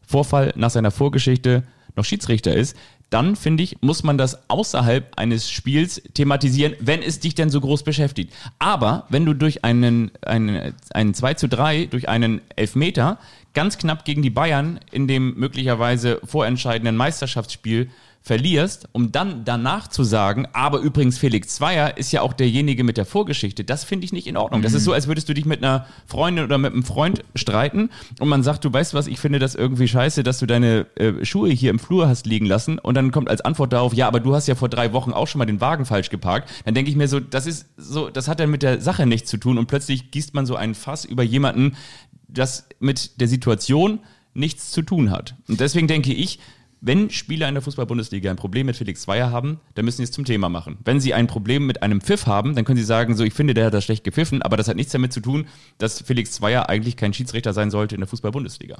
Vorfall, 0.06 0.54
nach 0.56 0.70
seiner 0.70 0.90
Vorgeschichte 0.90 1.64
noch 1.98 2.06
Schiedsrichter 2.06 2.54
ist, 2.54 2.76
dann 3.10 3.36
finde 3.36 3.62
ich, 3.62 3.76
muss 3.80 4.02
man 4.02 4.18
das 4.18 4.48
außerhalb 4.50 5.18
eines 5.18 5.50
Spiels 5.50 6.02
thematisieren, 6.14 6.74
wenn 6.80 7.02
es 7.02 7.20
dich 7.20 7.34
denn 7.34 7.50
so 7.50 7.60
groß 7.60 7.82
beschäftigt. 7.82 8.32
Aber 8.58 9.06
wenn 9.08 9.24
du 9.24 9.34
durch 9.34 9.64
einen, 9.64 10.10
einen, 10.22 10.74
einen 10.90 11.14
2 11.14 11.34
zu 11.34 11.48
3, 11.48 11.86
durch 11.86 12.08
einen 12.08 12.42
Elfmeter 12.56 13.18
ganz 13.54 13.78
knapp 13.78 14.04
gegen 14.04 14.22
die 14.22 14.30
Bayern 14.30 14.78
in 14.92 15.08
dem 15.08 15.34
möglicherweise 15.34 16.20
vorentscheidenden 16.24 16.96
Meisterschaftsspiel 16.96 17.90
verlierst, 18.28 18.90
um 18.92 19.10
dann 19.10 19.46
danach 19.46 19.88
zu 19.88 20.04
sagen, 20.04 20.46
aber 20.52 20.80
übrigens 20.80 21.16
Felix 21.16 21.54
Zweier 21.54 21.96
ist 21.96 22.12
ja 22.12 22.20
auch 22.20 22.34
derjenige 22.34 22.84
mit 22.84 22.98
der 22.98 23.06
Vorgeschichte, 23.06 23.64
das 23.64 23.84
finde 23.84 24.04
ich 24.04 24.12
nicht 24.12 24.26
in 24.26 24.36
Ordnung. 24.36 24.60
Das 24.60 24.74
ist 24.74 24.84
so, 24.84 24.92
als 24.92 25.06
würdest 25.06 25.30
du 25.30 25.34
dich 25.34 25.46
mit 25.46 25.64
einer 25.64 25.86
Freundin 26.06 26.44
oder 26.44 26.58
mit 26.58 26.74
einem 26.74 26.82
Freund 26.82 27.24
streiten 27.34 27.88
und 28.20 28.28
man 28.28 28.42
sagt, 28.42 28.66
du 28.66 28.72
weißt 28.72 28.92
was, 28.92 29.06
ich 29.06 29.18
finde 29.18 29.38
das 29.38 29.54
irgendwie 29.54 29.88
scheiße, 29.88 30.24
dass 30.24 30.38
du 30.38 30.44
deine 30.44 30.86
äh, 30.96 31.24
Schuhe 31.24 31.48
hier 31.48 31.70
im 31.70 31.78
Flur 31.78 32.06
hast 32.06 32.26
liegen 32.26 32.44
lassen 32.44 32.78
und 32.78 32.96
dann 32.96 33.12
kommt 33.12 33.30
als 33.30 33.40
Antwort 33.40 33.72
darauf, 33.72 33.94
ja, 33.94 34.06
aber 34.06 34.20
du 34.20 34.34
hast 34.34 34.46
ja 34.46 34.54
vor 34.54 34.68
drei 34.68 34.92
Wochen 34.92 35.12
auch 35.12 35.26
schon 35.26 35.38
mal 35.38 35.46
den 35.46 35.62
Wagen 35.62 35.86
falsch 35.86 36.10
geparkt. 36.10 36.50
Dann 36.66 36.74
denke 36.74 36.90
ich 36.90 36.98
mir 36.98 37.08
so, 37.08 37.20
das 37.20 37.46
ist 37.46 37.64
so, 37.78 38.10
das 38.10 38.28
hat 38.28 38.40
dann 38.40 38.50
mit 38.50 38.62
der 38.62 38.82
Sache 38.82 39.06
nichts 39.06 39.30
zu 39.30 39.38
tun 39.38 39.56
und 39.56 39.68
plötzlich 39.68 40.10
gießt 40.10 40.34
man 40.34 40.44
so 40.44 40.54
einen 40.54 40.74
Fass 40.74 41.06
über 41.06 41.22
jemanden, 41.22 41.76
das 42.28 42.68
mit 42.78 43.22
der 43.22 43.28
Situation 43.28 44.00
nichts 44.34 44.70
zu 44.70 44.82
tun 44.82 45.10
hat. 45.10 45.34
Und 45.48 45.60
deswegen 45.60 45.88
denke 45.88 46.12
ich, 46.12 46.40
wenn 46.80 47.10
Spieler 47.10 47.48
in 47.48 47.54
der 47.54 47.62
Fußball-Bundesliga 47.62 48.30
ein 48.30 48.36
Problem 48.36 48.66
mit 48.66 48.76
Felix 48.76 49.02
Zweier 49.02 49.30
haben, 49.30 49.60
dann 49.74 49.84
müssen 49.84 49.98
sie 49.98 50.04
es 50.04 50.12
zum 50.12 50.24
Thema 50.24 50.48
machen. 50.48 50.78
Wenn 50.84 51.00
sie 51.00 51.14
ein 51.14 51.26
Problem 51.26 51.66
mit 51.66 51.82
einem 51.82 52.00
Pfiff 52.00 52.26
haben, 52.26 52.54
dann 52.54 52.64
können 52.64 52.78
sie 52.78 52.84
sagen, 52.84 53.16
so, 53.16 53.24
ich 53.24 53.34
finde, 53.34 53.54
der 53.54 53.66
hat 53.66 53.74
das 53.74 53.84
schlecht 53.84 54.04
gepfiffen, 54.04 54.42
aber 54.42 54.56
das 54.56 54.68
hat 54.68 54.76
nichts 54.76 54.92
damit 54.92 55.12
zu 55.12 55.20
tun, 55.20 55.46
dass 55.78 56.00
Felix 56.02 56.32
Zweier 56.32 56.68
eigentlich 56.68 56.96
kein 56.96 57.12
Schiedsrichter 57.12 57.52
sein 57.52 57.70
sollte 57.70 57.94
in 57.94 58.00
der 58.00 58.08
Fußball-Bundesliga. 58.08 58.78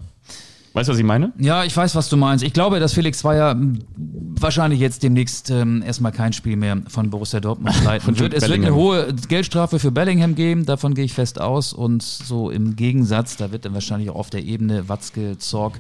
Weißt 0.73 0.89
du, 0.89 0.93
was 0.93 0.99
ich 0.99 1.05
meine? 1.05 1.33
Ja, 1.39 1.65
ich 1.65 1.77
weiß, 1.77 1.95
was 1.95 2.09
du 2.09 2.17
meinst. 2.17 2.45
Ich 2.45 2.53
glaube, 2.53 2.79
dass 2.81 2.93
Felix 2.93 3.19
Zweier 3.19 3.53
m, 3.53 3.79
wahrscheinlich 3.97 4.81
jetzt 4.81 5.03
demnächst 5.03 5.51
ähm, 5.51 5.83
erstmal 5.83 6.13
kein 6.13 6.33
Spiel 6.33 6.57
mehr 6.57 6.79
von 6.89 7.11
Borussia 7.11 7.41
Dortmund 7.41 7.75
leiten 7.85 8.19
wird. 8.19 8.35
Es 8.35 8.49
wird 8.49 8.61
eine 8.61 8.75
hohe 8.75 9.13
Geldstrafe 9.29 9.79
für 9.79 9.91
Bellingham 9.91 10.35
geben, 10.35 10.67
davon 10.67 10.95
gehe 10.95 11.05
ich 11.05 11.15
fest 11.15 11.41
aus. 11.41 11.73
Und 11.73 12.03
so 12.03 12.51
im 12.51 12.77
Gegensatz, 12.77 13.37
da 13.37 13.51
wird 13.51 13.65
dann 13.65 13.75
wahrscheinlich 13.75 14.11
auch 14.11 14.17
auf 14.17 14.31
der 14.31 14.45
Ebene 14.45 14.89
Watzke, 14.89 15.39
Zorg 15.39 15.79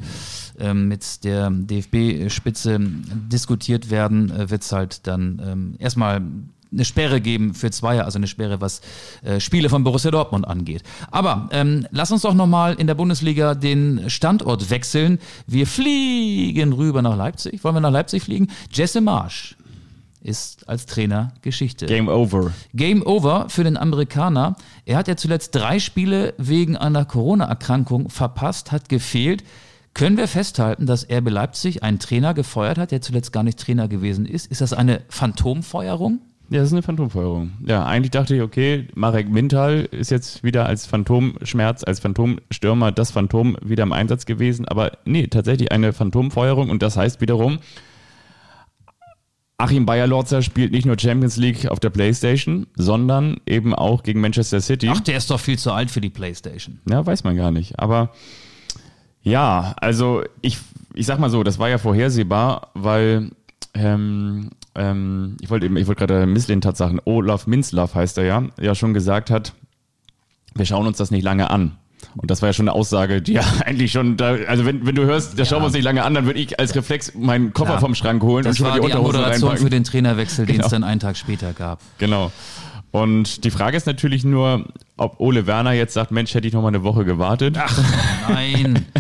ähm, 0.59 0.88
mit 0.88 1.24
der 1.24 1.51
DFB-Spitze 1.51 2.81
diskutiert 2.81 3.90
werden, 3.90 4.31
äh, 4.31 4.51
wird 4.51 4.62
es 4.62 4.72
halt 4.72 5.07
dann 5.07 5.40
ähm, 5.44 5.74
erstmal 5.79 6.22
eine 6.72 6.85
Sperre 6.85 7.20
geben 7.20 7.54
für 7.54 7.70
Zweier, 7.70 8.04
also 8.04 8.18
eine 8.18 8.26
Sperre, 8.26 8.61
was 8.61 8.81
äh, 9.22 9.40
Spiele 9.40 9.68
von 9.68 9.85
Borussia 9.85 10.11
Dortmund 10.11 10.46
angeht. 10.46 10.83
Aber 11.11 11.48
ähm, 11.52 11.87
lass 11.90 12.12
uns 12.12 12.22
doch 12.22 12.35
nochmal 12.35 12.74
in 12.74 12.87
der 12.87 12.94
Bundesliga 12.94 13.54
den 13.54 14.11
Standort 14.11 14.70
wechseln. 14.70 15.18
Wir 15.46 15.66
fliegen 15.66 16.72
rüber 16.72 17.02
nach 17.02 17.16
Leipzig. 17.16 17.64
Wollen 17.64 17.76
wir 17.76 17.81
nach 17.81 17.90
Leipzig 17.90 18.22
fliegen? 18.22 18.48
Jesse 18.70 19.00
Marsch 19.00 19.57
ist 20.20 20.68
als 20.68 20.87
Trainer 20.87 21.33
Geschichte. 21.42 21.87
Game 21.87 22.09
over. 22.09 22.52
Game 22.74 23.02
over 23.02 23.48
für 23.48 23.64
den 23.64 23.76
Amerikaner. 23.76 24.57
Er 24.85 24.96
hat 24.96 25.09
ja 25.09 25.16
zuletzt 25.16 25.54
drei 25.54 25.78
Spiele 25.78 26.35
wegen 26.38 26.76
einer 26.76 27.04
Corona-Erkrankung 27.04 28.11
verpasst, 28.11 28.72
hat 28.72 28.88
gefehlt. 28.88 29.44
Können 29.94 30.16
wir 30.16 30.28
festhalten, 30.28 30.87
dass 30.87 31.09
RB 31.11 31.31
Leipzig 31.31 31.83
einen 31.83 31.98
Trainer 31.98 32.35
gefeuert 32.35 32.78
hat, 32.78 32.90
der 32.90 33.00
zuletzt 33.00 33.33
gar 33.33 33.42
nicht 33.42 33.59
Trainer 33.59 33.88
gewesen 33.88 34.26
ist? 34.26 34.46
Ist 34.46 34.61
das 34.61 34.72
eine 34.72 35.02
Phantomfeuerung? 35.09 36.20
Ja, 36.50 36.61
das 36.61 36.68
ist 36.68 36.72
eine 36.72 36.82
Phantomfeuerung. 36.82 37.52
Ja, 37.66 37.84
eigentlich 37.84 38.11
dachte 38.11 38.34
ich, 38.34 38.40
okay, 38.40 38.88
Marek 38.94 39.28
Mintal 39.28 39.87
ist 39.90 40.11
jetzt 40.11 40.42
wieder 40.42 40.64
als 40.64 40.87
Phantomschmerz, 40.87 41.84
als 41.84 42.00
Phantomstürmer 42.00 42.90
das 42.90 43.11
Phantom 43.11 43.58
wieder 43.62 43.82
im 43.82 43.92
Einsatz 43.92 44.24
gewesen. 44.24 44.66
Aber 44.66 44.92
nee, 45.04 45.26
tatsächlich 45.26 45.72
eine 45.72 45.92
Phantomfeuerung 45.92 46.70
und 46.70 46.82
das 46.82 46.96
heißt 46.96 47.20
wiederum, 47.20 47.58
Achim 49.58 49.84
Bayer-Lorzer 49.84 50.40
spielt 50.40 50.70
nicht 50.72 50.87
nur 50.87 50.98
Champions 50.98 51.37
League 51.37 51.66
auf 51.68 51.80
der 51.80 51.90
Playstation, 51.90 52.68
sondern 52.76 53.40
eben 53.44 53.74
auch 53.74 54.04
gegen 54.04 54.20
Manchester 54.20 54.61
City. 54.61 54.88
Ach, 54.88 55.00
der 55.00 55.18
ist 55.18 55.30
doch 55.30 55.40
viel 55.40 55.58
zu 55.58 55.72
alt 55.72 55.90
für 55.90 56.00
die 56.00 56.11
Playstation. 56.11 56.80
Ja, 56.88 57.04
weiß 57.04 57.24
man 57.24 57.37
gar 57.37 57.50
nicht. 57.50 57.78
Aber 57.78 58.12
ja, 59.20 59.74
also 59.80 60.22
ich, 60.40 60.58
ich 60.94 61.06
sag 61.06 61.18
mal 61.18 61.28
so, 61.28 61.42
das 61.42 61.58
war 61.58 61.68
ja 61.68 61.78
vorhersehbar, 61.78 62.70
weil 62.74 63.32
ähm, 63.74 64.50
ähm, 64.74 65.37
ich 65.40 65.50
wollte 65.50 65.66
eben, 65.66 65.76
ich 65.76 65.87
wollte 65.87 66.07
gerade 66.07 66.26
Misslint 66.26 66.64
sagen, 66.76 67.00
Olaf 67.04 67.46
Minzlaff 67.46 67.94
heißt 67.94 68.18
er 68.18 68.24
ja, 68.24 68.42
ja 68.61 68.74
schon 68.74 68.94
gesagt 68.94 69.31
hat, 69.31 69.52
wir 70.54 70.64
schauen 70.66 70.87
uns 70.87 70.96
das 70.98 71.11
nicht 71.11 71.22
lange 71.24 71.50
an. 71.50 71.76
Und 72.16 72.31
das 72.31 72.42
war 72.42 72.48
ja 72.48 72.52
schon 72.52 72.68
eine 72.68 72.74
Aussage, 72.76 73.20
die 73.22 73.33
ja 73.35 73.42
eigentlich 73.64 73.92
schon 73.92 74.16
da, 74.16 74.35
also 74.46 74.64
wenn, 74.64 74.87
wenn 74.87 74.94
du 74.94 75.04
hörst, 75.04 75.38
das 75.38 75.48
schauen 75.48 75.61
wir 75.62 75.66
uns 75.66 75.74
nicht 75.74 75.85
lange 75.85 76.04
an, 76.04 76.14
dann 76.14 76.26
würde 76.26 76.38
ich 76.40 76.59
als 76.59 76.74
Reflex 76.74 77.14
meinen 77.14 77.52
Koffer 77.52 77.70
Klar. 77.72 77.81
vom 77.81 77.94
Schrank 77.94 78.22
holen 78.22 78.44
Das 78.44 78.52
und 78.52 78.57
schon 78.59 78.66
mal 78.68 78.74
die 78.74 78.81
die 78.81 78.85
Unterhose 78.87 79.16
Moderation 79.18 79.48
reinpacken. 79.50 79.66
für 79.66 79.70
den 79.70 79.85
Trainerwechsel, 79.85 80.46
den 80.46 80.57
es 80.57 80.62
Genau. 80.62 80.68
dann 80.70 80.85
einen 80.85 81.00
Tag 81.00 81.16
später 81.16 81.52
gab. 81.52 81.81
Genau. 81.98 82.31
Und 82.90 83.44
die 83.44 83.50
Frage 83.50 83.76
ist 83.76 83.87
natürlich 83.87 84.24
nur, 84.24 84.64
ob 84.96 85.20
Ole 85.20 85.46
Werner 85.46 85.72
jetzt 85.72 85.92
sagt, 85.92 86.11
Mensch, 86.11 86.33
hätte 86.35 86.48
ich 86.48 86.54
noch 86.54 86.62
mal 86.62 86.68
eine 86.68 86.83
Woche 86.83 87.04
gewartet. 87.04 87.59
Nein. 88.28 88.87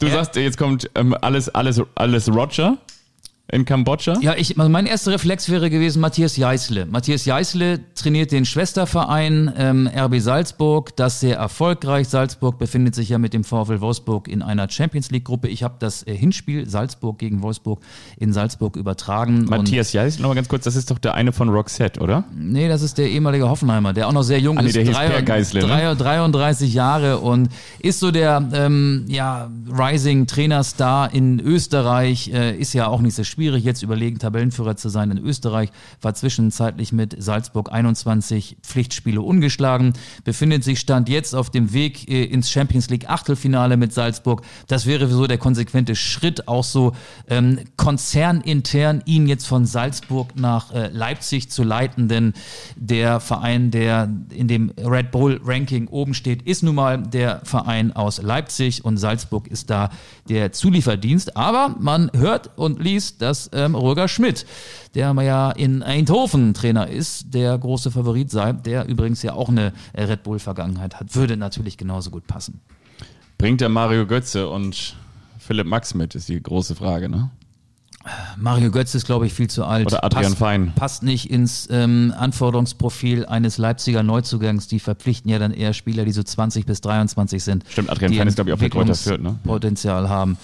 Du 0.00 0.06
Ja. 0.06 0.12
sagst, 0.12 0.36
jetzt 0.36 0.56
kommt 0.58 0.88
ähm, 0.94 1.16
alles, 1.20 1.48
alles, 1.48 1.80
alles 1.94 2.28
Roger 2.32 2.78
in 3.52 3.64
Kambodscha. 3.66 4.14
Ja, 4.22 4.34
ich, 4.36 4.58
also 4.58 4.70
mein 4.70 4.86
erster 4.86 5.12
Reflex 5.12 5.50
wäre 5.50 5.68
gewesen 5.70 6.00
Matthias 6.00 6.36
Jeißle. 6.36 6.86
Matthias 6.86 7.24
Jeißle 7.26 7.80
trainiert 7.94 8.32
den 8.32 8.46
Schwesterverein 8.46 9.52
ähm, 9.56 9.86
RB 9.94 10.18
Salzburg, 10.18 10.96
das 10.96 11.20
sehr 11.20 11.36
erfolgreich. 11.36 12.08
Salzburg 12.08 12.58
befindet 12.58 12.94
sich 12.94 13.10
ja 13.10 13.18
mit 13.18 13.34
dem 13.34 13.44
VfL 13.44 13.80
Wolfsburg 13.80 14.28
in 14.28 14.40
einer 14.42 14.68
Champions 14.70 15.10
League 15.10 15.24
Gruppe. 15.26 15.48
Ich 15.48 15.62
habe 15.62 15.74
das 15.78 16.06
äh, 16.06 16.16
Hinspiel 16.16 16.68
Salzburg 16.68 17.18
gegen 17.18 17.42
Wolfsburg 17.42 17.80
in 18.16 18.32
Salzburg 18.32 18.76
übertragen. 18.76 19.44
Matthias 19.44 19.92
Geis, 19.92 20.18
noch 20.18 20.28
mal 20.30 20.34
ganz 20.34 20.48
kurz, 20.48 20.64
das 20.64 20.74
ist 20.74 20.90
doch 20.90 20.98
der 20.98 21.12
eine 21.14 21.32
von 21.32 21.50
Roxette, 21.50 22.00
oder? 22.00 22.24
Nee, 22.34 22.68
das 22.68 22.80
ist 22.82 22.96
der 22.98 23.10
ehemalige 23.10 23.48
Hoffenheimer, 23.48 23.92
der 23.92 24.08
auch 24.08 24.12
noch 24.12 24.22
sehr 24.22 24.40
jung 24.40 24.56
Ah, 24.58 24.62
nee, 24.62 24.68
ist. 24.68 24.76
der 24.76 24.84
hieß 24.84 24.94
Drei- 24.96 25.08
Per 25.10 25.22
Geisle, 25.22 25.60
ne? 25.60 25.66
drei- 25.66 25.94
33 25.94 26.72
Jahre 26.72 27.18
und 27.18 27.50
ist 27.78 28.00
so 28.00 28.10
der 28.10 28.48
ähm, 28.54 29.04
ja, 29.06 29.50
Rising 29.70 30.26
Trainerstar 30.26 31.12
in 31.12 31.40
Österreich. 31.40 32.32
Äh, 32.32 32.56
ist 32.56 32.72
ja 32.72 32.86
auch 32.88 33.00
nicht 33.02 33.14
so 33.14 33.22
schwierig, 33.22 33.33
jetzt 33.38 33.82
überlegen, 33.82 34.18
Tabellenführer 34.18 34.76
zu 34.76 34.88
sein 34.88 35.10
in 35.10 35.18
Österreich. 35.18 35.70
War 36.00 36.14
zwischenzeitlich 36.14 36.92
mit 36.92 37.16
Salzburg 37.22 37.72
21 37.72 38.58
Pflichtspiele 38.62 39.20
ungeschlagen. 39.20 39.94
Befindet 40.24 40.64
sich 40.64 40.80
Stand 40.80 41.08
jetzt 41.08 41.34
auf 41.34 41.50
dem 41.50 41.72
Weg 41.72 42.08
äh, 42.08 42.24
ins 42.24 42.50
Champions 42.50 42.90
League 42.90 43.08
Achtelfinale 43.08 43.76
mit 43.76 43.92
Salzburg. 43.92 44.42
Das 44.68 44.86
wäre 44.86 45.08
so 45.08 45.26
der 45.26 45.38
konsequente 45.38 45.96
Schritt, 45.96 46.48
auch 46.48 46.64
so 46.64 46.92
ähm, 47.28 47.60
konzernintern 47.76 49.02
ihn 49.06 49.26
jetzt 49.26 49.46
von 49.46 49.66
Salzburg 49.66 50.36
nach 50.36 50.72
äh, 50.72 50.88
Leipzig 50.88 51.50
zu 51.50 51.62
leiten, 51.62 52.08
denn 52.08 52.32
der 52.76 53.20
Verein, 53.20 53.70
der 53.70 54.08
in 54.30 54.48
dem 54.48 54.72
Red 54.78 55.10
Bull 55.10 55.40
Ranking 55.44 55.88
oben 55.88 56.14
steht, 56.14 56.42
ist 56.42 56.62
nun 56.62 56.74
mal 56.74 57.02
der 57.02 57.40
Verein 57.44 57.94
aus 57.94 58.22
Leipzig 58.22 58.84
und 58.84 58.96
Salzburg 58.96 59.48
ist 59.48 59.70
da 59.70 59.90
der 60.28 60.52
Zulieferdienst. 60.52 61.36
Aber 61.36 61.74
man 61.78 62.10
hört 62.14 62.56
und 62.56 62.82
liest, 62.82 63.22
dass 63.22 63.50
ähm, 63.52 63.74
Roger 63.74 64.08
Schmidt, 64.08 64.46
der 64.94 65.12
ja 65.22 65.50
in 65.50 65.82
Eindhoven 65.82 66.54
Trainer 66.54 66.88
ist, 66.88 67.34
der 67.34 67.56
große 67.58 67.90
Favorit 67.90 68.30
sei, 68.30 68.52
der 68.52 68.86
übrigens 68.86 69.22
ja 69.22 69.34
auch 69.34 69.48
eine 69.48 69.72
äh, 69.92 70.04
Red 70.04 70.22
Bull 70.22 70.38
Vergangenheit 70.38 70.98
hat, 71.00 71.14
würde 71.14 71.36
natürlich 71.36 71.76
genauso 71.76 72.10
gut 72.10 72.26
passen. 72.26 72.60
Bringt 73.38 73.60
der 73.60 73.68
Mario 73.68 74.06
Götze 74.06 74.48
und 74.48 74.96
Philipp 75.38 75.66
Max 75.66 75.94
mit, 75.94 76.14
ist 76.14 76.28
die 76.28 76.42
große 76.42 76.74
Frage, 76.74 77.08
ne? 77.08 77.30
Mario 78.36 78.70
Götze 78.70 78.96
ist, 78.98 79.06
glaube 79.06 79.26
ich, 79.26 79.32
viel 79.32 79.48
zu 79.48 79.64
alt. 79.64 79.86
Oder 79.86 80.04
Adrian 80.04 80.24
passt, 80.24 80.38
Fein. 80.38 80.72
Passt 80.74 81.02
nicht 81.02 81.30
ins 81.30 81.68
ähm, 81.70 82.12
Anforderungsprofil 82.16 83.26
eines 83.26 83.58
Leipziger 83.58 84.02
Neuzugangs. 84.02 84.68
Die 84.68 84.80
verpflichten 84.80 85.30
ja 85.30 85.38
dann 85.38 85.52
eher 85.52 85.72
Spieler, 85.72 86.04
die 86.04 86.12
so 86.12 86.22
20 86.22 86.66
bis 86.66 86.80
23 86.82 87.42
sind. 87.42 87.64
Stimmt, 87.68 87.90
Adrian 87.90 88.12
Fein 88.14 88.28
ist, 88.28 88.34
glaub 88.34 88.46
ich, 88.48 88.52
auch 88.52 88.58
bei 88.58 88.68
Kräuter 88.68 88.94
Fürth, 88.94 89.20
ne? 89.22 89.38
Potenzial 89.44 90.08
haben. 90.08 90.36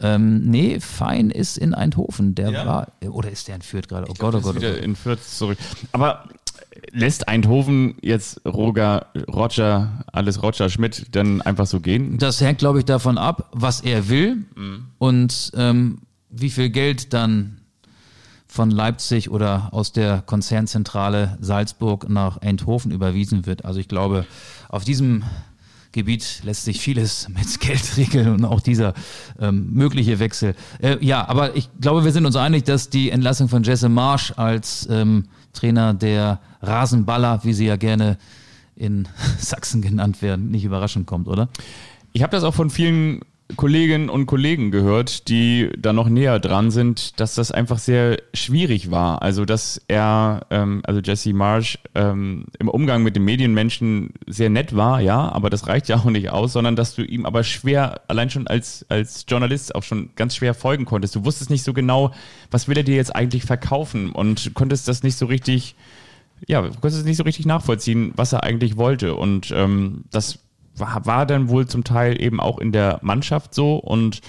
Ähm, 0.00 0.44
nee, 0.44 0.78
Fein 0.80 1.30
ist 1.30 1.58
in 1.58 1.74
Eindhoven. 1.74 2.34
Der 2.34 2.50
Ja? 2.50 2.66
war, 2.66 2.88
oder 3.10 3.30
ist 3.30 3.48
der 3.48 3.56
in 3.56 3.62
Fürth 3.62 3.88
gerade? 3.88 4.06
Oh 4.08 4.12
Ich 4.12 4.18
Gott, 4.18 4.32
glaub, 4.32 4.44
oh 4.44 4.52
der 4.52 4.52
ist 4.52 4.54
Gott, 4.54 4.56
oh 4.56 4.60
wieder 4.60 4.74
Gott. 4.74 4.84
in 4.84 4.96
Fürth 4.96 5.22
zurück. 5.28 5.58
Aber 5.92 6.24
lässt 6.92 7.26
Eindhoven 7.26 7.96
jetzt 8.02 8.40
Roger, 8.46 9.06
Roger, 9.28 10.04
alles 10.12 10.42
Roger 10.42 10.68
Schmidt 10.70 11.06
dann 11.16 11.42
einfach 11.42 11.66
so 11.66 11.80
gehen? 11.80 12.18
Das 12.18 12.40
hängt, 12.40 12.58
glaube 12.58 12.78
ich, 12.80 12.84
davon 12.84 13.18
ab, 13.18 13.48
was 13.52 13.80
er 13.80 14.08
will 14.08 14.36
Mhm. 14.54 14.86
und 14.98 15.50
ähm, 15.56 15.98
wie 16.30 16.50
viel 16.50 16.70
Geld 16.70 17.12
dann 17.12 17.60
von 18.46 18.70
Leipzig 18.70 19.30
oder 19.30 19.68
aus 19.72 19.92
der 19.92 20.22
Konzernzentrale 20.22 21.36
Salzburg 21.40 22.08
nach 22.08 22.38
Eindhoven 22.38 22.90
überwiesen 22.90 23.46
wird. 23.46 23.64
Also 23.64 23.78
ich 23.78 23.88
glaube, 23.88 24.26
auf 24.68 24.84
diesem 24.84 25.22
Gebiet 25.92 26.42
lässt 26.44 26.64
sich 26.64 26.80
vieles 26.80 27.28
mit 27.34 27.60
Geld 27.60 27.96
regeln 27.96 28.28
und 28.28 28.44
auch 28.44 28.60
dieser 28.60 28.94
ähm, 29.38 29.72
mögliche 29.72 30.18
Wechsel. 30.18 30.54
Äh, 30.80 31.04
ja, 31.04 31.28
aber 31.28 31.56
ich 31.56 31.68
glaube, 31.80 32.04
wir 32.04 32.12
sind 32.12 32.26
uns 32.26 32.36
einig, 32.36 32.64
dass 32.64 32.88
die 32.88 33.10
Entlassung 33.10 33.48
von 33.48 33.62
Jesse 33.62 33.88
Marsch 33.88 34.32
als 34.36 34.88
ähm, 34.90 35.26
Trainer 35.52 35.94
der 35.94 36.40
Rasenballer, 36.62 37.40
wie 37.44 37.52
sie 37.52 37.66
ja 37.66 37.76
gerne 37.76 38.16
in 38.76 39.08
Sachsen 39.38 39.82
genannt 39.82 40.22
werden, 40.22 40.50
nicht 40.50 40.64
überraschend 40.64 41.06
kommt, 41.06 41.28
oder? 41.28 41.48
Ich 42.12 42.22
habe 42.22 42.30
das 42.30 42.44
auch 42.44 42.54
von 42.54 42.70
vielen 42.70 43.20
Kolleginnen 43.56 44.10
und 44.10 44.26
Kollegen 44.26 44.70
gehört, 44.70 45.28
die 45.28 45.70
da 45.78 45.94
noch 45.94 46.10
näher 46.10 46.38
dran 46.38 46.70
sind, 46.70 47.18
dass 47.18 47.34
das 47.34 47.50
einfach 47.50 47.78
sehr 47.78 48.18
schwierig 48.34 48.90
war. 48.90 49.22
Also 49.22 49.46
dass 49.46 49.80
er, 49.88 50.46
ähm, 50.50 50.82
also 50.84 51.00
Jesse 51.00 51.32
Marsh, 51.32 51.78
ähm, 51.94 52.44
im 52.58 52.68
Umgang 52.68 53.02
mit 53.02 53.16
den 53.16 53.24
Medienmenschen 53.24 54.10
sehr 54.26 54.50
nett 54.50 54.76
war, 54.76 55.00
ja, 55.00 55.32
aber 55.32 55.48
das 55.48 55.66
reicht 55.66 55.88
ja 55.88 55.96
auch 55.96 56.04
nicht 56.04 56.30
aus, 56.30 56.52
sondern 56.52 56.76
dass 56.76 56.94
du 56.94 57.02
ihm 57.02 57.24
aber 57.24 57.42
schwer, 57.42 58.02
allein 58.08 58.28
schon 58.28 58.46
als, 58.46 58.84
als 58.90 59.24
Journalist 59.26 59.74
auch 59.74 59.82
schon 59.82 60.10
ganz 60.14 60.36
schwer 60.36 60.52
folgen 60.52 60.84
konntest. 60.84 61.16
Du 61.16 61.24
wusstest 61.24 61.48
nicht 61.48 61.64
so 61.64 61.72
genau, 61.72 62.12
was 62.50 62.68
will 62.68 62.76
er 62.76 62.84
dir 62.84 62.96
jetzt 62.96 63.16
eigentlich 63.16 63.44
verkaufen 63.44 64.12
und 64.12 64.52
konntest 64.52 64.88
das 64.88 65.02
nicht 65.02 65.16
so 65.16 65.24
richtig, 65.24 65.74
ja, 66.46 66.60
konntest 66.80 67.06
nicht 67.06 67.16
so 67.16 67.24
richtig 67.24 67.46
nachvollziehen, 67.46 68.12
was 68.14 68.34
er 68.34 68.42
eigentlich 68.42 68.76
wollte. 68.76 69.14
Und 69.14 69.50
ähm, 69.56 70.04
das 70.10 70.38
war, 70.80 71.06
war 71.06 71.26
dann 71.26 71.48
wohl 71.48 71.66
zum 71.66 71.84
Teil 71.84 72.20
eben 72.20 72.40
auch 72.40 72.58
in 72.58 72.72
der 72.72 72.98
Mannschaft 73.02 73.54
so. 73.54 73.76
Und 73.76 74.20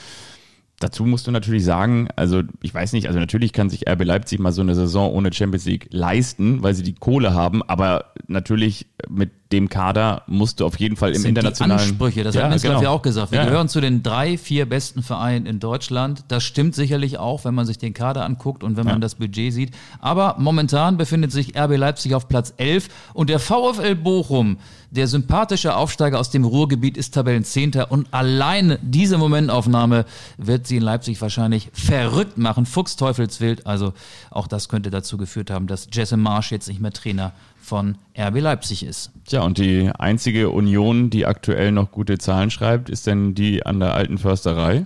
Dazu 0.79 1.05
musst 1.05 1.27
du 1.27 1.31
natürlich 1.31 1.65
sagen, 1.65 2.07
also 2.15 2.41
ich 2.61 2.73
weiß 2.73 2.93
nicht, 2.93 3.07
also 3.07 3.19
natürlich 3.19 3.51
kann 3.51 3.69
sich 3.69 3.89
RB 3.89 4.05
Leipzig 4.05 4.39
mal 4.39 4.53
so 4.53 4.61
eine 4.61 4.75
Saison 4.75 5.11
ohne 5.11 5.33
Champions 5.33 5.65
League 5.65 5.89
leisten, 5.91 6.63
weil 6.63 6.73
sie 6.73 6.83
die 6.83 6.95
Kohle 6.95 7.33
haben, 7.33 7.61
aber 7.63 8.13
natürlich 8.27 8.87
mit 9.09 9.31
dem 9.51 9.67
Kader 9.67 10.21
musst 10.27 10.59
du 10.59 10.65
auf 10.65 10.79
jeden 10.79 10.95
Fall 10.95 11.09
im 11.09 11.21
sind 11.21 11.29
internationalen 11.29 11.79
die 11.83 11.89
Ansprüche, 11.89 12.23
das 12.23 12.35
ja, 12.35 12.43
hat 12.43 12.49
Minzlaff 12.51 12.73
genau. 12.73 12.83
ja 12.83 12.89
auch 12.91 13.01
gesagt. 13.01 13.31
Wir 13.31 13.39
Ja, 13.39 13.45
gehören 13.45 13.67
zu 13.67 13.81
den 13.81 14.03
drei, 14.03 14.37
vier 14.37 14.67
besten 14.67 15.01
Vereinen 15.01 15.47
in 15.47 15.59
Deutschland. 15.59 16.23
Das 16.27 16.43
stimmt 16.43 16.75
sicherlich 16.75 17.17
auch, 17.17 17.45
wenn 17.45 17.55
man 17.55 17.65
sich 17.65 17.79
den 17.79 17.93
Kader 17.93 18.25
anguckt 18.25 18.63
und 18.63 18.77
wenn 18.77 18.85
man 18.85 18.95
Ja. 18.95 18.99
das 18.99 19.15
Budget 19.15 19.51
sieht. 19.51 19.71
Aber 19.99 20.35
momentan 20.37 20.97
befindet 20.97 21.31
sich 21.31 21.57
RB 21.57 21.77
Leipzig 21.77 22.13
auf 22.13 22.27
Platz 22.27 22.53
11 22.57 22.89
und 23.13 23.29
der 23.31 23.39
VfL 23.39 23.95
Bochum, 23.95 24.57
der 24.91 25.07
sympathische 25.07 25.75
Aufsteiger 25.75 26.19
aus 26.19 26.29
dem 26.29 26.43
Ruhrgebiet, 26.45 26.95
ist 26.97 27.13
Tabellenzehnter 27.15 27.91
und 27.91 28.07
allein 28.13 28.77
diese 28.83 29.17
Momentaufnahme 29.17 30.05
wird 30.37 30.67
sie 30.67 30.77
in 30.77 30.83
Leipzig 30.83 31.21
wahrscheinlich 31.21 31.69
verrückt 31.73 32.37
machen. 32.37 32.65
Fuchsteufelswild. 32.67 33.65
Also 33.65 33.93
auch 34.29 34.47
das 34.47 34.69
könnte 34.69 34.89
dazu 34.91 35.17
geführt 35.17 35.49
haben, 35.49 35.67
dass 35.67 35.87
Jesse 35.91 36.17
Marsch 36.17 36.51
jetzt 36.51 36.67
nicht 36.67 36.81
mehr 36.81 36.91
Trainer 36.91 37.33
von 37.69 37.97
RB 38.17 38.41
Leipzig 38.41 38.83
ist. 38.83 39.11
Tja, 39.25 39.41
und 39.43 39.57
die 39.57 39.89
einzige 39.97 40.49
Union, 40.49 41.09
die 41.09 41.25
aktuell 41.25 41.71
noch 41.71 41.91
gute 41.91 42.17
Zahlen 42.17 42.49
schreibt, 42.51 42.89
ist 42.89 43.07
denn 43.07 43.35
die 43.35 43.65
an 43.65 43.79
der 43.79 43.93
alten 43.93 44.17
Försterei. 44.17 44.85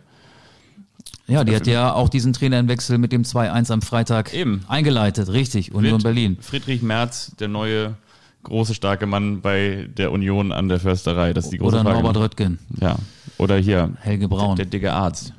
Ja, 1.25 1.43
die 1.45 1.55
hat 1.55 1.65
ja 1.67 1.93
auch 1.93 2.09
diesen 2.09 2.33
Trainerwechsel 2.33 2.97
mit 2.97 3.13
dem 3.13 3.23
2-1 3.23 3.71
am 3.71 3.81
Freitag 3.81 4.33
Eben. 4.33 4.65
eingeleitet, 4.67 5.29
richtig, 5.29 5.73
Union 5.73 5.93
Wird 5.93 6.03
Berlin. 6.03 6.37
Friedrich 6.41 6.81
Merz, 6.81 7.31
der 7.39 7.47
neue 7.47 7.95
große, 8.43 8.73
starke 8.75 9.05
Mann 9.05 9.39
bei 9.41 9.87
der 9.97 10.11
Union 10.11 10.51
an 10.51 10.67
der 10.67 10.81
Försterei. 10.81 11.31
Das 11.33 11.45
ist 11.45 11.51
die 11.53 11.57
große 11.59 11.77
Oder 11.77 11.85
Frage. 11.85 12.03
Norbert 12.03 12.17
Röttgen, 12.17 12.59
Ja. 12.81 12.97
Oder 13.37 13.57
hier. 13.57 13.93
Helge 14.01 14.27
Braun. 14.27 14.57
Der, 14.57 14.65
der 14.65 14.71
dicke 14.71 14.91
Arzt. 14.93 15.33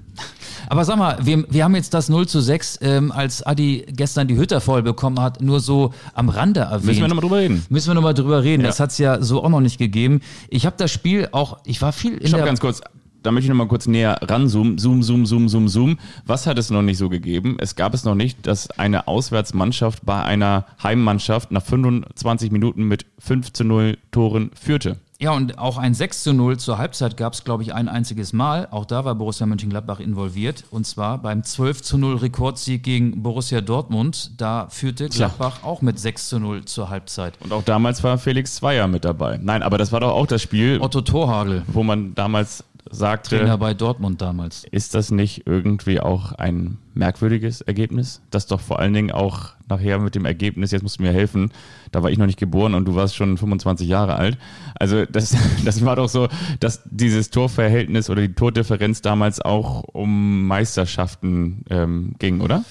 Aber 0.68 0.84
sag 0.84 0.96
mal, 0.96 1.18
wir, 1.22 1.44
wir 1.50 1.64
haben 1.64 1.74
jetzt 1.74 1.94
das 1.94 2.08
0 2.08 2.26
zu 2.26 2.40
6, 2.40 2.78
ähm, 2.82 3.12
als 3.12 3.42
Adi 3.42 3.84
gestern 3.88 4.28
die 4.28 4.36
Hütter 4.36 4.60
voll 4.60 4.82
bekommen 4.82 5.20
hat, 5.20 5.40
nur 5.40 5.60
so 5.60 5.92
am 6.14 6.28
Rande 6.28 6.60
erwähnt. 6.60 6.84
Müssen 6.84 7.00
wir 7.02 7.08
nochmal 7.08 7.22
drüber 7.22 7.38
reden. 7.38 7.66
Müssen 7.68 7.88
wir 7.88 7.94
nochmal 7.94 8.14
drüber 8.14 8.42
reden. 8.42 8.62
Ja. 8.62 8.68
Das 8.68 8.80
hat's 8.80 8.98
ja 8.98 9.22
so 9.22 9.42
auch 9.42 9.48
noch 9.48 9.60
nicht 9.60 9.78
gegeben. 9.78 10.20
Ich 10.48 10.66
habe 10.66 10.76
das 10.78 10.90
Spiel 10.90 11.28
auch, 11.32 11.58
ich 11.64 11.80
war 11.82 11.92
viel 11.92 12.14
in 12.14 12.28
Stopp 12.28 12.38
der... 12.38 12.46
ganz 12.46 12.60
kurz. 12.60 12.80
Da 13.22 13.32
möchte 13.32 13.46
ich 13.46 13.48
nochmal 13.48 13.68
kurz 13.68 13.86
näher 13.86 14.18
ranzoomen. 14.20 14.76
Zoom, 14.76 15.02
zoom, 15.02 15.24
zoom, 15.24 15.48
zoom, 15.48 15.68
zoom. 15.68 15.98
Was 16.26 16.46
hat 16.46 16.58
es 16.58 16.68
noch 16.68 16.82
nicht 16.82 16.98
so 16.98 17.08
gegeben? 17.08 17.56
Es 17.58 17.74
gab 17.74 17.94
es 17.94 18.04
noch 18.04 18.14
nicht, 18.14 18.46
dass 18.46 18.70
eine 18.70 19.08
Auswärtsmannschaft 19.08 20.04
bei 20.04 20.22
einer 20.22 20.66
Heimmannschaft 20.82 21.50
nach 21.50 21.64
25 21.64 22.50
Minuten 22.50 22.84
mit 22.84 23.06
5 23.18 23.54
zu 23.54 23.64
0 23.64 23.96
Toren 24.10 24.50
führte. 24.54 24.98
Ja, 25.24 25.32
und 25.32 25.58
auch 25.58 25.78
ein 25.78 25.94
6 25.94 26.22
zu 26.22 26.34
0 26.34 26.58
zur 26.58 26.76
Halbzeit 26.76 27.16
gab 27.16 27.32
es, 27.32 27.44
glaube 27.44 27.62
ich, 27.62 27.72
ein 27.72 27.88
einziges 27.88 28.34
Mal. 28.34 28.68
Auch 28.70 28.84
da 28.84 29.06
war 29.06 29.14
Borussia 29.14 29.46
Mönchengladbach 29.46 29.98
involviert. 29.98 30.64
Und 30.70 30.86
zwar 30.86 31.16
beim 31.16 31.42
12 31.42 31.80
zu 31.80 31.96
0 31.96 32.16
Rekordsieg 32.16 32.82
gegen 32.82 33.22
Borussia 33.22 33.62
Dortmund. 33.62 34.32
Da 34.36 34.66
führte. 34.68 35.08
Gladbach 35.08 35.62
auch 35.62 35.80
mit 35.80 35.98
6 35.98 36.28
zu 36.28 36.38
0 36.40 36.66
zur 36.66 36.90
Halbzeit. 36.90 37.38
Und 37.40 37.54
auch 37.54 37.62
damals 37.62 38.04
war 38.04 38.18
Felix 38.18 38.56
Zweier 38.56 38.86
mit 38.86 39.06
dabei. 39.06 39.40
Nein, 39.40 39.62
aber 39.62 39.78
das 39.78 39.92
war 39.92 40.00
doch 40.00 40.12
auch 40.12 40.26
das 40.26 40.42
Spiel, 40.42 40.78
Otto 40.82 41.00
Torhagel, 41.00 41.62
wo 41.68 41.82
man 41.82 42.14
damals 42.14 42.62
sagte, 42.90 43.38
Trainer 43.38 43.58
bei 43.58 43.74
Dortmund 43.74 44.20
damals. 44.20 44.64
ist 44.70 44.94
das 44.94 45.10
nicht 45.10 45.46
irgendwie 45.46 46.00
auch 46.00 46.32
ein 46.32 46.78
merkwürdiges 46.94 47.60
Ergebnis? 47.60 48.22
Das 48.30 48.46
doch 48.46 48.60
vor 48.60 48.78
allen 48.78 48.92
Dingen 48.92 49.10
auch 49.10 49.54
nachher 49.68 49.98
mit 49.98 50.14
dem 50.14 50.24
Ergebnis, 50.24 50.70
jetzt 50.70 50.82
musst 50.82 50.98
du 50.98 51.02
mir 51.02 51.12
helfen, 51.12 51.50
da 51.90 52.02
war 52.02 52.10
ich 52.10 52.18
noch 52.18 52.26
nicht 52.26 52.38
geboren 52.38 52.74
und 52.74 52.84
du 52.84 52.94
warst 52.94 53.16
schon 53.16 53.38
25 53.38 53.88
Jahre 53.88 54.16
alt. 54.16 54.38
Also 54.74 55.04
das, 55.06 55.36
das 55.64 55.84
war 55.84 55.96
doch 55.96 56.08
so, 56.08 56.28
dass 56.60 56.82
dieses 56.84 57.30
Torverhältnis 57.30 58.10
oder 58.10 58.22
die 58.22 58.34
Tordifferenz 58.34 59.00
damals 59.00 59.40
auch 59.40 59.82
um 59.82 60.46
Meisterschaften 60.46 61.64
ähm, 61.70 62.14
ging, 62.18 62.40
oder? 62.40 62.56
Ja, 62.56 62.64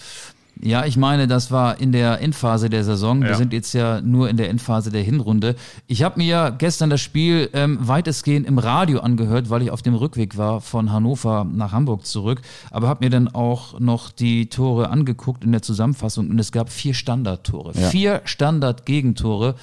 ich 0.61 0.97
meine, 0.97 1.27
das 1.27 1.51
war 1.51 1.79
in 1.79 1.91
der 1.91 2.21
Endphase 2.21 2.69
der 2.69 2.83
Saison. 2.83 3.21
Wir 3.21 3.31
Ja. 3.31 3.35
sind 3.35 3.51
jetzt 3.53 3.73
ja 3.73 4.01
nur 4.01 4.29
in 4.29 4.37
der 4.37 4.49
Endphase 4.49 4.91
der 4.91 5.01
Hinrunde. 5.03 5.55
Ich 5.87 6.03
habe 6.03 6.19
mir 6.19 6.53
gestern 6.57 6.89
das 6.89 7.01
Spiel 7.01 7.49
ähm, 7.53 7.77
weitestgehend 7.81 8.47
im 8.47 8.57
Radio 8.59 8.99
angehört, 8.99 9.49
weil 9.49 9.61
ich 9.63 9.71
auf 9.71 9.81
dem 9.81 9.93
Rückweg 9.95 10.37
war 10.37 10.61
von 10.61 10.91
Hannover 10.91 11.43
nach 11.43 11.71
Hamburg 11.73 12.05
zurück. 12.05 12.41
Aber 12.71 12.87
habe 12.87 13.03
mir 13.03 13.09
dann 13.09 13.27
auch 13.27 13.79
noch 13.79 14.11
die 14.11 14.47
Tore 14.47 14.89
angeguckt 14.89 15.43
in 15.43 15.51
der 15.51 15.61
Zusammenfassung 15.61 16.29
und 16.29 16.39
es 16.39 16.51
gab 16.51 16.69
vier 16.69 16.93
Standardtore. 16.93 17.73
Ja. 17.77 17.89
Vier 17.89 18.21
Standard-Gegentore. 18.23 19.55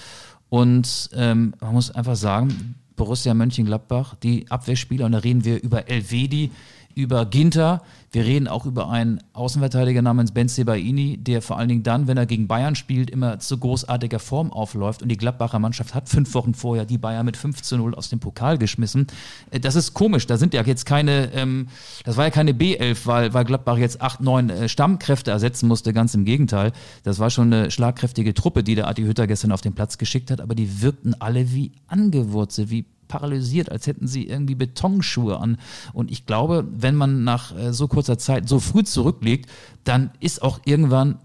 Und 0.49 1.11
ähm, 1.15 1.55
man 1.61 1.73
muss 1.73 1.91
einfach 1.91 2.17
sagen, 2.17 2.75
Borussia 2.97 3.33
Mönchengladbach, 3.33 4.17
die 4.17 4.51
Abwehrspieler, 4.51 5.07
und 5.07 5.13
da 5.13 5.19
reden 5.19 5.45
wir 5.45 5.63
über 5.63 5.89
Elvedi, 5.89 6.51
über 6.95 7.27
Ginter, 7.27 7.83
wir 8.13 8.25
reden 8.25 8.49
auch 8.49 8.67
über 8.67 8.91
einen 8.91 9.21
Außenverteidiger 9.35 10.03
namens 10.03 10.33
Ben 10.33 10.49
Sebaini, 10.49 11.17
der 11.17 11.43
vor 11.43 11.59
allen 11.59 11.69
Dingen 11.69 11.83
dann, 11.85 12.09
wenn 12.09 12.17
er 12.17 12.27
gegen 12.27 12.49
Bayern 12.49 12.75
spielt, 12.75 13.09
immer 13.09 13.39
zu 13.39 13.57
großartiger 13.57 14.19
Form 14.19 14.53
aufläuft. 14.53 15.03
Und 15.03 15.11
die 15.11 15.17
Gladbacher 15.17 15.61
Mannschaft 15.61 15.95
hat 15.95 16.09
fünf 16.09 16.35
Wochen 16.35 16.55
vorher 16.55 16.85
die 16.85 16.99
Bayern 16.99 17.25
mit 17.25 17.37
5 17.37 17.63
zu 17.63 17.77
0 17.77 17.95
aus 17.95 18.09
dem 18.09 18.19
Pokal 18.19 18.59
geschmissen. 18.59 19.07
Äh, 19.53 19.61
Das 19.61 19.77
ist 19.77 19.95
komisch, 19.95 20.27
da 20.27 20.39
sind 20.39 20.55
ja 20.55 20.63
jetzt 20.63 20.87
keine, 20.87 21.33
ähm, 21.35 21.69
das 22.05 22.17
war 22.17 22.25
ja 22.25 22.31
keine 22.31 22.53
B11, 22.53 23.07
weil, 23.07 23.33
weil 23.33 23.45
Gladbach 23.45 23.79
jetzt 23.79 24.01
acht, 24.01 24.21
neun 24.21 24.51
äh, 24.51 24.69
Stammkräfte 24.69 25.31
ersetzen 25.31 25.69
musste, 25.69 25.93
ganz 25.93 26.13
im 26.15 26.25
Gegenteil. 26.25 26.73
Das 27.05 27.21
war 27.21 27.31
schon 27.31 27.53
eine 27.53 27.71
schlagkräftige 27.71 28.35
Truppe, 28.35 28.65
die 28.65 28.75
der 28.75 28.89
Adi 28.89 29.03
Hütter 29.03 29.29
gestern 29.29 29.53
auf 29.53 29.61
den 29.61 29.75
Platz 29.75 29.99
geschickt 29.99 30.33
hat, 30.33 30.41
aber 30.41 30.57
die 30.57 30.83
wirkten 30.83 31.15
alle 31.21 31.53
wie 31.53 31.71
angewurzelt, 31.87 32.71
wie 32.71 32.87
paralysiert, 33.11 33.71
als 33.71 33.87
hätten 33.87 34.07
sie 34.07 34.27
irgendwie 34.27 34.55
Betonschuhe 34.55 35.39
an. 35.39 35.59
Und 35.93 36.11
ich 36.11 36.25
glaube, 36.25 36.67
wenn 36.71 36.95
man 36.95 37.25
nach 37.25 37.55
äh, 37.55 37.73
so 37.75 37.89
kurzer 37.89 38.17
Zeit 38.17 38.49
so 38.49 38.61
früh 38.61 38.85
zurückliegt, 38.85 39.51
dann 39.85 40.11
ist 40.21 40.41
auch 40.41 40.61
irgendwann 40.65 41.19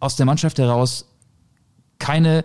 aus 0.00 0.16
der 0.16 0.26
Mannschaft 0.26 0.58
heraus 0.58 1.06
keine 1.98 2.44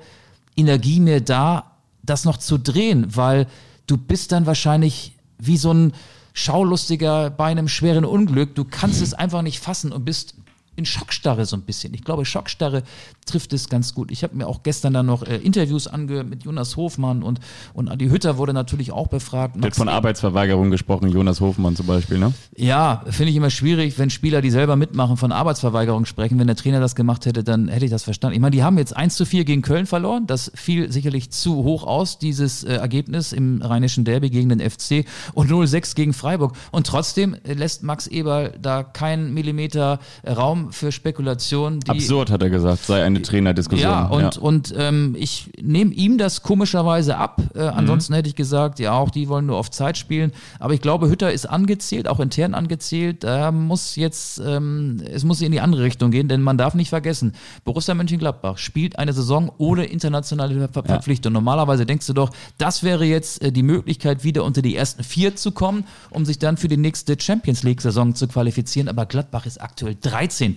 Energie 0.56 1.00
mehr 1.00 1.20
da, 1.20 1.72
das 2.04 2.24
noch 2.24 2.38
zu 2.38 2.58
drehen, 2.58 3.16
weil 3.16 3.48
du 3.88 3.98
bist 3.98 4.32
dann 4.32 4.46
wahrscheinlich 4.46 5.18
wie 5.38 5.58
so 5.58 5.74
ein 5.74 5.94
Schaulustiger 6.34 7.30
bei 7.30 7.46
einem 7.46 7.68
schweren 7.68 8.06
Unglück. 8.06 8.56
Du 8.56 8.64
kannst 8.64 9.02
es 9.02 9.14
einfach 9.14 9.41
nicht 9.41 9.60
fassen 9.60 9.91
und 9.91 10.06
bist 10.06 10.36
in 10.76 10.86
Schockstarre 10.86 11.45
so 11.45 11.55
ein 11.55 11.61
bisschen. 11.61 11.93
Ich 11.93 12.03
glaube, 12.03 12.26
Schockstarre 12.26 12.84
trifft 13.26 13.53
es 13.53 13.69
ganz 13.69 13.93
gut. 13.93 14.11
Ich 14.11 14.24
habe 14.24 14.36
mir 14.36 14.47
auch 14.47 14.63
gestern 14.63 14.93
dann 14.93 15.05
noch 15.05 15.24
äh, 15.24 15.38
Interviews 15.38 15.88
angehört 15.88 16.30
mit 16.30 16.43
Jonas 16.43 16.78
Hofmann 16.78 17.24
und, 17.24 17.39
und 17.74 17.89
Adi 17.89 18.09
Hütter 18.09 18.38
wurde 18.38 18.53
natürlich 18.53 18.91
auch 18.91 19.07
befragt. 19.07 19.55
Der 19.55 19.63
hat 19.63 19.76
von 19.76 19.86
Max- 19.86 19.97
Arbeitsverweigerung 19.97 20.69
gesprochen, 20.71 21.09
Jonas 21.09 21.41
Hofmann 21.41 21.76
zum 21.76 21.86
Beispiel, 21.86 22.17
ne? 22.17 22.34
ja, 22.55 23.03
finde 23.09 23.32
ich 23.32 23.36
immer 23.36 23.49
schwierig, 23.49 23.97
wenn 23.97 24.09
Spieler, 24.09 24.41
die 24.41 24.49
selber 24.49 24.76
mitmachen, 24.76 25.17
von 25.17 25.32
Arbeitsverweigerung 25.32 26.05
sprechen. 26.05 26.39
Wenn 26.39 26.47
der 26.47 26.55
Trainer 26.55 26.80
das 26.80 26.95
gemacht 26.95 27.26
hätte, 27.26 27.43
dann 27.43 27.67
hätte 27.67 27.86
ich 27.86 27.91
das 27.91 28.03
verstanden. 28.03 28.36
Ich 28.36 28.41
meine, 28.41 28.55
die 28.55 28.63
haben 28.63 28.78
jetzt 28.78 28.95
1 28.95 29.15
zu 29.15 29.26
4 29.26 29.45
gegen 29.45 29.61
Köln 29.61 29.86
verloren. 29.86 30.28
Das 30.28 30.51
fiel 30.55 30.91
sicherlich 30.91 31.32
zu 31.32 31.63
hoch 31.63 31.84
aus, 31.84 32.19
dieses 32.19 32.63
äh, 32.63 32.74
Ergebnis 32.76 33.32
im 33.32 33.61
rheinischen 33.61 34.05
Derby 34.05 34.30
gegen 34.30 34.49
den 34.49 34.59
FC 34.59 35.05
und 35.34 35.49
0-6 35.49 35.95
gegen 35.95 36.13
Freiburg. 36.13 36.55
Und 36.71 36.88
trotzdem 36.88 37.36
äh, 37.43 37.53
lässt 37.53 37.84
Max 37.84 38.07
Eberl 38.07 38.53
da 38.61 38.84
keinen 38.84 39.34
Millimeter 39.34 39.99
äh, 40.24 40.32
Raum 40.64 40.72
für 40.72 40.91
Spekulation. 40.91 41.80
Die, 41.80 41.89
Absurd, 41.89 42.32
hat 42.32 42.41
er 42.41 42.49
gesagt, 42.49 42.86
sei 42.86 43.03
eine 43.03 43.22
Trainerdiskussion. 43.22 43.91
ja, 43.91 44.05
und, 44.05 44.38
und 44.38 44.74
ähm, 44.78 45.16
ich 45.18 45.51
nehme 45.61 45.93
ihm 45.93 46.18
das 46.18 46.43
komischerweise 46.43 47.18
ab. 47.18 47.41
Äh, 47.55 47.61
ansonsten 47.61 48.14
hätte 48.14 48.30
ich 48.30 48.36
gesagt, 48.36 48.80
ja, 48.80 48.93
auch 48.93 49.09
die 49.09 49.28
wollen 49.30 49.45
nur 49.45 49.57
auf 49.57 49.72
Zeit 49.72 49.97
spielen. 49.97 50.32
Aber 50.59 50.74
ich 50.74 50.82
glaube, 50.82 51.09
Hütter 51.09 51.32
ist 51.32 51.45
angezählt, 51.45 52.07
auch 52.07 52.20
intern 52.20 52.53
angezählt. 52.53 53.24
Da 53.24 53.51
muss 53.51 53.95
jetzt, 53.95 54.41
ähm, 54.45 55.01
es 55.05 55.24
muss 55.24 55.41
in 55.41 55.51
die 55.51 55.61
andere 55.61 55.84
Richtung 55.84 56.11
gehen, 56.11 56.28
denn 56.28 56.41
man 56.41 56.57
darf 56.57 56.74
nicht 56.74 56.89
vergessen, 56.89 57.34
Borussia 57.64 57.93
Mönchengladbach 57.93 58.57
spielt 58.57 58.97
eine 58.99 59.14
Saison 59.14 59.51
ohne 59.57 59.86
internationale 59.86 60.53
Ver 60.53 60.84
Verpflichtung. 60.84 61.34
Normalerweise 61.34 61.86
denkst 61.86 62.07
du 62.07 62.14
doch, 62.14 62.32
das 62.57 62.84
wäre 62.84 63.05
jetzt 63.05 63.41
äh, 63.41 63.51
die 63.51 63.64
Möglichkeit, 63.64 64.24
wieder 64.24 64.43
unter 64.43 64.61
die 64.61 64.76
ersten 64.76 65.03
vier 65.03 65.36
zu 65.36 65.51
kommen, 65.51 65.86
um 66.09 66.26
sich 66.26 66.39
dann 66.39 66.57
für 66.57 66.68
die 66.68 66.78
nächste 66.78 67.20
Champions 67.20 67.64
League-Saison 67.64 68.16
zu 68.16 68.28
qualifizieren. 68.28 68.89
Aber 68.89 69.05
Gladbach 69.05 69.45
ist 69.45 69.61
aktuell 69.61 69.95
13. 69.99 70.53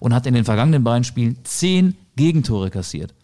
und 0.00 0.14
hat 0.14 0.26
in 0.26 0.34
den 0.34 0.44
vergangenen 0.44 0.84
beiden 0.84 1.04
Spielen 1.04 1.38
zehn 1.44 1.96
Gegentore 2.16 2.70
kassiert. 2.70 3.14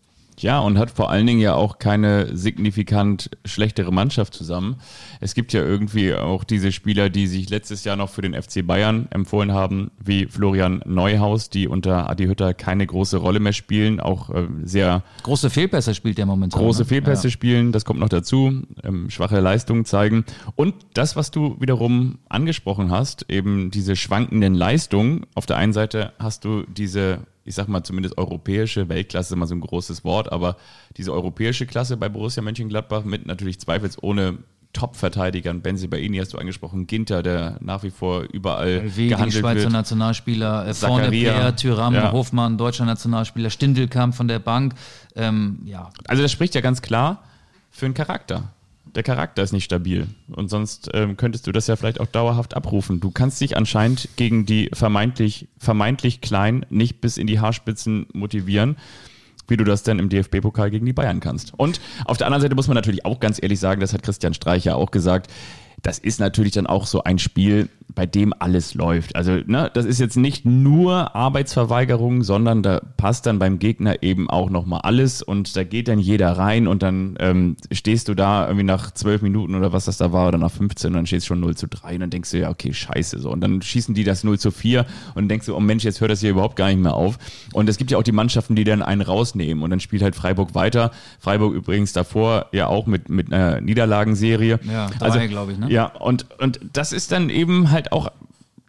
Ja, 0.40 0.58
und 0.58 0.78
hat 0.78 0.90
vor 0.90 1.10
allen 1.10 1.26
Dingen 1.26 1.40
ja 1.40 1.54
auch 1.54 1.78
keine 1.78 2.36
signifikant 2.36 3.30
schlechtere 3.44 3.92
Mannschaft 3.92 4.34
zusammen. 4.34 4.76
Es 5.20 5.34
gibt 5.34 5.52
ja 5.52 5.62
irgendwie 5.62 6.12
auch 6.14 6.44
diese 6.44 6.72
Spieler, 6.72 7.08
die 7.08 7.26
sich 7.26 7.50
letztes 7.50 7.84
Jahr 7.84 7.96
noch 7.96 8.10
für 8.10 8.22
den 8.22 8.34
FC 8.34 8.66
Bayern 8.66 9.06
empfohlen 9.10 9.52
haben, 9.52 9.90
wie 9.98 10.26
Florian 10.26 10.82
Neuhaus, 10.86 11.50
die 11.50 11.68
unter 11.68 12.10
Adi 12.10 12.26
Hütter 12.26 12.52
keine 12.54 12.86
große 12.86 13.16
Rolle 13.16 13.38
mehr 13.40 13.52
spielen, 13.52 14.00
auch 14.00 14.30
äh, 14.30 14.48
sehr 14.64 15.02
Große 15.22 15.50
Fehlpässe 15.50 15.94
spielt 15.94 16.18
der 16.18 16.26
momentan. 16.26 16.60
große 16.60 16.82
ne? 16.82 16.86
Fehlpässe 16.88 17.28
Ja. 17.28 17.30
spielen, 17.32 17.72
das 17.72 17.84
kommt 17.84 18.00
noch 18.00 18.08
dazu, 18.08 18.62
ähm, 18.82 19.10
schwache 19.10 19.40
Leistungen 19.40 19.84
zeigen. 19.84 20.24
Und 20.56 20.74
das, 20.94 21.16
was 21.16 21.30
du 21.30 21.56
wiederum 21.60 22.18
angesprochen 22.28 22.90
hast, 22.90 23.26
eben 23.30 23.70
diese 23.70 23.96
schwankenden 23.96 24.54
Leistungen. 24.54 25.26
Auf 25.34 25.46
der 25.46 25.56
einen 25.56 25.72
Seite 25.72 26.12
hast 26.18 26.44
du 26.44 26.62
diese, 26.64 27.20
ich 27.44 27.54
sag 27.54 27.68
mal 27.68 27.82
zumindest 27.82 28.16
europäische 28.18 28.88
Weltklasse, 28.88 29.36
mal 29.36 29.46
so 29.46 29.54
ein 29.54 29.60
großes 29.60 30.04
Wort, 30.04 30.32
aber 30.32 30.56
diese 30.96 31.12
europäische 31.12 31.66
Klasse 31.66 31.96
bei 31.96 32.08
Borussia 32.08 32.42
Mönchengladbach 32.42 33.04
mit 33.04 33.26
natürlich 33.26 33.60
zweifelsohne 33.60 34.38
Top-Verteidigern, 34.72 35.60
Benzibaini 35.62 36.18
hast 36.18 36.32
du 36.34 36.38
angesprochen, 36.38 36.86
Ginter, 36.86 37.22
der 37.22 37.58
nach 37.60 37.84
wie 37.84 37.90
vor 37.90 38.24
überall 38.32 38.90
die 38.90 39.08
gehandelt 39.08 39.34
Schweizer 39.34 39.62
wird. 39.62 39.72
Nationalspieler, 39.72 40.66
äh, 40.66 40.74
vorne. 40.74 41.10
Peer, 41.10 41.54
Thüram, 41.54 41.94
Ja. 41.94 42.10
Hofmann, 42.12 42.58
deutscher 42.58 42.84
Nationalspieler, 42.84 43.50
Stindl 43.50 43.86
kam 43.86 44.12
von 44.12 44.26
der 44.26 44.40
Bank. 44.40 44.74
Ähm, 45.14 45.60
ja, 45.64 45.90
Also 46.08 46.22
das 46.22 46.32
spricht 46.32 46.56
ja 46.56 46.60
ganz 46.60 46.82
klar 46.82 47.22
für 47.70 47.86
einen 47.86 47.94
Charakter. 47.94 48.52
Der 48.94 49.02
Charakter 49.02 49.42
ist 49.42 49.52
nicht 49.52 49.64
stabil. 49.64 50.06
Und 50.28 50.48
sonst 50.48 50.90
ähm, 50.94 51.16
könntest 51.16 51.46
du 51.46 51.52
das 51.52 51.66
ja 51.66 51.76
vielleicht 51.76 52.00
auch 52.00 52.06
dauerhaft 52.06 52.54
abrufen. 52.54 53.00
Du 53.00 53.10
kannst 53.10 53.40
dich 53.40 53.56
anscheinend 53.56 54.08
gegen 54.16 54.46
die 54.46 54.70
vermeintlich, 54.72 55.48
vermeintlich 55.58 56.20
klein 56.20 56.64
nicht 56.70 57.00
bis 57.00 57.16
in 57.16 57.26
die 57.26 57.40
Haarspitzen 57.40 58.06
motivieren, 58.12 58.76
wie 59.48 59.56
du 59.56 59.64
das 59.64 59.82
denn 59.82 59.98
im 59.98 60.08
DFB-Pokal 60.08 60.70
gegen 60.70 60.86
die 60.86 60.92
Bayern 60.92 61.20
kannst. 61.20 61.52
Und 61.56 61.80
auf 62.04 62.18
der 62.18 62.28
anderen 62.28 62.42
Seite 62.42 62.54
muss 62.54 62.68
man 62.68 62.76
natürlich 62.76 63.04
auch 63.04 63.18
ganz 63.18 63.42
ehrlich 63.42 63.58
sagen, 63.58 63.80
das 63.80 63.92
hat 63.92 64.02
Christian 64.02 64.34
Streich 64.34 64.64
ja 64.64 64.76
auch 64.76 64.90
gesagt, 64.90 65.30
das 65.82 65.98
ist 65.98 66.20
natürlich 66.20 66.52
dann 66.52 66.66
auch 66.66 66.86
so 66.86 67.02
ein 67.02 67.18
Spiel, 67.18 67.68
bei 67.94 68.06
dem 68.06 68.32
alles 68.38 68.74
läuft. 68.74 69.16
Also, 69.16 69.38
ne, 69.46 69.70
das 69.72 69.84
ist 69.84 70.00
jetzt 70.00 70.16
nicht 70.16 70.44
nur 70.44 71.14
Arbeitsverweigerung, 71.14 72.22
sondern 72.22 72.62
da 72.62 72.80
passt 72.96 73.26
dann 73.26 73.38
beim 73.38 73.58
Gegner 73.58 74.02
eben 74.02 74.28
auch 74.28 74.50
nochmal 74.50 74.80
alles 74.82 75.22
und 75.22 75.56
da 75.56 75.64
geht 75.64 75.88
dann 75.88 75.98
jeder 75.98 76.32
rein 76.32 76.66
und 76.66 76.82
dann 76.82 77.16
ähm, 77.20 77.56
stehst 77.70 78.08
du 78.08 78.14
da 78.14 78.46
irgendwie 78.46 78.64
nach 78.64 78.90
zwölf 78.90 79.22
Minuten 79.22 79.54
oder 79.54 79.72
was 79.72 79.84
das 79.84 79.96
da 79.96 80.12
war 80.12 80.28
oder 80.28 80.38
nach 80.38 80.50
15 80.50 80.88
und 80.88 80.94
dann 80.94 81.06
stehst 81.06 81.26
du 81.26 81.28
schon 81.28 81.40
0 81.40 81.56
zu 81.56 81.68
3 81.68 81.94
und 81.94 82.00
dann 82.00 82.10
denkst 82.10 82.30
du, 82.32 82.38
ja, 82.38 82.50
okay, 82.50 82.72
scheiße, 82.72 83.18
so. 83.20 83.30
Und 83.30 83.40
dann 83.40 83.62
schießen 83.62 83.94
die 83.94 84.04
das 84.04 84.24
0 84.24 84.38
zu 84.38 84.50
4 84.50 84.86
und 85.14 85.28
denkst 85.28 85.46
du, 85.46 85.54
oh 85.54 85.60
Mensch, 85.60 85.84
jetzt 85.84 86.00
hört 86.00 86.10
das 86.10 86.20
hier 86.20 86.30
überhaupt 86.30 86.56
gar 86.56 86.68
nicht 86.68 86.80
mehr 86.80 86.94
auf. 86.94 87.18
Und 87.52 87.68
es 87.68 87.76
gibt 87.76 87.90
ja 87.90 87.98
auch 87.98 88.02
die 88.02 88.12
Mannschaften, 88.12 88.56
die 88.56 88.64
dann 88.64 88.82
einen 88.82 89.02
rausnehmen 89.02 89.62
und 89.62 89.70
dann 89.70 89.80
spielt 89.80 90.02
halt 90.02 90.16
Freiburg 90.16 90.54
weiter. 90.54 90.90
Freiburg 91.20 91.54
übrigens 91.54 91.92
davor 91.92 92.46
ja 92.52 92.66
auch 92.66 92.86
mit, 92.86 93.08
mit 93.08 93.32
einer 93.32 93.60
Niederlagenserie. 93.60 94.58
Ja, 94.64 94.90
drei, 94.98 95.26
glaub 95.26 95.50
ich, 95.50 95.58
ne? 95.58 95.70
Ja, 95.70 95.86
und, 95.86 96.26
und 96.38 96.60
das 96.72 96.92
ist 96.92 97.12
dann 97.12 97.30
eben 97.30 97.70
halt 97.70 97.83
auch, 97.92 98.10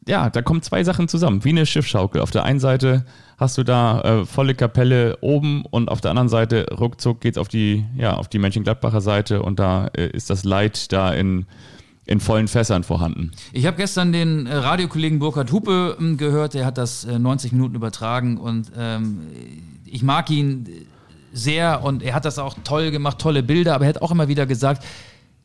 ja, 0.08 0.30
da 0.30 0.42
kommen 0.42 0.62
zwei 0.62 0.84
Sachen 0.84 1.08
zusammen, 1.08 1.44
wie 1.44 1.50
eine 1.50 1.66
Schiffschaukel. 1.66 2.22
Auf 2.22 2.32
der 2.32 2.44
einen 2.44 2.60
Seite 2.60 3.06
hast 3.38 3.58
du 3.58 3.64
da 3.64 4.02
äh, 4.02 4.26
volle 4.26 4.56
Kapelle 4.56 5.18
oben 5.22 5.66
und 5.66 5.90
auf 5.90 6.02
der 6.02 6.12
anderen 6.12 6.30
Seite 6.30 6.68
ruckzuck 6.78 7.22
geht's 7.22 7.38
auf 7.38 7.48
die, 7.48 7.86
ja, 7.98 8.14
auf 8.14 8.28
die 8.28 8.40
Mönchengladbacher 8.40 9.02
Seite 9.02 9.42
und 9.42 9.60
da 9.60 9.88
äh, 9.88 10.08
ist 10.08 10.30
das 10.30 10.44
Leid 10.44 10.92
da 10.92 11.12
in, 11.14 11.46
in 12.06 12.20
vollen 12.20 12.48
Fässern 12.48 12.84
vorhanden. 12.84 13.32
Ich 13.52 13.66
habe 13.66 13.78
gestern 13.78 14.14
den 14.14 14.46
äh, 14.46 14.56
Radiokollegen 14.56 15.20
Burkhard 15.20 15.52
Hupe 15.52 15.98
ähm, 16.00 16.18
gehört, 16.18 16.54
der 16.54 16.66
hat 16.66 16.78
das 16.78 17.04
äh, 17.06 17.20
90 17.20 17.52
Minuten 17.52 17.76
übertragen 17.76 18.38
und 18.38 18.72
ähm, 18.78 19.22
ich 19.86 20.04
mag 20.04 20.30
ihn 20.30 20.66
äh, 20.68 20.86
sehr 21.34 21.84
und 21.84 22.04
er 22.04 22.14
hat 22.14 22.26
das 22.26 22.40
auch 22.40 22.56
toll 22.64 22.92
gemacht, 22.92 23.20
tolle 23.20 23.44
Bilder, 23.44 23.76
aber 23.76 23.86
er 23.86 23.90
hat 23.90 24.02
auch 24.02 24.12
immer 24.12 24.28
wieder 24.28 24.46
gesagt, 24.46 24.86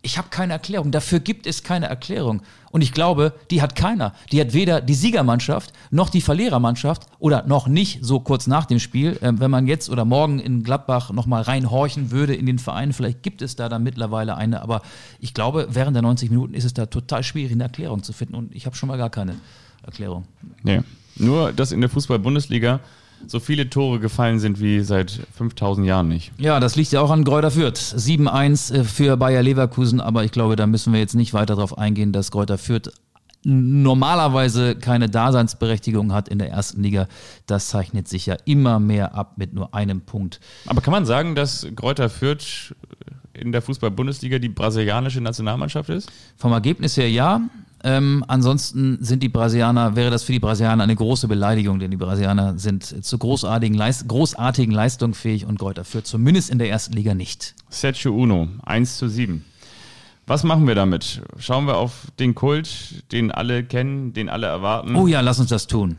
ich 0.02 0.16
habe 0.16 0.28
keine 0.30 0.54
Erklärung. 0.54 0.92
Dafür 0.92 1.20
gibt 1.20 1.46
es 1.46 1.62
keine 1.62 1.86
Erklärung. 1.86 2.42
Und 2.70 2.82
ich 2.82 2.92
glaube, 2.92 3.34
die 3.50 3.62
hat 3.62 3.74
keiner. 3.74 4.14
Die 4.30 4.40
hat 4.40 4.52
weder 4.52 4.80
die 4.80 4.94
Siegermannschaft 4.94 5.72
noch 5.90 6.08
die 6.08 6.20
Verlierermannschaft 6.20 7.02
oder 7.18 7.44
noch 7.46 7.66
nicht 7.66 7.98
so 8.02 8.20
kurz 8.20 8.46
nach 8.46 8.64
dem 8.64 8.78
Spiel. 8.78 9.18
Ähm, 9.22 9.40
wenn 9.40 9.50
man 9.50 9.66
jetzt 9.66 9.90
oder 9.90 10.04
morgen 10.04 10.38
in 10.38 10.62
Gladbach 10.62 11.10
nochmal 11.10 11.42
reinhorchen 11.42 12.10
würde 12.10 12.34
in 12.34 12.46
den 12.46 12.58
Verein, 12.58 12.92
vielleicht 12.92 13.22
gibt 13.22 13.42
es 13.42 13.56
da 13.56 13.68
dann 13.68 13.82
mittlerweile 13.82 14.36
eine. 14.36 14.62
Aber 14.62 14.82
ich 15.18 15.34
glaube, 15.34 15.68
während 15.70 15.96
der 15.96 16.02
90 16.02 16.30
Minuten 16.30 16.54
ist 16.54 16.64
es 16.64 16.74
da 16.74 16.86
total 16.86 17.22
schwierig, 17.24 17.52
eine 17.52 17.64
Erklärung 17.64 18.02
zu 18.02 18.12
finden. 18.12 18.34
Und 18.34 18.54
ich 18.54 18.66
habe 18.66 18.76
schon 18.76 18.88
mal 18.88 18.98
gar 18.98 19.10
keine 19.10 19.34
Erklärung. 19.82 20.24
Nee. 20.62 20.82
Nur, 21.16 21.52
dass 21.52 21.72
in 21.72 21.80
der 21.80 21.90
Fußball-Bundesliga 21.90 22.80
so 23.26 23.40
viele 23.40 23.70
Tore 23.70 24.00
gefallen 24.00 24.38
sind 24.38 24.60
wie 24.60 24.80
seit 24.80 25.20
5000 25.36 25.86
Jahren 25.86 26.08
nicht. 26.08 26.32
Ja, 26.38 26.60
das 26.60 26.76
liegt 26.76 26.92
ja 26.92 27.00
auch 27.00 27.10
an 27.10 27.24
Gräuter 27.24 27.50
Fürth. 27.50 27.78
7-1 27.78 28.74
äh, 28.74 28.84
für 28.84 29.16
Bayer 29.16 29.42
Leverkusen, 29.42 30.00
aber 30.00 30.24
ich 30.24 30.32
glaube, 30.32 30.56
da 30.56 30.66
müssen 30.66 30.92
wir 30.92 31.00
jetzt 31.00 31.14
nicht 31.14 31.34
weiter 31.34 31.56
darauf 31.56 31.78
eingehen, 31.78 32.12
dass 32.12 32.30
Gräuter 32.30 32.58
Fürth 32.58 32.90
normalerweise 33.42 34.76
keine 34.76 35.08
Daseinsberechtigung 35.08 36.12
hat 36.12 36.28
in 36.28 36.38
der 36.38 36.50
ersten 36.50 36.82
Liga. 36.82 37.08
Das 37.46 37.68
zeichnet 37.68 38.06
sich 38.08 38.26
ja 38.26 38.36
immer 38.44 38.80
mehr 38.80 39.14
ab 39.14 39.34
mit 39.36 39.54
nur 39.54 39.74
einem 39.74 40.02
Punkt. 40.02 40.40
Aber 40.66 40.80
kann 40.80 40.92
man 40.92 41.06
sagen, 41.06 41.34
dass 41.34 41.66
Greuther 41.74 42.10
Fürth 42.10 42.74
in 43.32 43.52
der 43.52 43.62
Fußball-Bundesliga 43.62 44.38
die 44.38 44.50
brasilianische 44.50 45.20
Nationalmannschaft 45.20 45.88
ist? 45.88 46.10
Vom 46.36 46.52
Ergebnis 46.52 46.96
her 46.96 47.10
ja. 47.10 47.40
Ähm, 47.82 48.24
ansonsten 48.28 48.98
sind 49.00 49.22
die 49.22 49.28
Brasilianer, 49.28 49.96
wäre 49.96 50.10
das 50.10 50.22
für 50.22 50.32
die 50.32 50.38
Brasilianer 50.38 50.84
eine 50.84 50.96
große 50.96 51.28
Beleidigung, 51.28 51.78
denn 51.78 51.90
die 51.90 51.96
Brasilianer 51.96 52.58
sind 52.58 52.84
zu 52.84 53.18
großartigen, 53.18 53.76
Leist 53.76 54.06
großartigen 54.06 54.74
Leistungen 54.74 55.14
fähig 55.14 55.46
und 55.46 55.58
Gräuter 55.58 55.84
Fürth 55.84 56.06
zumindest 56.06 56.50
in 56.50 56.58
der 56.58 56.68
ersten 56.68 56.92
Liga 56.92 57.14
nicht. 57.14 57.54
Sergio 57.70 58.14
Uno, 58.14 58.48
1 58.64 58.98
zu 58.98 59.08
7. 59.08 59.44
Was 60.26 60.44
machen 60.44 60.68
wir 60.68 60.74
damit? 60.74 61.22
Schauen 61.38 61.66
wir 61.66 61.76
auf 61.76 62.06
den 62.18 62.34
Kult, 62.34 63.10
den 63.12 63.32
alle 63.32 63.64
kennen, 63.64 64.12
den 64.12 64.28
alle 64.28 64.46
erwarten. 64.46 64.94
Oh 64.94 65.06
ja, 65.06 65.20
lass 65.22 65.40
uns 65.40 65.48
das 65.48 65.66
tun. 65.66 65.96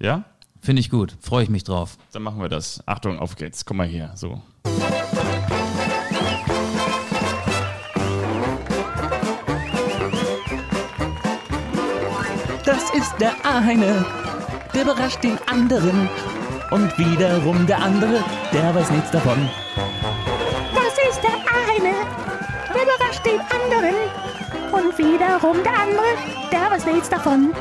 Ja? 0.00 0.24
Finde 0.60 0.80
ich 0.80 0.90
gut. 0.90 1.14
Freue 1.20 1.44
ich 1.44 1.50
mich 1.50 1.64
drauf. 1.64 1.96
Dann 2.12 2.22
machen 2.22 2.40
wir 2.40 2.48
das. 2.48 2.82
Achtung, 2.86 3.18
auf 3.18 3.36
geht's. 3.36 3.64
Komm 3.64 3.76
mal 3.76 3.86
hier. 3.86 4.10
So. 4.14 4.42
Der 13.20 13.34
eine, 13.44 14.04
der 14.74 14.82
überrascht 14.82 15.22
den 15.22 15.38
anderen. 15.46 16.08
Und 16.70 16.96
wiederum 16.96 17.66
der 17.66 17.82
andere, 17.82 18.24
der 18.52 18.74
weiß 18.74 18.90
nichts 18.90 19.10
davon. 19.10 19.48
Das 20.74 20.94
ist 21.08 21.22
der 21.22 21.36
eine, 21.74 21.94
der 22.72 22.82
überrascht 22.82 23.26
den 23.26 23.40
anderen. 23.40 23.94
Und 24.72 24.96
wiederum 24.96 25.62
der 25.62 25.78
andere, 25.78 26.06
der 26.50 26.70
weiß 26.70 26.86
nichts 26.86 27.10
davon. 27.10 27.52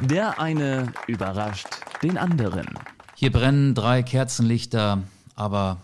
Der 0.00 0.40
eine 0.40 0.86
überrascht 1.06 1.68
den 2.02 2.16
anderen. 2.16 2.66
Hier 3.14 3.30
brennen 3.30 3.74
drei 3.74 4.02
Kerzenlichter, 4.02 5.02
aber 5.34 5.78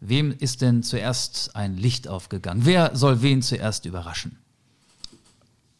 wem 0.00 0.34
ist 0.38 0.62
denn 0.62 0.82
zuerst 0.82 1.54
ein 1.56 1.76
Licht 1.76 2.08
aufgegangen? 2.08 2.62
Wer 2.64 2.94
soll 2.94 3.22
wen 3.22 3.42
zuerst 3.42 3.86
überraschen? 3.86 4.38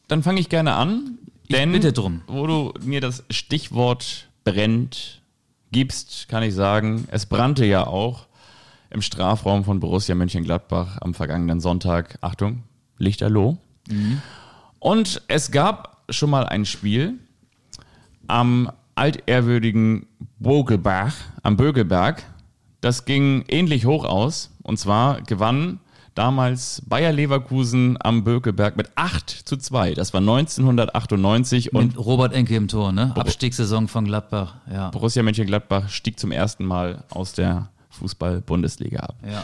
Dann 0.09 0.23
fange 0.23 0.41
ich 0.41 0.49
gerne 0.49 0.75
an. 0.75 1.19
Denn, 1.51 1.73
bitte 1.73 1.93
drum. 1.93 2.23
wo 2.27 2.47
du 2.47 2.75
mir 2.83 3.01
das 3.01 3.23
Stichwort 3.31 4.29
brennt 4.45 5.23
gibst, 5.71 6.29
kann 6.29 6.43
ich 6.43 6.55
sagen, 6.55 7.07
es 7.11 7.27
brannte 7.27 7.65
ja 7.65 7.87
auch 7.87 8.27
im 8.91 9.03
Strafraum 9.03 9.65
von 9.65 9.79
Borussia 9.79 10.15
Mönchengladbach 10.15 10.99
am 11.01 11.15
vergangenen 11.15 11.61
Sonntag. 11.61 12.19
Achtung, 12.21 12.63
Lichterloh. 12.99 13.59
Und 14.79 15.23
es 15.29 15.51
gab 15.51 16.05
schon 16.11 16.31
mal 16.31 16.47
ein 16.47 16.65
Spiel 16.65 17.15
am 18.27 18.71
altehrwürdigen 18.95 20.07
Bogelbach, 20.39 21.15
am 21.43 21.57
Bögelberg. 21.57 22.23
Das 22.87 23.05
ging 23.05 23.45
ähnlich 23.49 23.85
hoch 23.85 24.05
aus. 24.05 24.53
Und 24.63 24.79
zwar 24.79 25.21
gewann 25.23 25.81
damals 26.15 26.81
Bayer 26.87 27.11
Leverkusen 27.11 27.99
am 27.99 28.23
Bökelberg 28.23 28.77
mit 28.77 28.93
8 28.95 29.29
zu 29.29 29.57
2. 29.57 29.95
Das 29.95 30.15
war 30.15 30.21
1998 30.21 31.75
und 31.75 31.97
Mit 31.97 31.99
Robert 31.99 32.33
Enke 32.33 32.55
im 32.55 32.69
Tor, 32.69 32.93
ne? 32.93 33.13
Abstiegssaison 33.17 33.89
von 33.89 34.05
Gladbach, 34.05 34.55
ja. 34.73 34.91
Borussia 34.91 35.25
Mönchengladbach 35.25 35.89
stieg 35.89 36.21
zum 36.21 36.31
ersten 36.31 36.65
Mal 36.65 37.03
aus 37.11 37.33
der 37.33 37.71
Fußball-Bundesliga 37.91 39.01
ab. 39.01 39.17
ja. 39.29 39.43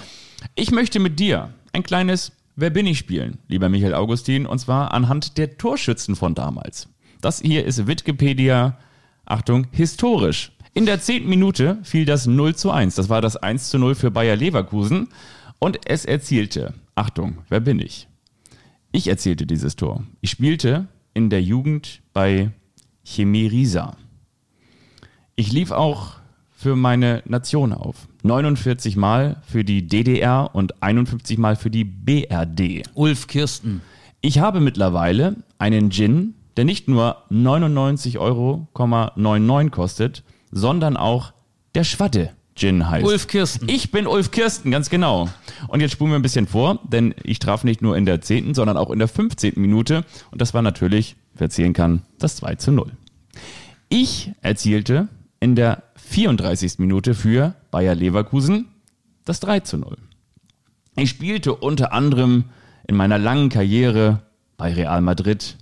Ich 0.54 0.70
möchte 0.70 1.00
mit 1.00 1.18
dir 1.18 1.52
ein 1.72 1.82
kleines 1.82 2.30
Wer 2.54 2.70
bin 2.70 2.86
ich 2.86 2.98
spielen, 2.98 3.38
lieber 3.48 3.68
Michael 3.68 3.94
Augustin, 3.94 4.46
und 4.46 4.60
zwar 4.60 4.94
anhand 4.94 5.36
der 5.36 5.58
Torschützen 5.58 6.14
von 6.14 6.36
damals. 6.36 6.86
Das 7.20 7.40
hier 7.40 7.64
ist 7.64 7.88
Wikipedia, 7.88 8.76
Achtung, 9.24 9.66
historisch. 9.72 10.51
In 10.74 10.86
der 10.86 11.00
zehnten 11.00 11.28
Minute 11.28 11.78
fiel 11.82 12.06
das 12.06 12.26
0 12.26 12.56
zu 12.56 12.70
1. 12.70 12.94
Das 12.94 13.10
war 13.10 13.20
das 13.20 13.36
1 13.36 13.68
zu 13.68 13.78
0 13.78 13.94
für 13.94 14.10
Bayer 14.10 14.36
Leverkusen. 14.36 15.08
Und 15.58 15.78
es 15.84 16.06
erzielte, 16.06 16.72
Achtung, 16.94 17.38
wer 17.50 17.60
bin 17.60 17.78
ich? 17.78 18.08
Ich 18.90 19.06
erzielte 19.06 19.46
dieses 19.46 19.76
Tor. 19.76 20.04
Ich 20.22 20.30
spielte 20.30 20.88
in 21.12 21.28
der 21.28 21.42
Jugend 21.42 22.00
bei 22.14 22.52
Chemie 23.04 23.46
Riesa. 23.48 23.96
Ich 25.36 25.52
lief 25.52 25.72
auch 25.72 26.14
für 26.56 26.74
meine 26.74 27.22
Nation 27.26 27.74
auf. 27.74 28.08
49 28.22 28.96
Mal 28.96 29.42
für 29.46 29.64
die 29.64 29.86
DDR 29.86 30.54
und 30.54 30.82
51 30.82 31.36
Mal 31.36 31.56
für 31.56 31.70
die 31.70 31.84
BRD. 31.84 32.88
Ulf 32.94 33.26
Kirsten. 33.26 33.82
Ich 34.22 34.38
habe 34.38 34.60
mittlerweile 34.60 35.36
einen 35.58 35.90
Gin, 35.90 36.34
der 36.56 36.64
nicht 36.64 36.88
nur 36.88 37.18
99,99 37.30 38.18
Euro 38.18 38.68
kostet, 39.70 40.22
sondern 40.52 40.96
auch 40.96 41.32
der 41.74 41.84
Schwatte 41.84 42.30
Gin 42.54 42.88
heißt. 42.88 43.04
Ulf 43.04 43.26
Kirsten. 43.26 43.68
Ich 43.68 43.90
bin 43.90 44.06
Ulf 44.06 44.30
Kirsten, 44.30 44.70
ganz 44.70 44.90
genau. 44.90 45.28
Und 45.68 45.80
jetzt 45.80 45.92
spulen 45.92 46.10
wir 46.10 46.18
ein 46.18 46.22
bisschen 46.22 46.46
vor, 46.46 46.78
denn 46.84 47.14
ich 47.24 47.38
traf 47.38 47.64
nicht 47.64 47.82
nur 47.82 47.96
in 47.96 48.04
der 48.04 48.20
10., 48.20 48.54
sondern 48.54 48.76
auch 48.76 48.90
in 48.90 48.98
der 48.98 49.08
15. 49.08 49.54
Minute. 49.56 50.04
Und 50.30 50.40
das 50.40 50.52
war 50.52 50.62
natürlich, 50.62 51.16
wer 51.34 51.48
zählen 51.50 51.72
kann, 51.72 52.02
das 52.18 52.36
2 52.36 52.56
zu 52.56 52.72
0. 52.72 52.92
Ich 53.88 54.32
erzielte 54.42 55.08
in 55.40 55.56
der 55.56 55.82
34. 55.96 56.78
Minute 56.78 57.14
für 57.14 57.54
Bayer 57.70 57.94
Leverkusen 57.94 58.68
das 59.24 59.40
3 59.40 59.60
zu 59.60 59.78
0. 59.78 59.96
Ich 60.96 61.10
spielte 61.10 61.54
unter 61.54 61.92
anderem 61.92 62.44
in 62.86 62.96
meiner 62.96 63.18
langen 63.18 63.48
Karriere 63.48 64.20
bei 64.58 64.74
Real 64.74 65.00
Madrid, 65.00 65.56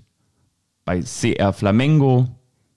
bei 0.85 1.03
CR 1.03 1.53
Flamengo, 1.53 2.29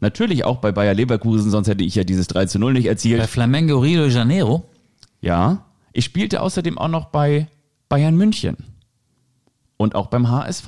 natürlich 0.04 0.46
auch 0.46 0.58
bei 0.58 0.72
Bayer 0.72 0.94
Leverkusen, 0.94 1.50
sonst 1.50 1.68
hätte 1.68 1.84
ich 1.84 1.96
ja 1.96 2.04
dieses 2.04 2.28
3 2.28 2.46
zu 2.46 2.60
0 2.60 2.74
nicht 2.74 2.86
erzielt. 2.86 3.20
Bei 3.20 3.28
Flamengo 3.28 3.80
Rio 3.80 4.04
de 4.04 4.12
Janeiro. 4.12 4.70
Ja, 5.22 5.66
ich 5.94 6.06
spielte 6.06 6.42
außerdem 6.42 6.78
auch 6.78 6.90
noch 6.90 7.06
bei 7.06 7.48
Bayern 7.90 8.16
München 8.16 8.58
und 9.78 9.96
auch 9.96 10.08
beim 10.08 10.30
HSV. 10.30 10.68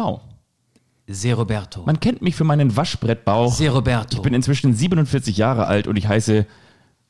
Se 1.08 1.34
Roberto. 1.34 1.84
Man 1.86 2.00
kennt 2.00 2.22
mich 2.24 2.36
für 2.36 2.44
meinen 2.44 2.76
Waschbrettbauch. 2.76 3.54
Se 3.54 3.70
Roberto. 3.70 4.18
Ich 4.18 4.24
bin 4.24 4.34
inzwischen 4.34 4.74
47 4.74 5.38
Jahre 5.38 5.68
alt 5.68 5.88
und 5.88 5.98
ich 5.98 6.08
heiße 6.08 6.48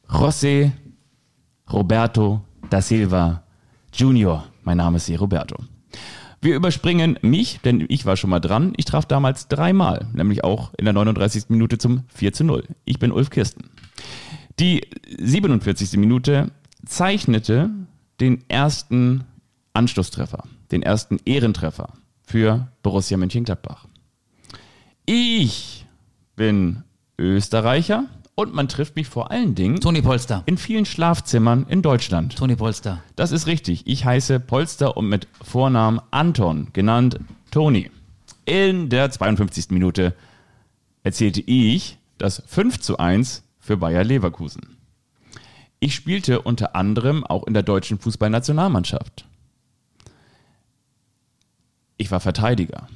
José 0.09 0.71
Roberto 1.71 2.41
da 2.69 2.81
Silva 2.81 3.43
Junior. 3.93 4.45
Mein 4.63 4.77
Name 4.77 4.97
ist 4.97 5.05
Se 5.05 5.17
Roberto. 5.17 5.55
Wir 6.45 6.55
überspringen 6.55 7.17
mich, 7.23 7.59
denn 7.61 7.83
ich 7.89 8.05
war 8.05 8.17
schon 8.17 8.29
mal 8.29 8.39
dran. 8.39 8.73
Ich 8.77 8.85
traf 8.85 9.07
damals 9.07 9.47
dreimal, 9.47 10.05
nämlich 10.13 10.43
auch 10.43 10.75
in 10.77 10.85
der 10.85 10.93
39. 10.93 11.45
Minute 11.47 11.79
zum 11.79 12.03
4 12.13 12.33
zu 12.33 12.43
0. 12.43 12.63
Ich 12.85 12.99
bin 12.99 13.11
Ulf 13.11 13.31
Kirsten. 13.31 13.71
Die 14.59 14.87
47. 15.17 15.93
Minute 15.97 16.51
zeichnete 16.85 17.71
den 18.19 18.47
ersten 18.47 19.23
Anschlusstreffer, 19.73 20.43
den 20.71 20.83
ersten 20.83 21.17
Ehrentreffer 21.25 21.93
für 22.27 22.67
Borussia 22.83 23.17
Mönchengladbach. 23.17 23.87
Ich 25.07 25.87
bin 26.35 26.83
Österreicher 27.17 28.05
und 28.35 28.53
man 28.53 28.67
trifft 28.67 28.95
mich 28.95 29.07
vor 29.07 29.31
allen 29.31 29.55
Dingen 29.55 29.79
Toni 29.79 30.01
Polster. 30.01 30.43
in 30.45 30.57
vielen 30.57 30.85
Schlafzimmern 30.85 31.65
in 31.69 31.81
Deutschland. 31.81 32.35
Toni 32.37 32.55
Polster. 32.55 33.01
Das 33.15 33.31
ist 33.31 33.47
richtig. 33.47 33.87
Ich 33.87 34.05
heiße 34.05 34.39
Polster 34.39 34.97
und 34.97 35.07
mit 35.07 35.27
Vornamen 35.41 36.01
Anton, 36.11 36.67
genannt 36.73 37.19
Toni. 37.51 37.89
In 38.45 38.89
der 38.89 39.09
52. 39.09 39.71
Minute 39.71 40.13
erzählte 41.03 41.41
ich 41.41 41.97
das 42.17 42.43
5 42.45 42.79
zu 42.79 42.97
1 42.97 43.43
für 43.59 43.77
Bayer 43.77 44.03
Leverkusen. 44.03 44.77
Ich 45.79 45.95
spielte 45.95 46.41
unter 46.41 46.75
anderem 46.75 47.23
auch 47.23 47.45
in 47.47 47.53
der 47.53 47.63
deutschen 47.63 47.99
Fußballnationalmannschaft. 47.99 49.25
Ich 51.97 52.11
war 52.11 52.19
Verteidiger. 52.19 52.87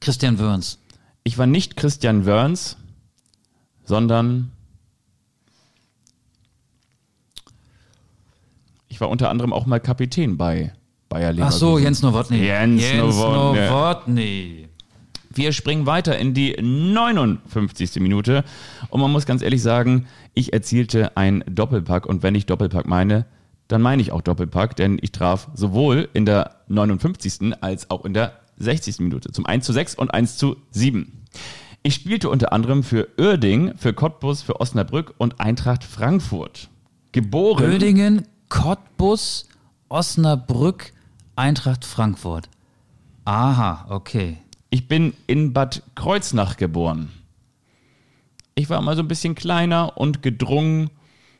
Christian 0.00 0.38
Wörns. 0.38 0.78
Ich 1.24 1.36
war 1.36 1.46
nicht 1.46 1.76
Christian 1.76 2.24
Wörns, 2.24 2.76
sondern 3.90 4.52
ich 8.88 9.00
war 9.00 9.08
unter 9.10 9.30
anderem 9.30 9.52
auch 9.52 9.66
mal 9.66 9.80
Kapitän 9.80 10.36
bei 10.36 10.72
Bayer 11.08 11.30
Ach 11.30 11.34
Leverkusen. 11.34 11.58
so, 11.58 11.78
Jens 11.78 12.00
Nowotny. 12.00 12.38
Jens 12.38 12.84
Nowotny. 12.94 13.60
Nowotny. 13.66 14.68
Wir 15.30 15.52
springen 15.52 15.86
weiter 15.86 16.16
in 16.18 16.34
die 16.34 16.56
59. 16.60 17.96
Minute 17.96 18.44
und 18.90 19.00
man 19.00 19.10
muss 19.10 19.26
ganz 19.26 19.42
ehrlich 19.42 19.60
sagen, 19.60 20.06
ich 20.34 20.52
erzielte 20.52 21.16
ein 21.16 21.42
Doppelpack 21.50 22.06
und 22.06 22.22
wenn 22.22 22.36
ich 22.36 22.46
Doppelpack 22.46 22.86
meine, 22.86 23.26
dann 23.66 23.82
meine 23.82 24.02
ich 24.02 24.12
auch 24.12 24.22
Doppelpack, 24.22 24.76
denn 24.76 24.98
ich 25.02 25.10
traf 25.10 25.48
sowohl 25.54 26.08
in 26.12 26.26
der 26.26 26.56
59. 26.68 27.60
als 27.60 27.90
auch 27.90 28.04
in 28.04 28.14
der 28.14 28.38
60. 28.58 29.00
Minute 29.00 29.32
zum 29.32 29.46
1 29.46 29.66
zu 29.66 29.72
6 29.72 29.96
und 29.96 30.14
1 30.14 30.36
zu 30.36 30.56
7. 30.70 31.24
Ich 31.82 31.94
spielte 31.94 32.28
unter 32.28 32.52
anderem 32.52 32.82
für 32.82 33.08
Uerding, 33.18 33.74
für 33.78 33.94
Cottbus, 33.94 34.42
für 34.42 34.60
Osnabrück 34.60 35.14
und 35.16 35.40
Eintracht 35.40 35.82
Frankfurt. 35.82 36.68
Geboren 37.12 37.72
Oerdingen, 37.72 38.28
Cottbus, 38.50 39.48
Osnabrück, 39.88 40.92
Eintracht 41.36 41.86
Frankfurt. 41.86 42.50
Aha, 43.24 43.86
okay. 43.88 44.36
Ich 44.68 44.88
bin 44.88 45.14
in 45.26 45.54
Bad 45.54 45.82
Kreuznach 45.94 46.58
geboren. 46.58 47.10
Ich 48.54 48.68
war 48.68 48.82
mal 48.82 48.94
so 48.94 49.02
ein 49.02 49.08
bisschen 49.08 49.34
kleiner 49.34 49.96
und 49.96 50.22
gedrungen 50.22 50.90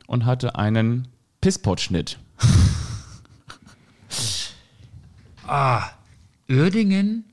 und 0.07 0.25
hatte 0.25 0.57
einen 0.57 1.09
Pisspot-Schnitt. 1.43 2.19
Oerdingen, 6.49 7.30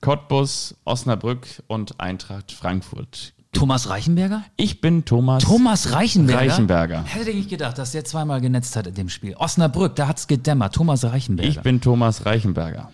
Cottbus, 0.00 0.74
Osnabrück 0.84 1.46
und 1.66 2.00
Eintracht 2.00 2.52
Frankfurt. 2.52 3.34
Thomas 3.52 3.88
Reichenberger? 3.88 4.44
Ich 4.56 4.80
bin 4.80 5.04
Thomas. 5.04 5.42
Thomas 5.42 5.92
Reichenberger? 5.92 6.40
Reichenberger. 6.40 7.04
Hätte 7.04 7.30
ich 7.30 7.48
gedacht, 7.48 7.78
dass 7.78 7.92
der 7.92 8.04
zweimal 8.04 8.40
genetzt 8.40 8.76
hat 8.76 8.86
in 8.86 8.94
dem 8.94 9.08
Spiel. 9.08 9.34
Osnabrück, 9.36 9.96
da 9.96 10.08
hat's 10.08 10.26
gedämmert. 10.26 10.74
Thomas 10.74 11.04
Reichenberger. 11.04 11.50
Ich 11.50 11.60
bin 11.60 11.80
Thomas 11.80 12.24
Reichenberger. 12.24 12.90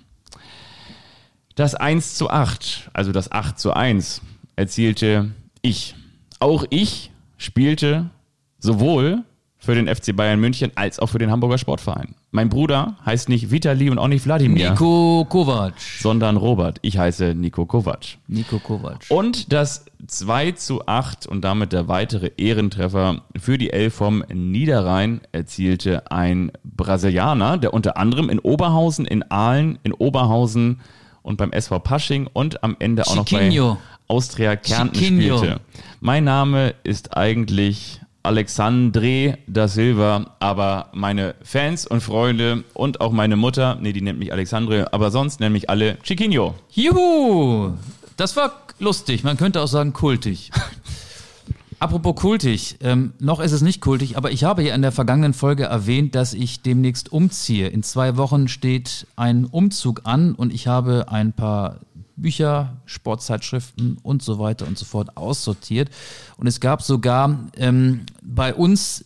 Das 1.54 1.74
1 1.74 2.16
zu 2.16 2.30
8, 2.30 2.90
also 2.92 3.12
das 3.12 3.30
8 3.32 3.58
zu 3.58 3.72
1, 3.72 4.22
erzielte 4.56 5.30
ich. 5.62 5.94
Auch 6.38 6.64
ich 6.70 7.12
spielte 7.36 8.10
sowohl 8.58 9.24
für 9.56 9.74
den 9.74 9.94
FC 9.94 10.14
Bayern 10.14 10.40
München 10.40 10.72
als 10.74 10.98
auch 10.98 11.08
für 11.08 11.18
den 11.18 11.30
Hamburger 11.30 11.58
Sportverein. 11.58 12.14
Mein 12.36 12.50
Bruder 12.50 12.96
heißt 13.06 13.30
nicht 13.30 13.50
Vitali 13.50 13.88
und 13.88 13.98
auch 13.98 14.08
nicht 14.08 14.26
Wladimir, 14.26 14.72
Nico 14.72 15.24
Kovac. 15.26 15.72
sondern 16.00 16.36
Robert. 16.36 16.78
Ich 16.82 16.98
heiße 16.98 17.34
Nico 17.34 17.64
Kovac. 17.64 18.18
Nico 18.28 18.58
Kovac. 18.58 19.06
Und 19.08 19.54
das 19.54 19.86
2 20.06 20.52
zu 20.52 20.86
8 20.86 21.26
und 21.26 21.40
damit 21.46 21.72
der 21.72 21.88
weitere 21.88 22.32
Ehrentreffer 22.36 23.22
für 23.38 23.56
die 23.56 23.70
Elf 23.70 23.94
vom 23.94 24.22
Niederrhein 24.30 25.22
erzielte 25.32 26.10
ein 26.10 26.52
Brasilianer, 26.62 27.56
der 27.56 27.72
unter 27.72 27.96
anderem 27.96 28.28
in 28.28 28.38
Oberhausen, 28.38 29.06
in 29.06 29.22
Aalen, 29.30 29.78
in 29.82 29.94
Oberhausen 29.94 30.80
und 31.22 31.38
beim 31.38 31.52
SV 31.52 31.78
Pasching 31.78 32.28
und 32.30 32.62
am 32.62 32.76
Ende 32.80 33.06
auch 33.06 33.16
noch 33.16 33.24
Chiquinho. 33.24 33.76
bei 33.76 34.14
Austria 34.14 34.56
Kärnten 34.56 34.94
Chiquinho. 34.98 35.38
spielte. 35.38 35.60
Mein 36.00 36.24
Name 36.24 36.74
ist 36.84 37.16
eigentlich 37.16 38.02
Alexandre 38.26 39.38
da 39.46 39.68
Silva, 39.68 40.32
aber 40.40 40.90
meine 40.92 41.34
Fans 41.42 41.86
und 41.86 42.02
Freunde 42.02 42.64
und 42.74 43.00
auch 43.00 43.12
meine 43.12 43.36
Mutter, 43.36 43.78
nee, 43.80 43.92
die 43.92 44.02
nennt 44.02 44.18
mich 44.18 44.32
Alexandre, 44.32 44.92
aber 44.92 45.10
sonst 45.10 45.40
nennen 45.40 45.52
mich 45.52 45.70
alle 45.70 45.98
Chiquinho. 46.02 46.54
Juhu! 46.70 47.72
Das 48.16 48.36
war 48.36 48.52
lustig. 48.78 49.24
Man 49.24 49.36
könnte 49.36 49.60
auch 49.60 49.68
sagen 49.68 49.92
kultig. 49.92 50.50
Apropos 51.78 52.16
kultig, 52.16 52.78
ähm, 52.80 53.12
noch 53.18 53.38
ist 53.38 53.52
es 53.52 53.60
nicht 53.60 53.82
kultig, 53.82 54.16
aber 54.16 54.30
ich 54.30 54.44
habe 54.44 54.62
ja 54.62 54.74
in 54.74 54.80
der 54.80 54.92
vergangenen 54.92 55.34
Folge 55.34 55.64
erwähnt, 55.64 56.14
dass 56.14 56.32
ich 56.32 56.62
demnächst 56.62 57.12
umziehe. 57.12 57.68
In 57.68 57.82
zwei 57.82 58.16
Wochen 58.16 58.48
steht 58.48 59.06
ein 59.14 59.44
Umzug 59.44 60.00
an 60.04 60.34
und 60.34 60.54
ich 60.54 60.68
habe 60.68 61.06
ein 61.08 61.34
paar 61.34 61.80
Bücher, 62.16 62.76
Sportzeitschriften 62.86 63.98
und 64.02 64.22
so 64.22 64.38
weiter 64.38 64.66
und 64.66 64.78
so 64.78 64.84
fort 64.84 65.16
aussortiert. 65.16 65.90
Und 66.36 66.46
es 66.46 66.60
gab 66.60 66.82
sogar 66.82 67.38
ähm, 67.56 68.06
bei 68.22 68.54
uns 68.54 69.04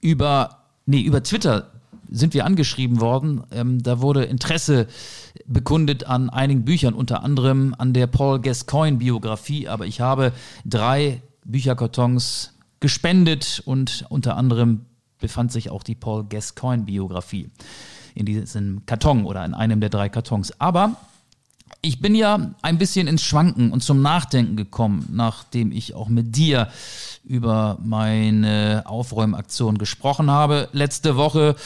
über, 0.00 0.58
nee, 0.86 1.00
über 1.00 1.22
Twitter 1.22 1.70
sind 2.10 2.34
wir 2.34 2.44
angeschrieben 2.44 3.00
worden. 3.00 3.42
Ähm, 3.52 3.82
da 3.82 4.00
wurde 4.00 4.24
Interesse 4.24 4.88
bekundet 5.46 6.04
an 6.04 6.28
einigen 6.28 6.64
Büchern, 6.64 6.94
unter 6.94 7.22
anderem 7.22 7.74
an 7.78 7.92
der 7.92 8.08
Paul 8.08 8.40
Gascoigne-Biografie. 8.40 9.68
Aber 9.68 9.86
ich 9.86 10.00
habe 10.00 10.32
drei 10.64 11.22
Bücherkartons 11.44 12.54
gespendet 12.80 13.62
und 13.64 14.04
unter 14.08 14.36
anderem 14.36 14.86
befand 15.20 15.52
sich 15.52 15.70
auch 15.70 15.82
die 15.82 15.94
Paul 15.94 16.24
Gascoigne-Biografie 16.24 17.50
in 18.14 18.26
diesem 18.26 18.84
Karton 18.86 19.24
oder 19.24 19.44
in 19.44 19.54
einem 19.54 19.80
der 19.80 19.90
drei 19.90 20.08
Kartons. 20.08 20.58
Aber 20.60 20.96
ich 21.82 22.00
bin 22.00 22.14
ja 22.14 22.52
ein 22.62 22.78
bisschen 22.78 23.06
ins 23.06 23.22
Schwanken 23.22 23.72
und 23.72 23.82
zum 23.82 24.02
Nachdenken 24.02 24.56
gekommen, 24.56 25.08
nachdem 25.12 25.72
ich 25.72 25.94
auch 25.94 26.08
mit 26.08 26.36
dir 26.36 26.68
über 27.24 27.78
meine 27.82 28.82
Aufräumaktion 28.86 29.78
gesprochen 29.78 30.30
habe 30.30 30.68
letzte 30.72 31.16
Woche. 31.16 31.56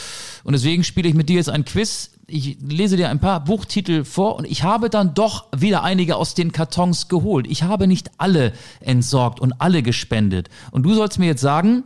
Und 0.43 0.53
deswegen 0.53 0.83
spiele 0.83 1.09
ich 1.09 1.15
mit 1.15 1.29
dir 1.29 1.35
jetzt 1.35 1.49
ein 1.49 1.65
Quiz. 1.65 2.11
Ich 2.27 2.57
lese 2.61 2.97
dir 2.97 3.09
ein 3.09 3.19
paar 3.19 3.43
Buchtitel 3.43 4.03
vor 4.03 4.35
und 4.35 4.45
ich 4.45 4.63
habe 4.63 4.89
dann 4.89 5.13
doch 5.13 5.45
wieder 5.55 5.83
einige 5.83 6.15
aus 6.15 6.33
den 6.33 6.51
Kartons 6.51 7.07
geholt. 7.07 7.45
Ich 7.47 7.63
habe 7.63 7.87
nicht 7.87 8.11
alle 8.17 8.53
entsorgt 8.79 9.39
und 9.39 9.53
alle 9.59 9.83
gespendet. 9.83 10.49
Und 10.71 10.83
du 10.83 10.93
sollst 10.93 11.19
mir 11.19 11.27
jetzt 11.27 11.41
sagen, 11.41 11.83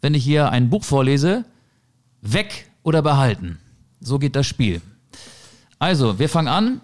wenn 0.00 0.14
ich 0.14 0.24
hier 0.24 0.50
ein 0.50 0.70
Buch 0.70 0.84
vorlese, 0.84 1.44
weg 2.22 2.70
oder 2.82 3.02
behalten. 3.02 3.58
So 4.00 4.18
geht 4.18 4.36
das 4.36 4.46
Spiel. 4.46 4.80
Also, 5.78 6.18
wir 6.18 6.28
fangen 6.28 6.48
an. 6.48 6.80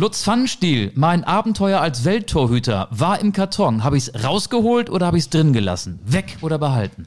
Lutz 0.00 0.22
Pfannenstiel, 0.22 0.92
mein 0.94 1.24
Abenteuer 1.24 1.78
als 1.82 2.06
Welttorhüter, 2.06 2.88
war 2.90 3.20
im 3.20 3.34
Karton. 3.34 3.84
Habe 3.84 3.98
ich 3.98 4.08
es 4.08 4.24
rausgeholt 4.24 4.88
oder 4.88 5.04
habe 5.04 5.18
ich 5.18 5.24
es 5.24 5.28
drin 5.28 5.52
gelassen? 5.52 6.00
Weg 6.06 6.38
oder 6.40 6.58
behalten? 6.58 7.06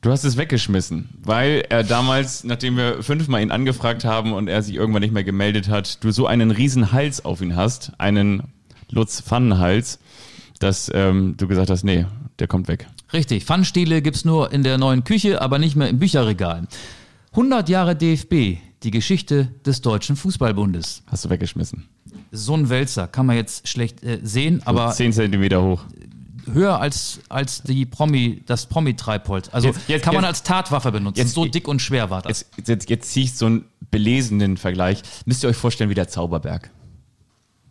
Du 0.00 0.12
hast 0.12 0.22
es 0.22 0.36
weggeschmissen, 0.36 1.08
weil 1.24 1.64
er 1.68 1.82
damals, 1.82 2.44
nachdem 2.44 2.76
wir 2.76 3.02
fünfmal 3.02 3.42
ihn 3.42 3.50
angefragt 3.50 4.04
haben 4.04 4.32
und 4.32 4.46
er 4.46 4.62
sich 4.62 4.76
irgendwann 4.76 5.02
nicht 5.02 5.12
mehr 5.12 5.24
gemeldet 5.24 5.68
hat, 5.68 6.04
du 6.04 6.12
so 6.12 6.28
einen 6.28 6.52
riesen 6.52 6.92
Hals 6.92 7.24
auf 7.24 7.40
ihn 7.40 7.56
hast, 7.56 7.90
einen 7.98 8.44
Lutz 8.90 9.20
Pfannenhals, 9.20 9.98
dass 10.60 10.92
ähm, 10.94 11.34
du 11.36 11.48
gesagt 11.48 11.68
hast, 11.68 11.82
nee, 11.82 12.06
der 12.38 12.46
kommt 12.46 12.68
weg. 12.68 12.86
Richtig, 13.12 13.44
Pfannenstiele 13.44 14.02
gibt's 14.02 14.24
nur 14.24 14.52
in 14.52 14.62
der 14.62 14.78
neuen 14.78 15.02
Küche, 15.02 15.42
aber 15.42 15.58
nicht 15.58 15.74
mehr 15.74 15.88
im 15.88 15.98
Bücherregal. 15.98 16.68
100 17.32 17.68
Jahre 17.68 17.96
DFB, 17.96 18.58
die 18.82 18.90
Geschichte 18.90 19.48
des 19.66 19.80
Deutschen 19.80 20.16
Fußballbundes. 20.16 21.02
Hast 21.06 21.24
du 21.24 21.30
weggeschmissen. 21.30 21.88
So 22.30 22.54
ein 22.54 22.68
Wälzer 22.68 23.06
kann 23.08 23.26
man 23.26 23.36
jetzt 23.36 23.66
schlecht 23.68 24.02
äh, 24.04 24.20
sehen, 24.22 24.62
aber 24.64 24.92
Zehn 24.92 25.12
Zentimeter 25.12 25.62
hoch. 25.62 25.84
höher 26.52 26.78
als, 26.80 27.20
als 27.28 27.62
die 27.62 27.84
Promi, 27.86 28.42
das 28.46 28.66
Promi-Treibholz. 28.66 29.48
Also 29.52 29.68
Jetzt- 29.68 29.88
jetzt- 29.88 30.02
kann 30.04 30.14
man 30.14 30.24
jetzt- 30.24 30.28
als 30.28 30.42
Tatwaffe 30.44 30.92
benutzen. 30.92 31.18
jetzt- 31.18 31.34
so 31.34 31.44
dick 31.46 31.66
und 31.68 31.80
schwer 31.82 32.10
war 32.10 32.22
das. 32.22 32.46
Jetzt, 32.56 32.68
jetzt, 32.68 32.90
jetzt 32.90 33.10
ziehe 33.12 33.24
ich 33.24 33.34
so 33.34 33.46
einen 33.46 33.64
belesenen 33.90 34.56
Vergleich. 34.56 35.02
Müsst 35.26 35.42
ihr 35.42 35.48
euch 35.50 35.56
vorstellen 35.56 35.90
wie 35.90 35.94
der 35.94 36.08
Zauberberg. 36.08 36.70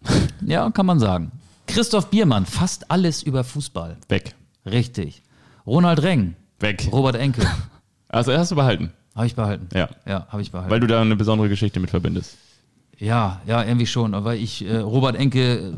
Ja, 0.45 0.69
kann 0.71 0.85
man 0.85 0.99
sagen. 0.99 1.31
Christoph 1.65 2.09
Biermann, 2.09 2.45
fast 2.45 2.89
alles 2.91 3.23
über 3.23 3.43
Fußball. 3.43 3.97
Weg. 4.07 4.35
Richtig. 4.65 5.21
Ronald 5.65 6.01
Reng, 6.03 6.35
Weg. 6.59 6.87
Robert 6.91 7.15
Enke, 7.15 7.45
Also 8.07 8.31
hast 8.33 8.51
du 8.51 8.55
behalten, 8.55 8.93
habe 9.17 9.27
ich 9.27 9.35
behalten. 9.35 9.67
Ja. 9.73 9.89
Ja, 10.07 10.27
habe 10.29 10.41
ich 10.41 10.51
behalten. 10.51 10.71
weil 10.71 10.79
du 10.79 10.87
da 10.87 11.01
eine 11.01 11.15
besondere 11.17 11.49
Geschichte 11.49 11.79
mit 11.81 11.89
verbindest. 11.89 12.37
Ja, 12.99 13.41
ja, 13.45 13.63
irgendwie 13.63 13.85
schon. 13.87 14.13
Aber 14.13 14.35
ich 14.35 14.65
äh, 14.65 14.77
Robert 14.77 15.15
Enke 15.17 15.57
äh, 15.57 15.73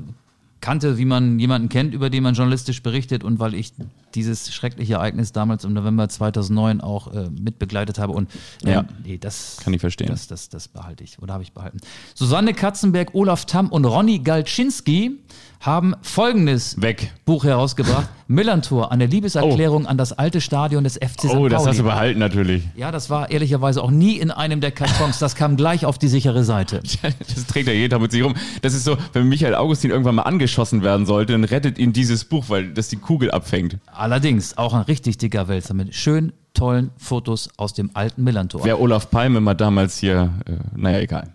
kannte, 0.61 0.97
wie 0.97 1.05
man 1.05 1.39
jemanden 1.39 1.69
kennt, 1.69 1.93
über 1.93 2.09
den 2.09 2.21
man 2.23 2.33
journalistisch 2.33 2.83
berichtet 2.83 3.23
und 3.23 3.39
weil 3.39 3.53
ich 3.53 3.73
dieses 4.15 4.53
schreckliche 4.53 4.93
Ereignis 4.95 5.31
damals 5.31 5.63
im 5.63 5.73
November 5.73 6.07
2009 6.09 6.81
auch 6.81 7.13
äh, 7.13 7.29
mitbegleitet 7.29 7.97
habe. 7.99 8.13
Und 8.13 8.29
ähm, 8.63 8.69
Ja. 8.69 8.85
nee, 9.03 9.17
das 9.17 9.57
Kann 9.63 9.73
ich 9.73 9.81
verstehen. 9.81 10.07
Das, 10.07 10.27
das, 10.27 10.49
das 10.49 10.67
behalte 10.67 11.03
ich 11.03 11.19
oder 11.21 11.33
habe 11.33 11.43
ich 11.43 11.53
behalten. 11.53 11.79
Susanne 12.13 12.53
Katzenberg, 12.53 13.13
Olaf 13.15 13.45
Tamm 13.45 13.69
und 13.69 13.85
Ronny 13.85 14.19
Galczynski 14.19 15.17
haben 15.59 15.93
folgendes 16.01 16.81
Weg. 16.81 17.11
Buch 17.25 17.43
herausgebracht: 17.43 18.07
Millantor, 18.27 18.91
eine 18.91 19.05
Liebeserklärung 19.05 19.85
an 19.85 19.97
das 19.97 20.13
alte 20.13 20.39
Stadion 20.39 20.83
des 20.83 20.95
FC 20.95 21.21
St. 21.21 21.35
Oh, 21.35 21.49
das 21.49 21.65
hast 21.67 21.79
du 21.79 21.83
behalten 21.83 22.19
natürlich. 22.19 22.63
ja, 22.75 22.91
das 22.91 23.09
war 23.09 23.29
ehrlicherweise 23.29 23.83
auch 23.83 23.91
nie 23.91 24.17
in 24.17 24.31
einem 24.31 24.61
der 24.61 24.71
Kartons. 24.71 25.19
Das 25.19 25.35
kam 25.35 25.57
gleich 25.57 25.85
auf 25.85 25.97
die 25.97 26.07
sichere 26.07 26.43
Seite. 26.43 26.81
Das 27.01 27.45
trägt 27.47 27.67
er 27.67 27.73
jeden 27.73 27.89
Tag 27.89 28.01
mit 28.01 28.11
sich 28.11 28.23
rum. 28.23 28.35
Das 28.61 28.73
ist 28.73 28.83
so, 28.83 28.97
wenn 29.13 29.27
Michael 29.27 29.55
Augustin 29.55 29.91
irgendwann 29.91 30.15
mal 30.15 30.23
angeschossen 30.23 30.83
werden 30.83 31.05
sollte, 31.05 31.33
dann 31.33 31.43
rettet 31.43 31.77
ihn 31.77 31.93
dieses 31.93 32.25
Buch, 32.25 32.45
weil 32.47 32.73
das 32.73 32.89
die 32.89 32.97
Kugel 32.97 33.31
abfängt. 33.31 33.77
Allerdings 33.87 34.57
auch 34.57 34.73
ein 34.73 34.81
richtig 34.81 35.17
dicker 35.17 35.47
Wälzer 35.47 35.73
mit 35.73 35.93
schön 35.95 36.33
tollen 36.53 36.91
Fotos 36.97 37.49
aus 37.57 37.73
dem 37.73 37.91
alten 37.93 38.23
Millantor. 38.23 38.63
Wer 38.63 38.79
Olaf 38.79 39.09
Palme 39.09 39.39
mal 39.39 39.53
damals 39.53 39.97
hier, 39.97 40.33
äh, 40.45 40.53
naja, 40.75 40.99
egal. 40.99 41.33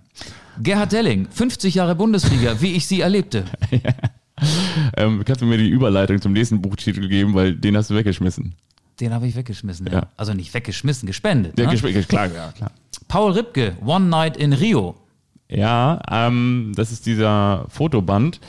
Gerhard 0.63 0.93
Delling, 0.93 1.29
50 1.31 1.75
Jahre 1.75 1.95
Bundesliga, 1.95 2.61
wie 2.61 2.73
ich 2.73 2.87
sie 2.87 3.01
erlebte. 3.01 3.45
Ähm, 4.97 5.23
kannst 5.25 5.41
du 5.41 5.47
mir 5.47 5.59
die 5.59 5.69
Überleitung 5.69 6.21
zum 6.21 6.33
nächsten 6.33 6.61
Buchtitel 6.61 7.09
geben, 7.09 7.35
weil 7.35 7.55
den 7.55 7.77
hast 7.77 7.91
du 7.91 7.95
weggeschmissen. 7.95 8.55
Den 9.01 9.13
habe 9.13 9.27
ich 9.27 9.37
weggeschmissen. 9.37 9.87
Ja. 9.87 9.93
Ja. 9.93 10.07
Also 10.17 10.35
nicht 10.35 10.53
weggeschmissen, 10.53 11.07
gespendet. 11.07 11.59
Ja, 11.59 11.71
ne? 11.71 12.03
Klar, 12.03 12.27
ja, 12.27 12.53
klar. 12.53 12.73
Paul 13.09 13.33
Ripke, 13.33 13.77
One 13.85 14.07
Night 14.07 14.37
in 14.37 14.53
Rio. 14.53 14.97
Ja, 15.49 16.01
ähm, 16.11 16.73
das 16.75 16.91
ist 16.93 17.07
dieser 17.07 17.67
Fotoband. 17.69 18.41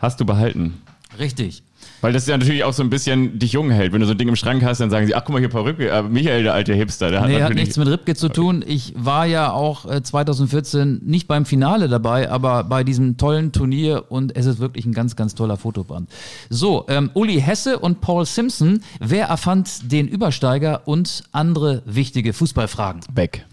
Hast 0.00 0.20
du 0.20 0.24
behalten. 0.24 0.82
Richtig. 1.18 1.62
Weil 2.00 2.12
das 2.12 2.26
ja 2.26 2.36
natürlich 2.36 2.64
auch 2.64 2.72
so 2.72 2.82
ein 2.82 2.90
bisschen 2.90 3.38
dich 3.38 3.52
jung 3.52 3.70
hält. 3.70 3.92
Wenn 3.92 4.00
du 4.00 4.06
so 4.06 4.12
ein 4.12 4.18
Ding 4.18 4.28
im 4.28 4.36
Schrank 4.36 4.62
hast, 4.62 4.80
dann 4.80 4.90
sagen 4.90 5.06
sie, 5.06 5.14
ach 5.14 5.22
guck 5.24 5.32
mal 5.32 5.38
hier 5.40 5.48
Perücke, 5.48 5.88
äh, 5.88 6.02
Michael, 6.02 6.44
der 6.44 6.54
alte 6.54 6.74
Hipster, 6.74 7.10
der 7.10 7.20
hat 7.20 7.28
Nee, 7.28 7.34
hat 7.34 7.40
natürlich... 7.42 7.64
nichts 7.64 7.76
mit 7.76 7.88
Ripke 7.88 8.14
zu 8.14 8.28
tun. 8.28 8.64
Ich 8.66 8.94
war 8.96 9.26
ja 9.26 9.50
auch 9.52 9.90
äh, 9.90 10.02
2014 10.02 11.00
nicht 11.04 11.26
beim 11.26 11.44
Finale 11.44 11.88
dabei, 11.88 12.30
aber 12.30 12.64
bei 12.64 12.84
diesem 12.84 13.16
tollen 13.16 13.52
Turnier 13.52 14.04
und 14.08 14.36
es 14.36 14.46
ist 14.46 14.60
wirklich 14.60 14.86
ein 14.86 14.92
ganz, 14.92 15.16
ganz 15.16 15.34
toller 15.34 15.56
Fotoband. 15.56 16.08
So, 16.50 16.84
ähm, 16.88 17.10
Uli 17.14 17.40
Hesse 17.40 17.78
und 17.78 18.00
Paul 18.00 18.26
Simpson, 18.26 18.80
wer 19.00 19.26
erfand 19.26 19.90
den 19.90 20.06
Übersteiger 20.08 20.82
und 20.86 21.24
andere 21.32 21.82
wichtige 21.84 22.32
Fußballfragen? 22.32 23.02
Weg. 23.12 23.44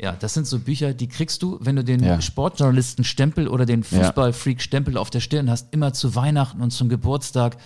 Ja, 0.00 0.12
das 0.12 0.34
sind 0.34 0.46
so 0.46 0.58
Bücher, 0.58 0.92
die 0.92 1.08
kriegst 1.08 1.42
du, 1.42 1.58
wenn 1.60 1.76
du 1.76 1.84
den 1.84 2.02
Ja. 2.02 2.20
Sportjournalisten-Stempel 2.20 3.48
oder 3.48 3.64
den 3.64 3.82
Fußball-Freak-Stempel 3.82 4.96
auf 4.98 5.10
der 5.10 5.20
Stirn 5.20 5.50
hast, 5.50 5.72
immer 5.72 5.92
zu 5.92 6.14
Weihnachten 6.14 6.60
und 6.60 6.70
zum 6.70 6.88
Geburtstag. 6.88 7.56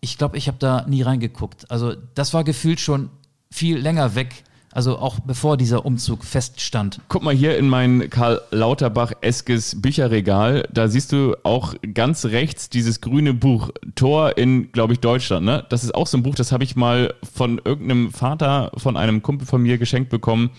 Ich 0.00 0.16
glaube, 0.16 0.38
ich 0.38 0.48
habe 0.48 0.58
da 0.58 0.86
nie 0.88 1.02
reingeguckt. 1.02 1.70
Also 1.70 1.94
das 2.14 2.32
war 2.32 2.44
gefühlt 2.44 2.80
schon 2.80 3.10
viel 3.50 3.78
länger 3.78 4.14
weg, 4.14 4.44
also 4.72 4.98
auch 4.98 5.18
bevor 5.20 5.56
dieser 5.56 5.84
Umzug 5.84 6.24
feststand. 6.24 7.00
Guck 7.08 7.22
mal 7.22 7.34
hier 7.34 7.58
in 7.58 7.68
mein 7.68 8.08
Karl 8.10 8.40
Lauterbach-eskes 8.50 9.80
Bücherregal. 9.82 10.68
Da 10.72 10.88
siehst 10.88 11.12
du 11.12 11.34
auch 11.42 11.74
ganz 11.94 12.26
rechts 12.26 12.70
dieses 12.70 13.00
grüne 13.00 13.34
Buch 13.34 13.70
Tor 13.94 14.38
in, 14.38 14.70
glaube 14.72 14.92
ich, 14.92 15.00
Deutschland. 15.00 15.44
Ne? 15.44 15.66
Das 15.68 15.84
ist 15.84 15.94
auch 15.94 16.06
so 16.06 16.16
ein 16.16 16.22
Buch, 16.22 16.34
das 16.34 16.52
habe 16.52 16.64
ich 16.64 16.76
mal 16.76 17.14
von 17.34 17.60
irgendeinem 17.64 18.12
Vater 18.12 18.70
von 18.76 18.96
einem 18.96 19.22
Kumpel 19.22 19.46
von 19.46 19.62
mir 19.62 19.78
geschenkt 19.78 20.10
bekommen. 20.10 20.50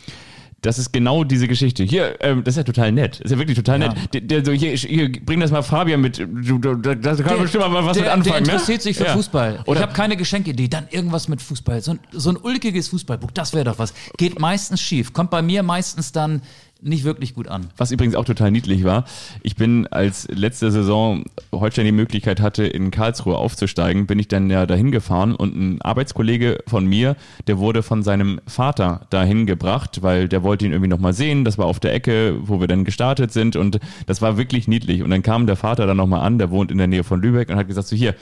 Das 0.61 0.77
ist 0.77 0.91
genau 0.91 1.23
diese 1.23 1.47
Geschichte. 1.47 1.83
Hier, 1.83 2.17
ähm, 2.21 2.43
das 2.43 2.53
ist 2.53 2.57
ja 2.57 2.63
total 2.63 2.91
nett. 2.91 3.13
Das 3.15 3.25
ist 3.25 3.31
ja 3.31 3.37
wirklich 3.37 3.55
total 3.57 3.81
Ja. 3.81 3.93
nett. 3.93 4.13
Der, 4.13 4.21
der, 4.21 4.45
so, 4.45 4.51
hier, 4.51 4.71
hier, 4.75 5.11
bring 5.11 5.39
das 5.39 5.51
mal 5.51 5.61
Fabian 5.61 6.01
mit. 6.01 6.17
Du, 6.17 6.57
du, 6.57 6.75
da, 6.75 6.95
da 6.95 7.15
kann 7.15 7.25
man 7.33 7.41
bestimmt 7.43 7.69
mal 7.71 7.85
was 7.85 7.93
der, 7.97 8.03
mit 8.03 8.11
anfangen. 8.11 8.43
der 8.43 8.53
interessiert 8.53 8.79
ne? 8.79 8.83
sich 8.83 8.97
für 8.97 9.05
Ja. 9.05 9.13
Fußball. 9.13 9.63
Oder 9.65 9.79
ich 9.79 9.83
habe 9.83 9.93
keine 9.93 10.17
Geschenkidee, 10.17 10.67
dann 10.67 10.87
irgendwas 10.89 11.27
mit 11.27 11.41
Fußball. 11.41 11.81
So 11.81 11.91
ein, 11.91 11.99
so 12.11 12.29
ein 12.31 12.37
ulkiges 12.37 12.89
Fußballbuch, 12.89 13.31
das 13.31 13.53
wäre 13.53 13.65
doch 13.65 13.79
was. 13.79 13.93
Geht 14.17 14.39
meistens 14.39 14.81
schief, 14.81 15.13
kommt 15.13 15.29
bei 15.31 15.41
mir 15.41 15.63
meistens 15.63 16.11
dann 16.11 16.41
nicht 16.81 17.03
wirklich 17.03 17.33
gut 17.33 17.47
an. 17.47 17.67
Was 17.77 17.91
übrigens 17.91 18.15
auch 18.15 18.25
total 18.25 18.51
niedlich 18.51 18.83
war. 18.83 19.05
Ich 19.43 19.55
bin, 19.55 19.87
als 19.87 20.27
letzte 20.29 20.71
Saison 20.71 21.25
Holstein 21.51 21.85
die 21.85 21.91
Möglichkeit 21.91 22.39
hatte, 22.39 22.65
in 22.65 22.91
Karlsruhe 22.91 23.37
aufzusteigen, 23.37 24.07
bin 24.07 24.19
ich 24.19 24.27
dann 24.27 24.49
ja 24.49 24.65
dahin 24.65 24.91
gefahren 24.91 25.35
und 25.35 25.55
ein 25.55 25.81
Arbeitskollege 25.81 26.59
von 26.67 26.85
mir, 26.85 27.15
der 27.47 27.57
wurde 27.57 27.83
von 27.83 28.03
seinem 28.03 28.39
Vater 28.47 29.07
dahin 29.09 29.45
gebracht, 29.45 30.01
weil 30.01 30.29
der 30.29 30.43
wollte 30.43 30.65
ihn 30.65 30.71
irgendwie 30.71 30.89
nochmal 30.89 31.13
sehen. 31.13 31.43
Das 31.43 31.57
war 31.57 31.65
auf 31.65 31.79
der 31.79 31.93
Ecke, 31.93 32.37
wo 32.41 32.59
wir 32.59 32.67
dann 32.67 32.85
gestartet 32.85 33.31
sind 33.31 33.55
und 33.55 33.79
das 34.05 34.21
war 34.21 34.37
wirklich 34.37 34.67
niedlich. 34.67 35.03
Und 35.03 35.09
dann 35.09 35.21
kam 35.21 35.47
der 35.47 35.55
Vater 35.57 35.85
dann 35.85 35.97
nochmal 35.97 36.21
an, 36.21 36.37
der 36.37 36.49
wohnt 36.49 36.71
in 36.71 36.77
der 36.77 36.87
Nähe 36.87 37.03
von 37.03 37.21
Lübeck 37.21 37.49
und 37.49 37.55
hat 37.55 37.67
gesagt, 37.67 37.87
so 37.87 37.95
hier, 37.95 38.15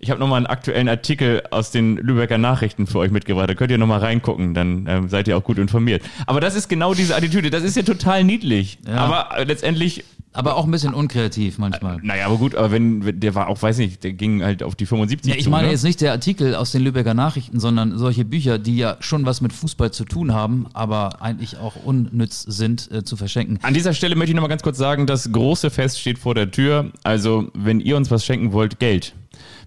ich 0.00 0.10
habe 0.10 0.18
nochmal 0.18 0.38
einen 0.38 0.46
aktuellen 0.46 0.88
Artikel 0.88 1.42
aus 1.50 1.70
den 1.70 1.96
Lübecker 1.96 2.38
Nachrichten 2.38 2.86
für 2.86 2.98
euch 2.98 3.10
mitgebracht. 3.10 3.50
Da 3.50 3.54
könnt 3.54 3.70
ihr 3.70 3.78
nochmal 3.78 4.00
reingucken, 4.00 4.54
dann 4.54 4.86
ähm, 4.88 5.08
seid 5.08 5.28
ihr 5.28 5.36
auch 5.36 5.44
gut 5.44 5.58
informiert. 5.58 6.02
Aber 6.26 6.40
das 6.40 6.54
ist 6.54 6.68
genau 6.68 6.94
diese 6.94 7.14
Attitüde. 7.14 7.50
Das 7.50 7.62
ist 7.62 7.76
ja 7.76 7.82
total 7.82 8.24
niedlich. 8.24 8.78
Ja. 8.86 8.96
Aber 8.96 9.36
äh, 9.38 9.44
letztendlich, 9.44 10.04
Aber 10.32 10.56
auch 10.56 10.64
ein 10.64 10.70
bisschen 10.70 10.94
unkreativ 10.94 11.58
manchmal. 11.58 11.98
naja, 12.02 12.26
aber 12.26 12.36
gut, 12.38 12.54
aber 12.54 12.70
wenn, 12.70 13.20
der 13.20 13.34
war 13.34 13.48
auch, 13.48 13.60
weiß 13.60 13.78
nicht, 13.78 14.02
der 14.04 14.12
ging 14.12 14.42
halt 14.42 14.62
auf 14.62 14.74
die 14.74 14.86
75 14.86 15.30
Ja, 15.32 15.36
ich 15.36 15.44
zu, 15.44 15.50
meine 15.50 15.66
ne? 15.66 15.72
jetzt 15.72 15.82
nicht 15.84 16.00
der 16.00 16.12
Artikel 16.12 16.54
aus 16.54 16.72
den 16.72 16.82
Lübecker 16.82 17.14
Nachrichten, 17.14 17.60
sondern 17.60 17.98
solche 17.98 18.24
Bücher, 18.24 18.58
die 18.58 18.76
ja 18.76 18.96
schon 19.00 19.26
was 19.26 19.40
mit 19.40 19.52
Fußball 19.52 19.90
zu 19.90 20.04
tun 20.04 20.32
haben, 20.32 20.66
aber 20.72 21.20
eigentlich 21.20 21.58
auch 21.58 21.74
unnütz 21.84 22.42
sind 22.42 22.90
äh, 22.92 23.04
zu 23.04 23.16
verschenken. 23.16 23.58
An 23.62 23.74
dieser 23.74 23.92
Stelle 23.92 24.14
möchte 24.14 24.30
ich 24.30 24.36
nochmal 24.36 24.50
ganz 24.50 24.62
kurz 24.62 24.78
sagen, 24.78 25.06
das 25.06 25.30
große 25.32 25.68
Fest 25.70 26.00
steht 26.00 26.18
vor 26.18 26.34
der 26.34 26.50
Tür. 26.50 26.90
Also, 27.02 27.50
wenn 27.54 27.80
ihr 27.80 27.96
uns 27.96 28.10
was 28.10 28.24
schenken 28.24 28.52
wollt, 28.52 28.78
Geld. 28.78 29.14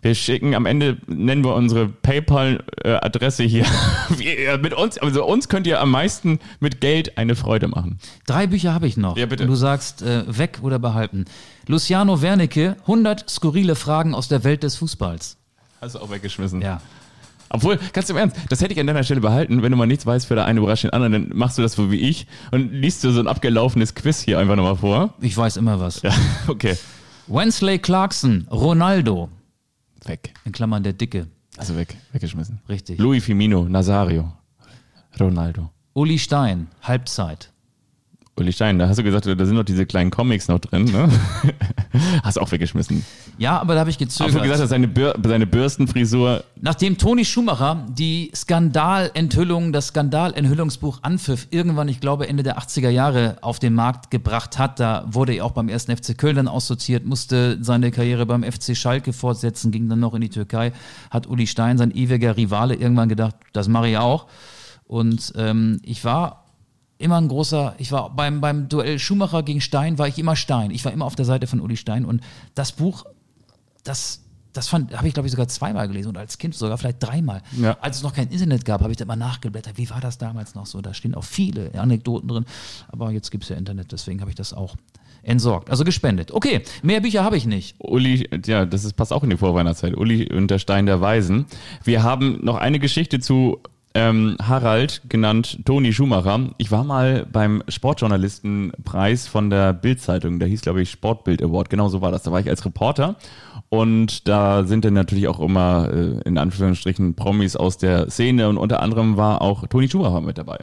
Wir 0.02 0.16
schicken 0.16 0.56
am 0.56 0.66
Ende, 0.66 0.98
nennen 1.08 1.44
wir 1.44 1.56
unsere 1.56 1.88
PayPal-Adresse 1.88 3.44
hier. 3.44 3.66
Mit 4.62 4.74
uns, 4.74 4.98
also 4.98 5.26
uns 5.26 5.50
könnt 5.50 5.68
ihr 5.68 5.80
am 5.80 5.92
meisten 5.92 6.40
mit 6.60 6.82
Geld 6.82 7.18
eine 7.18 7.36
Freude 7.36 7.68
machen. 7.68 8.00
Drei 8.26 8.48
Bücher 8.48 8.74
habe 8.74 8.88
ich 8.88 8.98
noch. 8.98 9.18
Ja, 9.18 9.26
bitte. 9.26 9.44
Und 9.44 9.50
du 9.50 9.56
sagst 9.56 10.02
äh, 10.02 10.24
weg 10.28 10.60
oder 10.62 10.80
behalten. 10.80 11.26
Luciano 11.68 12.22
Wernicke, 12.22 12.76
100 12.82 13.30
skurrile 13.30 13.76
Fragen 13.76 14.14
aus 14.14 14.28
der 14.28 14.44
Welt 14.44 14.64
des 14.64 14.76
Fußballs. 14.76 15.38
Hast 15.82 15.96
du 15.96 16.00
auch 16.00 16.12
weggeschmissen. 16.12 16.62
Ja. 16.62 16.82
Obwohl, 17.54 17.80
ganz 17.94 18.10
im 18.10 18.18
Ernst, 18.18 18.36
das 18.50 18.62
hätte 18.62 18.74
ich 18.74 18.80
an 18.80 18.88
deiner 18.88 19.04
Stelle 19.04 19.22
behalten. 19.22 19.62
Wenn 19.62 19.72
du 19.72 19.78
mal 19.78 19.86
nichts 19.86 20.06
weißt 20.08 20.26
für 20.26 20.34
der 20.34 20.46
eine 20.46 20.60
überrascht 20.60 20.86
den 20.86 20.90
anderen, 20.92 21.14
dann 21.14 21.38
machst 21.38 21.58
du 21.58 21.62
das 21.62 21.74
so 21.74 21.92
wie 21.92 22.00
ich 22.00 22.26
und 22.52 22.74
liest 22.74 23.04
du 23.04 23.12
so 23.12 23.20
ein 23.20 23.28
abgelaufenes 23.28 23.94
Quiz 23.94 24.22
hier 24.22 24.40
einfach 24.40 24.56
nochmal 24.56 24.78
vor. 24.78 25.14
Ich 25.22 25.38
weiß 25.38 25.58
immer 25.58 25.80
was. 25.80 26.02
Ja, 26.02 26.12
okay. 26.48 26.76
Wensley 27.28 27.78
Clarkson, 27.78 28.48
Ronaldo, 28.52 29.30
Weg. 30.08 30.34
in 30.46 30.52
Klammern 30.52 30.84
der 30.84 30.94
Dicke. 30.94 31.28
Also 31.58 31.76
weg, 31.76 31.96
weggeschmissen. 32.12 32.60
Richtig. 32.68 33.00
Louis 33.00 33.24
Firmino, 33.24 33.64
Nazario, 33.64 34.34
Ronaldo. 35.20 35.70
Uli 35.94 36.18
Stein, 36.18 36.68
Halbzeit. 36.82 37.53
Uli 38.36 38.52
Stein, 38.52 38.80
da 38.80 38.88
hast 38.88 38.98
du 38.98 39.04
gesagt, 39.04 39.28
da 39.28 39.46
sind 39.46 39.56
noch 39.56 39.64
diese 39.64 39.86
kleinen 39.86 40.10
Comics 40.10 40.48
noch 40.48 40.58
drin, 40.58 40.86
ne? 40.86 41.08
hast 42.24 42.38
du 42.38 42.42
auch 42.42 42.52
weggeschmissen. 42.52 43.06
Ja, 43.38 43.60
aber 43.60 43.76
da 43.76 43.82
habe 43.82 43.92
ich 43.92 44.00
gezögert. 44.00 44.34
du 44.34 44.42
gesagt 44.42 44.60
hast, 44.60 44.70
seine, 44.70 44.88
Bür 44.88 45.16
seine 45.24 45.46
Bürstenfrisur, 45.46 46.44
Nachdem 46.60 46.98
Toni 46.98 47.26
Schumacher 47.26 47.86
die 47.90 48.32
Skandalenthüllung, 48.34 49.72
das 49.72 49.88
Skandalenthüllungsbuch 49.88 51.00
Anpfiff 51.04 51.48
irgendwann, 51.52 51.88
ich 51.90 52.00
glaube 52.00 52.28
Ende 52.28 52.42
der 52.42 52.58
80er 52.58 52.90
Jahre 52.90 53.38
auf 53.42 53.60
den 53.60 53.76
Markt 53.76 54.10
gebracht 54.10 54.58
hat, 54.58 54.80
da 54.80 55.06
wurde 55.12 55.34
er 55.34 55.46
auch 55.46 55.52
beim 55.52 55.70
ersten 55.70 55.96
FC 55.96 56.18
Köln 56.18 56.36
dann 56.36 56.48
aussortiert, 56.48 57.06
musste 57.06 57.58
seine 57.62 57.92
Karriere 57.92 58.26
beim 58.26 58.44
FC 58.44 58.76
Schalke 58.76 59.14
fortsetzen, 59.14 59.72
ging 59.72 59.90
dann 59.90 60.00
noch 60.00 60.16
in 60.16 60.22
die 60.22 60.30
Türkei, 60.30 60.72
hat 61.12 61.28
Uli 61.28 61.46
Stein, 61.46 61.78
sein 61.78 61.92
ewiger 61.92 62.36
Rivale, 62.36 62.74
irgendwann 62.74 63.10
gedacht, 63.10 63.36
das 63.52 63.68
mache 63.68 63.90
ich 63.90 63.98
auch. 63.98 64.26
Und 64.86 65.34
ähm, 65.38 65.80
ich 65.84 66.04
war 66.06 66.43
immer 67.04 67.20
ein 67.20 67.28
großer, 67.28 67.76
ich 67.78 67.92
war 67.92 68.10
beim, 68.10 68.42
beim 68.42 68.70
Duell 68.70 68.98
Schumacher 68.98 69.44
gegen 69.44 69.62
Stein, 69.62 69.98
war 69.98 70.08
ich 70.08 70.18
immer 70.18 70.36
Stein. 70.36 70.72
Ich 70.72 70.84
war 70.86 70.92
immer 70.92 71.06
auf 71.06 71.16
der 71.16 71.26
Seite 71.26 71.48
von 71.48 71.60
Uli 71.60 71.78
Stein 71.78 72.06
und 72.06 72.22
das 72.56 72.72
Buch, 72.72 73.06
das, 73.84 74.22
das 74.54 74.68
fand, 74.70 74.96
habe 74.96 75.08
ich 75.08 75.14
glaube 75.14 75.28
ich 75.28 75.32
sogar 75.32 75.48
zweimal 75.48 75.88
gelesen 75.88 76.10
und 76.10 76.18
als 76.18 76.38
Kind 76.38 76.56
sogar 76.56 76.78
vielleicht 76.78 77.04
dreimal. 77.04 77.42
Ja. 77.60 77.78
Als 77.82 77.98
es 77.98 78.04
noch 78.04 78.14
kein 78.14 78.30
Internet 78.30 78.66
gab, 78.66 78.82
habe 78.82 78.92
ich 78.92 78.98
da 78.98 79.06
mal 79.06 79.16
nachgeblättert. 79.16 79.78
Wie 79.78 79.90
war 79.90 80.00
das 80.00 80.18
damals 80.18 80.56
noch 80.56 80.66
so? 80.66 80.82
Da 80.82 80.94
stehen 80.94 81.14
auch 81.16 81.24
viele 81.24 81.72
Anekdoten 81.76 82.28
drin. 82.28 82.46
Aber 82.88 83.12
jetzt 83.12 83.30
gibt 83.32 83.44
es 83.44 83.50
ja 83.50 83.58
Internet, 83.58 83.92
deswegen 83.92 84.22
habe 84.22 84.32
ich 84.32 84.36
das 84.36 84.54
auch 84.54 84.76
entsorgt. 85.24 85.70
Also 85.70 85.84
gespendet. 85.84 86.32
Okay, 86.32 86.64
mehr 86.84 87.02
Bücher 87.02 87.24
habe 87.24 87.38
ich 87.38 87.46
nicht. 87.46 87.76
Uli, 87.80 88.30
ja, 88.46 88.66
das 88.66 88.84
ist, 88.84 88.94
passt 88.94 89.12
auch 89.12 89.24
in 89.24 89.30
die 89.30 89.38
Vorweihnachtszeit. 89.38 89.96
Uli 89.96 90.32
und 90.32 90.50
der 90.50 90.60
Stein 90.60 90.86
der 90.86 91.02
Weisen. 91.02 91.46
Wir 91.84 92.04
haben 92.04 92.40
noch 92.44 92.58
eine 92.58 92.80
Geschichte 92.80 93.20
zu 93.20 93.62
ähm, 93.96 94.38
Harald, 94.42 95.02
genannt 95.08 95.60
Toni 95.66 95.94
Schumacher. 95.94 96.50
Ich 96.58 96.72
war 96.72 96.84
mal 96.84 97.28
beim 97.32 97.64
Sportjournalistenpreis 97.68 99.28
von 99.28 99.50
der 99.50 99.74
Bild-Zeitung. 99.74 100.40
Da 100.40 100.46
hieß, 100.46 100.62
glaube 100.62 100.82
ich, 100.82 100.90
Sportbild 100.90 101.44
Award. 101.44 101.70
Genau 101.70 101.90
so 101.90 102.02
war 102.02 102.12
das. 102.12 102.24
Da 102.24 102.32
war 102.32 102.40
ich 102.40 102.50
als 102.50 102.66
Reporter. 102.66 103.16
Und 103.70 104.28
da 104.28 104.64
sind 104.66 104.86
dann 104.86 104.94
natürlich 104.94 105.28
auch 105.28 105.40
immer, 105.40 105.90
äh, 105.92 106.20
in 106.28 106.38
Anführungsstrichen, 106.38 107.14
Promis 107.16 107.56
aus 107.56 107.78
der 107.78 108.10
Szene. 108.10 108.50
Und 108.50 108.58
unter 108.58 108.82
anderem 108.82 109.18
war 109.18 109.42
auch 109.42 109.68
Toni 109.68 109.88
Schumacher 109.90 110.22
mit 110.22 110.38
dabei. 110.38 110.60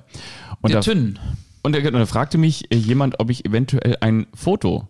Und 0.60 0.72
Der 0.72 0.80
da, 0.80 0.92
Tünn. 0.92 1.18
und 1.62 1.74
da, 1.74 1.78
und 1.78 1.92
da 1.92 2.06
fragte 2.06 2.36
mich 2.38 2.70
äh, 2.72 2.76
jemand, 2.76 3.20
ob 3.20 3.30
ich 3.30 3.44
eventuell 3.44 3.96
ein 4.00 4.26
Foto 4.34 4.88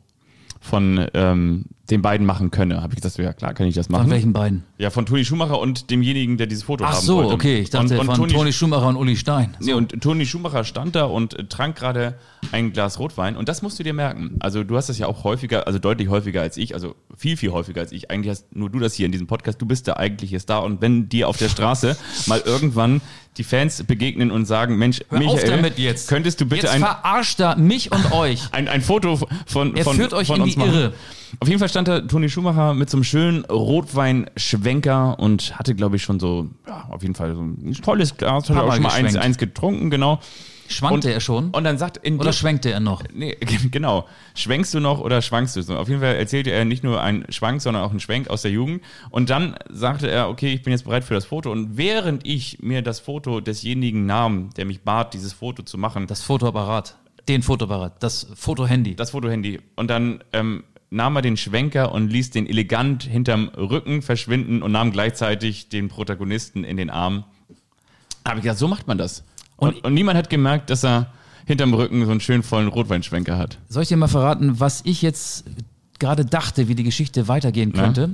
von 0.60 1.06
ähm, 1.14 1.66
den 1.90 2.02
beiden 2.02 2.24
machen 2.26 2.50
könne. 2.50 2.82
Habe 2.82 2.94
ich 2.94 3.00
gesagt, 3.00 3.16
so, 3.16 3.22
ja 3.22 3.32
klar, 3.32 3.52
kann 3.54 3.66
ich 3.66 3.74
das 3.74 3.88
machen. 3.88 4.04
Von 4.04 4.10
welchen 4.12 4.32
beiden? 4.32 4.62
Ja, 4.78 4.90
von 4.90 5.06
Toni 5.06 5.24
Schumacher 5.24 5.58
und 5.58 5.90
demjenigen, 5.90 6.36
der 6.36 6.46
dieses 6.46 6.64
Foto 6.64 6.84
Ach 6.84 6.94
haben 6.94 7.04
so, 7.04 7.16
wollte. 7.16 7.34
okay. 7.34 7.58
Ich 7.60 7.70
dachte 7.70 7.98
und, 7.98 8.08
und 8.08 8.16
von 8.16 8.28
Toni, 8.28 8.52
Schumacher 8.52 8.86
und 8.86 8.96
Uli 8.96 9.16
Stein. 9.16 9.56
Nee, 9.60 9.72
und 9.72 10.00
Toni 10.00 10.24
Schumacher 10.24 10.64
stand 10.64 10.94
da 10.94 11.04
und 11.04 11.38
äh, 11.38 11.44
trank 11.44 11.76
gerade 11.76 12.14
ein 12.52 12.72
Glas 12.72 12.98
Rotwein. 12.98 13.36
Und 13.36 13.48
das 13.48 13.62
musst 13.62 13.78
du 13.78 13.82
dir 13.82 13.92
merken. 13.92 14.36
Also 14.40 14.62
du 14.62 14.76
hast 14.76 14.88
das 14.88 14.98
ja 14.98 15.06
auch 15.06 15.24
häufiger, 15.24 15.66
also 15.66 15.78
deutlich 15.78 16.08
häufiger 16.08 16.42
als 16.42 16.56
ich, 16.56 16.74
also 16.74 16.94
viel, 17.16 17.36
viel 17.36 17.50
häufiger 17.50 17.80
als 17.80 17.92
ich. 17.92 18.10
Eigentlich 18.10 18.30
hast 18.30 18.54
nur 18.54 18.70
du 18.70 18.78
das 18.78 18.94
hier 18.94 19.06
in 19.06 19.12
diesem 19.12 19.26
Podcast. 19.26 19.60
Du 19.60 19.66
bist 19.66 19.86
der 19.86 19.98
eigentliche 19.98 20.38
Star. 20.38 20.62
Und 20.62 20.80
wenn 20.80 21.08
dir 21.08 21.28
auf 21.28 21.36
der 21.36 21.48
Straße 21.48 21.96
mal 22.26 22.40
irgendwann 22.44 23.00
die 23.36 23.44
Fans 23.44 23.82
begegnen 23.82 24.30
und 24.30 24.46
sagen, 24.46 24.76
Mensch, 24.76 25.00
Hör 25.08 25.18
Michael, 25.18 25.94
könntest 26.08 26.40
du 26.40 26.46
bitte 26.46 26.66
Jetzt 26.66 26.74
ein, 26.74 26.80
verarscht 26.80 27.40
er 27.40 27.56
mich 27.56 27.92
und 27.92 28.12
euch. 28.12 28.48
ein, 28.52 28.68
ein 28.68 28.82
Foto 28.82 29.18
von, 29.46 29.76
Er 29.76 29.84
von, 29.84 29.96
führt 29.96 30.12
euch 30.12 30.28
von 30.28 30.36
in 30.36 30.42
uns 30.42 30.52
die 30.54 30.58
machen. 30.58 30.72
Irre. 30.72 30.92
Auf 31.38 31.48
jeden 31.48 31.60
Fall 31.60 31.68
stand 31.68 31.86
da 31.88 32.00
Toni 32.00 32.28
Schumacher 32.28 32.74
mit 32.74 32.90
so 32.90 32.96
einem 32.96 33.04
schönen 33.04 33.44
Rotweinschwenker 33.44 35.18
und 35.18 35.58
hatte, 35.58 35.74
glaube 35.74 35.96
ich, 35.96 36.02
schon 36.02 36.20
so, 36.20 36.48
ja, 36.66 36.86
auf 36.90 37.02
jeden 37.02 37.14
Fall 37.14 37.34
so 37.34 37.40
ein 37.42 37.74
tolles 37.82 38.16
Glas, 38.16 38.48
hat 38.48 38.56
er 38.56 38.64
auch 38.64 38.72
schon 38.74 38.82
mal 38.82 38.92
eins, 38.92 39.16
eins 39.16 39.38
getrunken, 39.38 39.90
genau. 39.90 40.20
Schwankte 40.68 41.08
Und- 41.08 41.14
er 41.14 41.20
schon? 41.20 41.50
Und 41.50 41.64
dann 41.64 41.78
sagt 41.78 41.96
in 41.96 42.20
Oder 42.20 42.32
schwenkte 42.32 42.70
er 42.70 42.78
noch? 42.78 43.02
Nee, 43.12 43.36
genau. 43.72 44.06
Schwenkst 44.36 44.72
du 44.72 44.78
noch 44.78 45.00
oder 45.00 45.20
schwankst 45.20 45.56
du 45.56 45.62
so? 45.62 45.76
Auf 45.76 45.88
jeden 45.88 46.00
Fall 46.00 46.14
erzählte 46.14 46.50
er 46.52 46.64
nicht 46.64 46.84
nur 46.84 47.02
einen 47.02 47.24
Schwank, 47.32 47.60
sondern 47.60 47.82
auch 47.82 47.90
einen 47.90 47.98
Schwenk 47.98 48.30
aus 48.30 48.42
der 48.42 48.52
Jugend. 48.52 48.80
Und 49.10 49.30
dann 49.30 49.56
sagte 49.68 50.08
er, 50.08 50.28
okay, 50.28 50.52
ich 50.52 50.62
bin 50.62 50.70
jetzt 50.72 50.84
bereit 50.84 51.02
für 51.02 51.14
das 51.14 51.24
Foto. 51.24 51.50
Und 51.50 51.76
während 51.76 52.24
ich 52.24 52.58
mir 52.62 52.82
das 52.82 53.00
Foto 53.00 53.40
desjenigen 53.40 54.06
nahm, 54.06 54.50
der 54.56 54.64
mich 54.64 54.82
bat, 54.82 55.12
dieses 55.12 55.32
Foto 55.32 55.64
zu 55.64 55.76
machen, 55.76 56.06
Das 56.06 56.22
Fotoapparat. 56.22 56.96
Den 57.28 57.42
Fotoapparat. 57.42 58.00
Das 58.00 58.28
Fotohandy. 58.36 58.94
das 58.94 59.10
Fotohandy. 59.10 59.60
Und 59.74 59.90
dann 59.90 60.22
ähm, 60.32 60.62
nahm 60.90 61.16
er 61.16 61.22
den 61.22 61.36
Schwenker 61.36 61.92
und 61.92 62.08
ließ 62.08 62.30
den 62.30 62.46
elegant 62.46 63.04
hinterm 63.04 63.48
Rücken 63.48 64.02
verschwinden 64.02 64.62
und 64.62 64.72
nahm 64.72 64.92
gleichzeitig 64.92 65.68
den 65.68 65.88
Protagonisten 65.88 66.64
in 66.64 66.76
den 66.76 66.90
Arm. 66.90 67.24
Habe 68.26 68.38
ich 68.38 68.42
gesagt, 68.42 68.58
so 68.58 68.68
macht 68.68 68.86
man 68.86 68.98
das. 68.98 69.24
Und, 69.56 69.84
und 69.84 69.94
niemand 69.94 70.18
hat 70.18 70.30
gemerkt, 70.30 70.70
dass 70.70 70.84
er 70.84 71.12
hinterm 71.46 71.74
Rücken 71.74 72.04
so 72.04 72.10
einen 72.10 72.20
schönen 72.20 72.42
vollen 72.42 72.68
Rotweinschwenker 72.68 73.38
hat. 73.38 73.58
Soll 73.68 73.84
ich 73.84 73.88
dir 73.88 73.96
mal 73.96 74.08
verraten, 74.08 74.60
was 74.60 74.82
ich 74.84 75.02
jetzt 75.02 75.44
gerade 75.98 76.24
dachte, 76.24 76.68
wie 76.68 76.74
die 76.74 76.82
Geschichte 76.82 77.28
weitergehen 77.28 77.72
Na? 77.74 78.08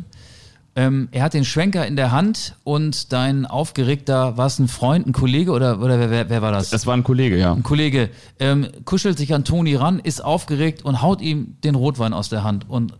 Ähm, 0.78 1.08
er 1.10 1.22
hat 1.22 1.32
den 1.32 1.46
Schwenker 1.46 1.86
in 1.86 1.96
der 1.96 2.12
Hand 2.12 2.54
und 2.62 3.10
dein 3.12 3.46
aufgeregter, 3.46 4.36
war 4.36 4.46
es 4.46 4.58
ein 4.58 4.68
Freund, 4.68 5.06
ein 5.06 5.12
Kollege 5.12 5.52
oder, 5.52 5.80
oder 5.80 5.98
wer, 5.98 6.10
wer, 6.10 6.28
wer 6.28 6.42
war 6.42 6.52
das? 6.52 6.68
Das 6.68 6.86
war 6.86 6.94
ein 6.94 7.02
Kollege, 7.02 7.38
ja. 7.38 7.54
Ein 7.54 7.62
Kollege 7.62 8.10
ähm, 8.38 8.68
kuschelt 8.84 9.16
sich 9.16 9.32
an 9.32 9.44
Toni 9.44 9.74
ran, 9.74 9.98
ist 9.98 10.22
aufgeregt 10.22 10.84
und 10.84 11.00
haut 11.00 11.22
ihm 11.22 11.56
den 11.64 11.76
Rotwein 11.76 12.12
aus 12.12 12.28
der 12.28 12.44
Hand 12.44 12.68
und 12.68 12.92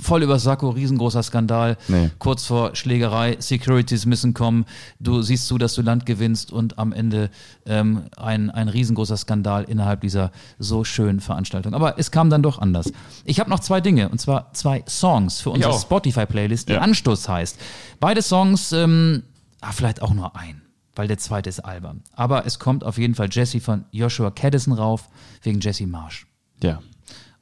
voll 0.00 0.22
über 0.22 0.38
Sakko, 0.38 0.70
riesengroßer 0.70 1.22
Skandal, 1.22 1.76
Nee. 1.88 2.10
kurz 2.18 2.46
vor 2.46 2.74
Schlägerei, 2.74 3.36
Securities 3.38 4.06
müssen 4.06 4.34
kommen, 4.34 4.64
du 5.00 5.22
siehst 5.22 5.46
zu, 5.46 5.58
dass 5.58 5.74
du 5.74 5.82
Land 5.82 6.06
gewinnst 6.06 6.50
und 6.52 6.78
am 6.78 6.92
Ende 6.92 7.30
ähm, 7.66 8.04
ein, 8.16 8.50
ein 8.50 8.68
riesengroßer 8.68 9.16
Skandal 9.16 9.64
innerhalb 9.64 10.00
dieser 10.00 10.30
so 10.58 10.84
schönen 10.84 11.20
Veranstaltung. 11.20 11.74
Aber 11.74 11.98
es 11.98 12.10
kam 12.10 12.30
dann 12.30 12.42
doch 12.42 12.58
anders. 12.58 12.92
Ich 13.24 13.40
habe 13.40 13.50
noch 13.50 13.60
zwei 13.60 13.80
Dinge, 13.80 14.08
und 14.08 14.20
zwar 14.20 14.52
zwei 14.52 14.82
Songs 14.88 15.40
für 15.40 15.50
unsere. 15.50 15.78
Spotify-Playlist, 15.78 16.68
die 16.68 16.72
Ja. 16.74 16.80
Anstoß 16.80 17.28
heißt. 17.28 17.58
Beide 18.00 18.22
Songs, 18.22 18.72
ähm, 18.72 19.22
ah, 19.60 19.72
vielleicht 19.72 20.02
auch 20.02 20.12
nur 20.14 20.36
ein, 20.36 20.62
weil 20.96 21.08
der 21.08 21.18
zweite 21.18 21.48
ist 21.48 21.60
albern. 21.60 22.02
Aber 22.14 22.46
es 22.46 22.58
kommt 22.58 22.84
auf 22.84 22.98
jeden 22.98 23.14
Fall 23.14 23.28
Jesse 23.30 23.60
von 23.60 23.84
Joshua 23.90 24.30
Caddison 24.30 24.72
rauf, 24.72 25.08
wegen 25.42 25.60
Jesse 25.60 25.86
Marsch. 25.86 26.26
Ja. 26.62 26.80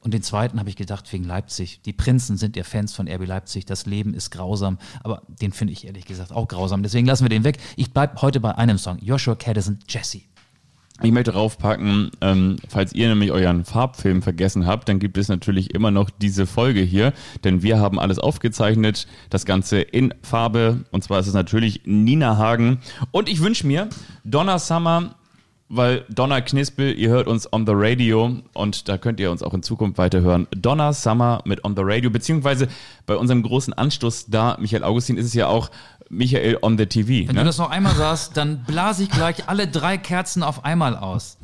Und 0.03 0.13
den 0.13 0.21
zweiten 0.21 0.59
habe 0.59 0.69
ich 0.69 0.75
gedacht, 0.75 1.11
wegen 1.13 1.23
Leipzig. 1.23 1.79
Die 1.85 1.93
Prinzen 1.93 2.37
sind 2.37 2.57
ja 2.57 2.63
Fans 2.63 2.93
von 2.93 3.07
RB 3.07 3.25
Leipzig. 3.25 3.65
Das 3.65 3.85
Leben 3.85 4.13
ist 4.13 4.31
grausam. 4.31 4.77
Aber 5.01 5.21
den 5.27 5.53
finde 5.53 5.71
ich 5.71 5.87
ehrlich 5.87 6.05
gesagt 6.05 6.33
auch 6.33 6.47
grausam. 6.47 6.83
Deswegen 6.83 7.07
lassen 7.07 7.23
wir 7.23 7.29
den 7.29 7.45
weg. 7.45 7.57
Ich 7.77 7.93
bleibe 7.93 8.21
heute 8.21 8.41
bei 8.41 8.55
einem 8.55 8.77
Song. 8.77 8.97
Joshua 8.99 9.35
Caddison, 9.35 9.79
Jesse. 9.87 10.21
Ich 11.01 11.11
möchte 11.11 11.33
raufpacken, 11.33 12.11
ähm, 12.21 12.57
falls 12.69 12.93
ihr 12.93 13.07
nämlich 13.07 13.31
euren 13.31 13.65
Farbfilm 13.65 14.21
vergessen 14.21 14.67
habt, 14.67 14.87
dann 14.87 14.99
gibt 14.99 15.17
es 15.17 15.27
natürlich 15.27 15.73
immer 15.73 15.89
noch 15.89 16.11
diese 16.11 16.45
Folge 16.45 16.81
hier, 16.81 17.13
denn 17.43 17.63
wir 17.63 17.79
haben 17.79 17.99
alles 17.99 18.19
aufgezeichnet, 18.19 19.07
das 19.31 19.45
Ganze 19.45 19.81
in 19.81 20.13
Farbe, 20.21 20.85
und 20.91 21.03
zwar 21.03 21.19
ist 21.19 21.27
es 21.27 21.33
natürlich 21.33 21.81
Nina 21.85 22.37
Hagen. 22.37 22.77
Und 23.09 23.27
ich 23.27 23.41
wünsche 23.41 23.65
mir 23.65 23.89
Donna 24.23 24.59
Summer, 24.59 25.15
weil 25.69 26.05
Donna 26.09 26.41
Knispel, 26.41 26.97
ihr 26.97 27.09
hört 27.09 27.27
uns 27.27 27.51
on 27.51 27.65
the 27.65 27.73
radio 27.75 28.37
und 28.53 28.87
da 28.89 28.97
könnt 28.97 29.19
ihr 29.19 29.31
uns 29.31 29.41
auch 29.41 29.53
in 29.53 29.63
Zukunft 29.63 29.97
weiterhören. 29.97 30.47
Donna 30.51 30.93
Summer 30.93 31.41
mit 31.45 31.63
on 31.63 31.75
the 31.75 31.81
radio, 31.83 32.09
beziehungsweise 32.09 32.67
bei 33.05 33.15
unserem 33.15 33.43
großen 33.43 33.73
Anstoß 33.73 34.27
da, 34.27 34.57
Michael 34.59 34.83
Augustin, 34.83 35.17
ist 35.17 35.25
es 35.25 35.33
ja 35.33 35.47
auch 35.47 35.71
Michael 36.09 36.59
on 36.61 36.77
the 36.77 36.85
TV. 36.85 37.27
Wenn 37.27 37.35
ne? 37.35 37.41
du 37.41 37.45
das 37.45 37.57
noch 37.57 37.71
einmal 37.71 37.95
sagst, 37.95 38.37
dann 38.37 38.63
blase 38.65 39.03
ich 39.03 39.09
gleich 39.09 39.49
alle 39.49 39.67
drei 39.67 39.97
Kerzen 39.97 40.43
auf 40.43 40.63
einmal 40.63 40.95
aus. 40.95 41.37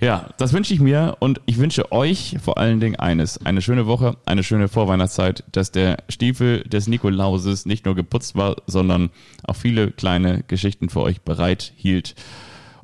Ja, 0.00 0.30
das 0.38 0.54
wünsche 0.54 0.72
ich 0.72 0.80
mir 0.80 1.18
und 1.20 1.42
ich 1.44 1.58
wünsche 1.58 1.92
euch 1.92 2.38
vor 2.42 2.56
allen 2.56 2.80
Dingen 2.80 2.96
eines. 2.96 3.44
Eine 3.44 3.60
schöne 3.60 3.86
Woche, 3.86 4.16
eine 4.24 4.42
schöne 4.42 4.68
Vorweihnachtszeit, 4.68 5.44
dass 5.52 5.72
der 5.72 5.98
Stiefel 6.08 6.62
des 6.62 6.88
Nikolauses 6.88 7.66
nicht 7.66 7.84
nur 7.84 7.94
geputzt 7.94 8.34
war, 8.34 8.56
sondern 8.66 9.10
auch 9.44 9.56
viele 9.56 9.90
kleine 9.90 10.42
Geschichten 10.48 10.88
für 10.88 11.02
euch 11.02 11.20
bereit 11.20 11.74
hielt. 11.76 12.14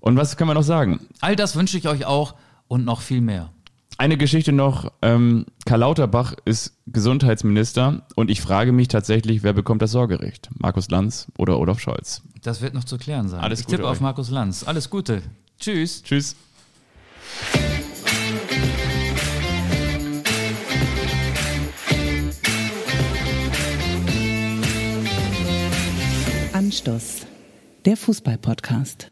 Und 0.00 0.16
was 0.16 0.36
können 0.36 0.50
wir 0.50 0.54
noch 0.54 0.62
sagen? 0.62 1.00
All 1.20 1.36
das 1.36 1.56
wünsche 1.56 1.78
ich 1.78 1.88
euch 1.88 2.04
auch 2.06 2.34
und 2.68 2.84
noch 2.84 3.00
viel 3.00 3.20
mehr. 3.20 3.50
Eine 3.98 4.18
Geschichte 4.18 4.52
noch. 4.52 4.92
Ähm, 5.00 5.46
Karl 5.64 5.80
Lauterbach 5.80 6.34
ist 6.44 6.74
Gesundheitsminister 6.86 8.02
und 8.14 8.30
ich 8.30 8.42
frage 8.42 8.72
mich 8.72 8.88
tatsächlich, 8.88 9.42
wer 9.42 9.54
bekommt 9.54 9.80
das 9.80 9.90
Sorgerecht? 9.90 10.50
Markus 10.58 10.90
Lanz 10.90 11.28
oder 11.38 11.58
Olaf 11.58 11.80
Scholz? 11.80 12.22
Das 12.42 12.60
wird 12.60 12.74
noch 12.74 12.84
zu 12.84 12.98
klären 12.98 13.28
sein. 13.28 13.40
Alles 13.40 13.60
ich 13.60 13.66
Gute 13.66 13.78
tippe 13.78 13.88
auf 13.88 13.96
euch. 13.96 14.02
Markus 14.02 14.30
Lanz. 14.30 14.64
Alles 14.64 14.90
Gute. 14.90 15.22
Tschüss. 15.58 16.02
Tschüss. 16.02 16.36
Anstoß, 26.52 27.26
der 27.84 27.96
Fußball-Podcast. 27.96 29.10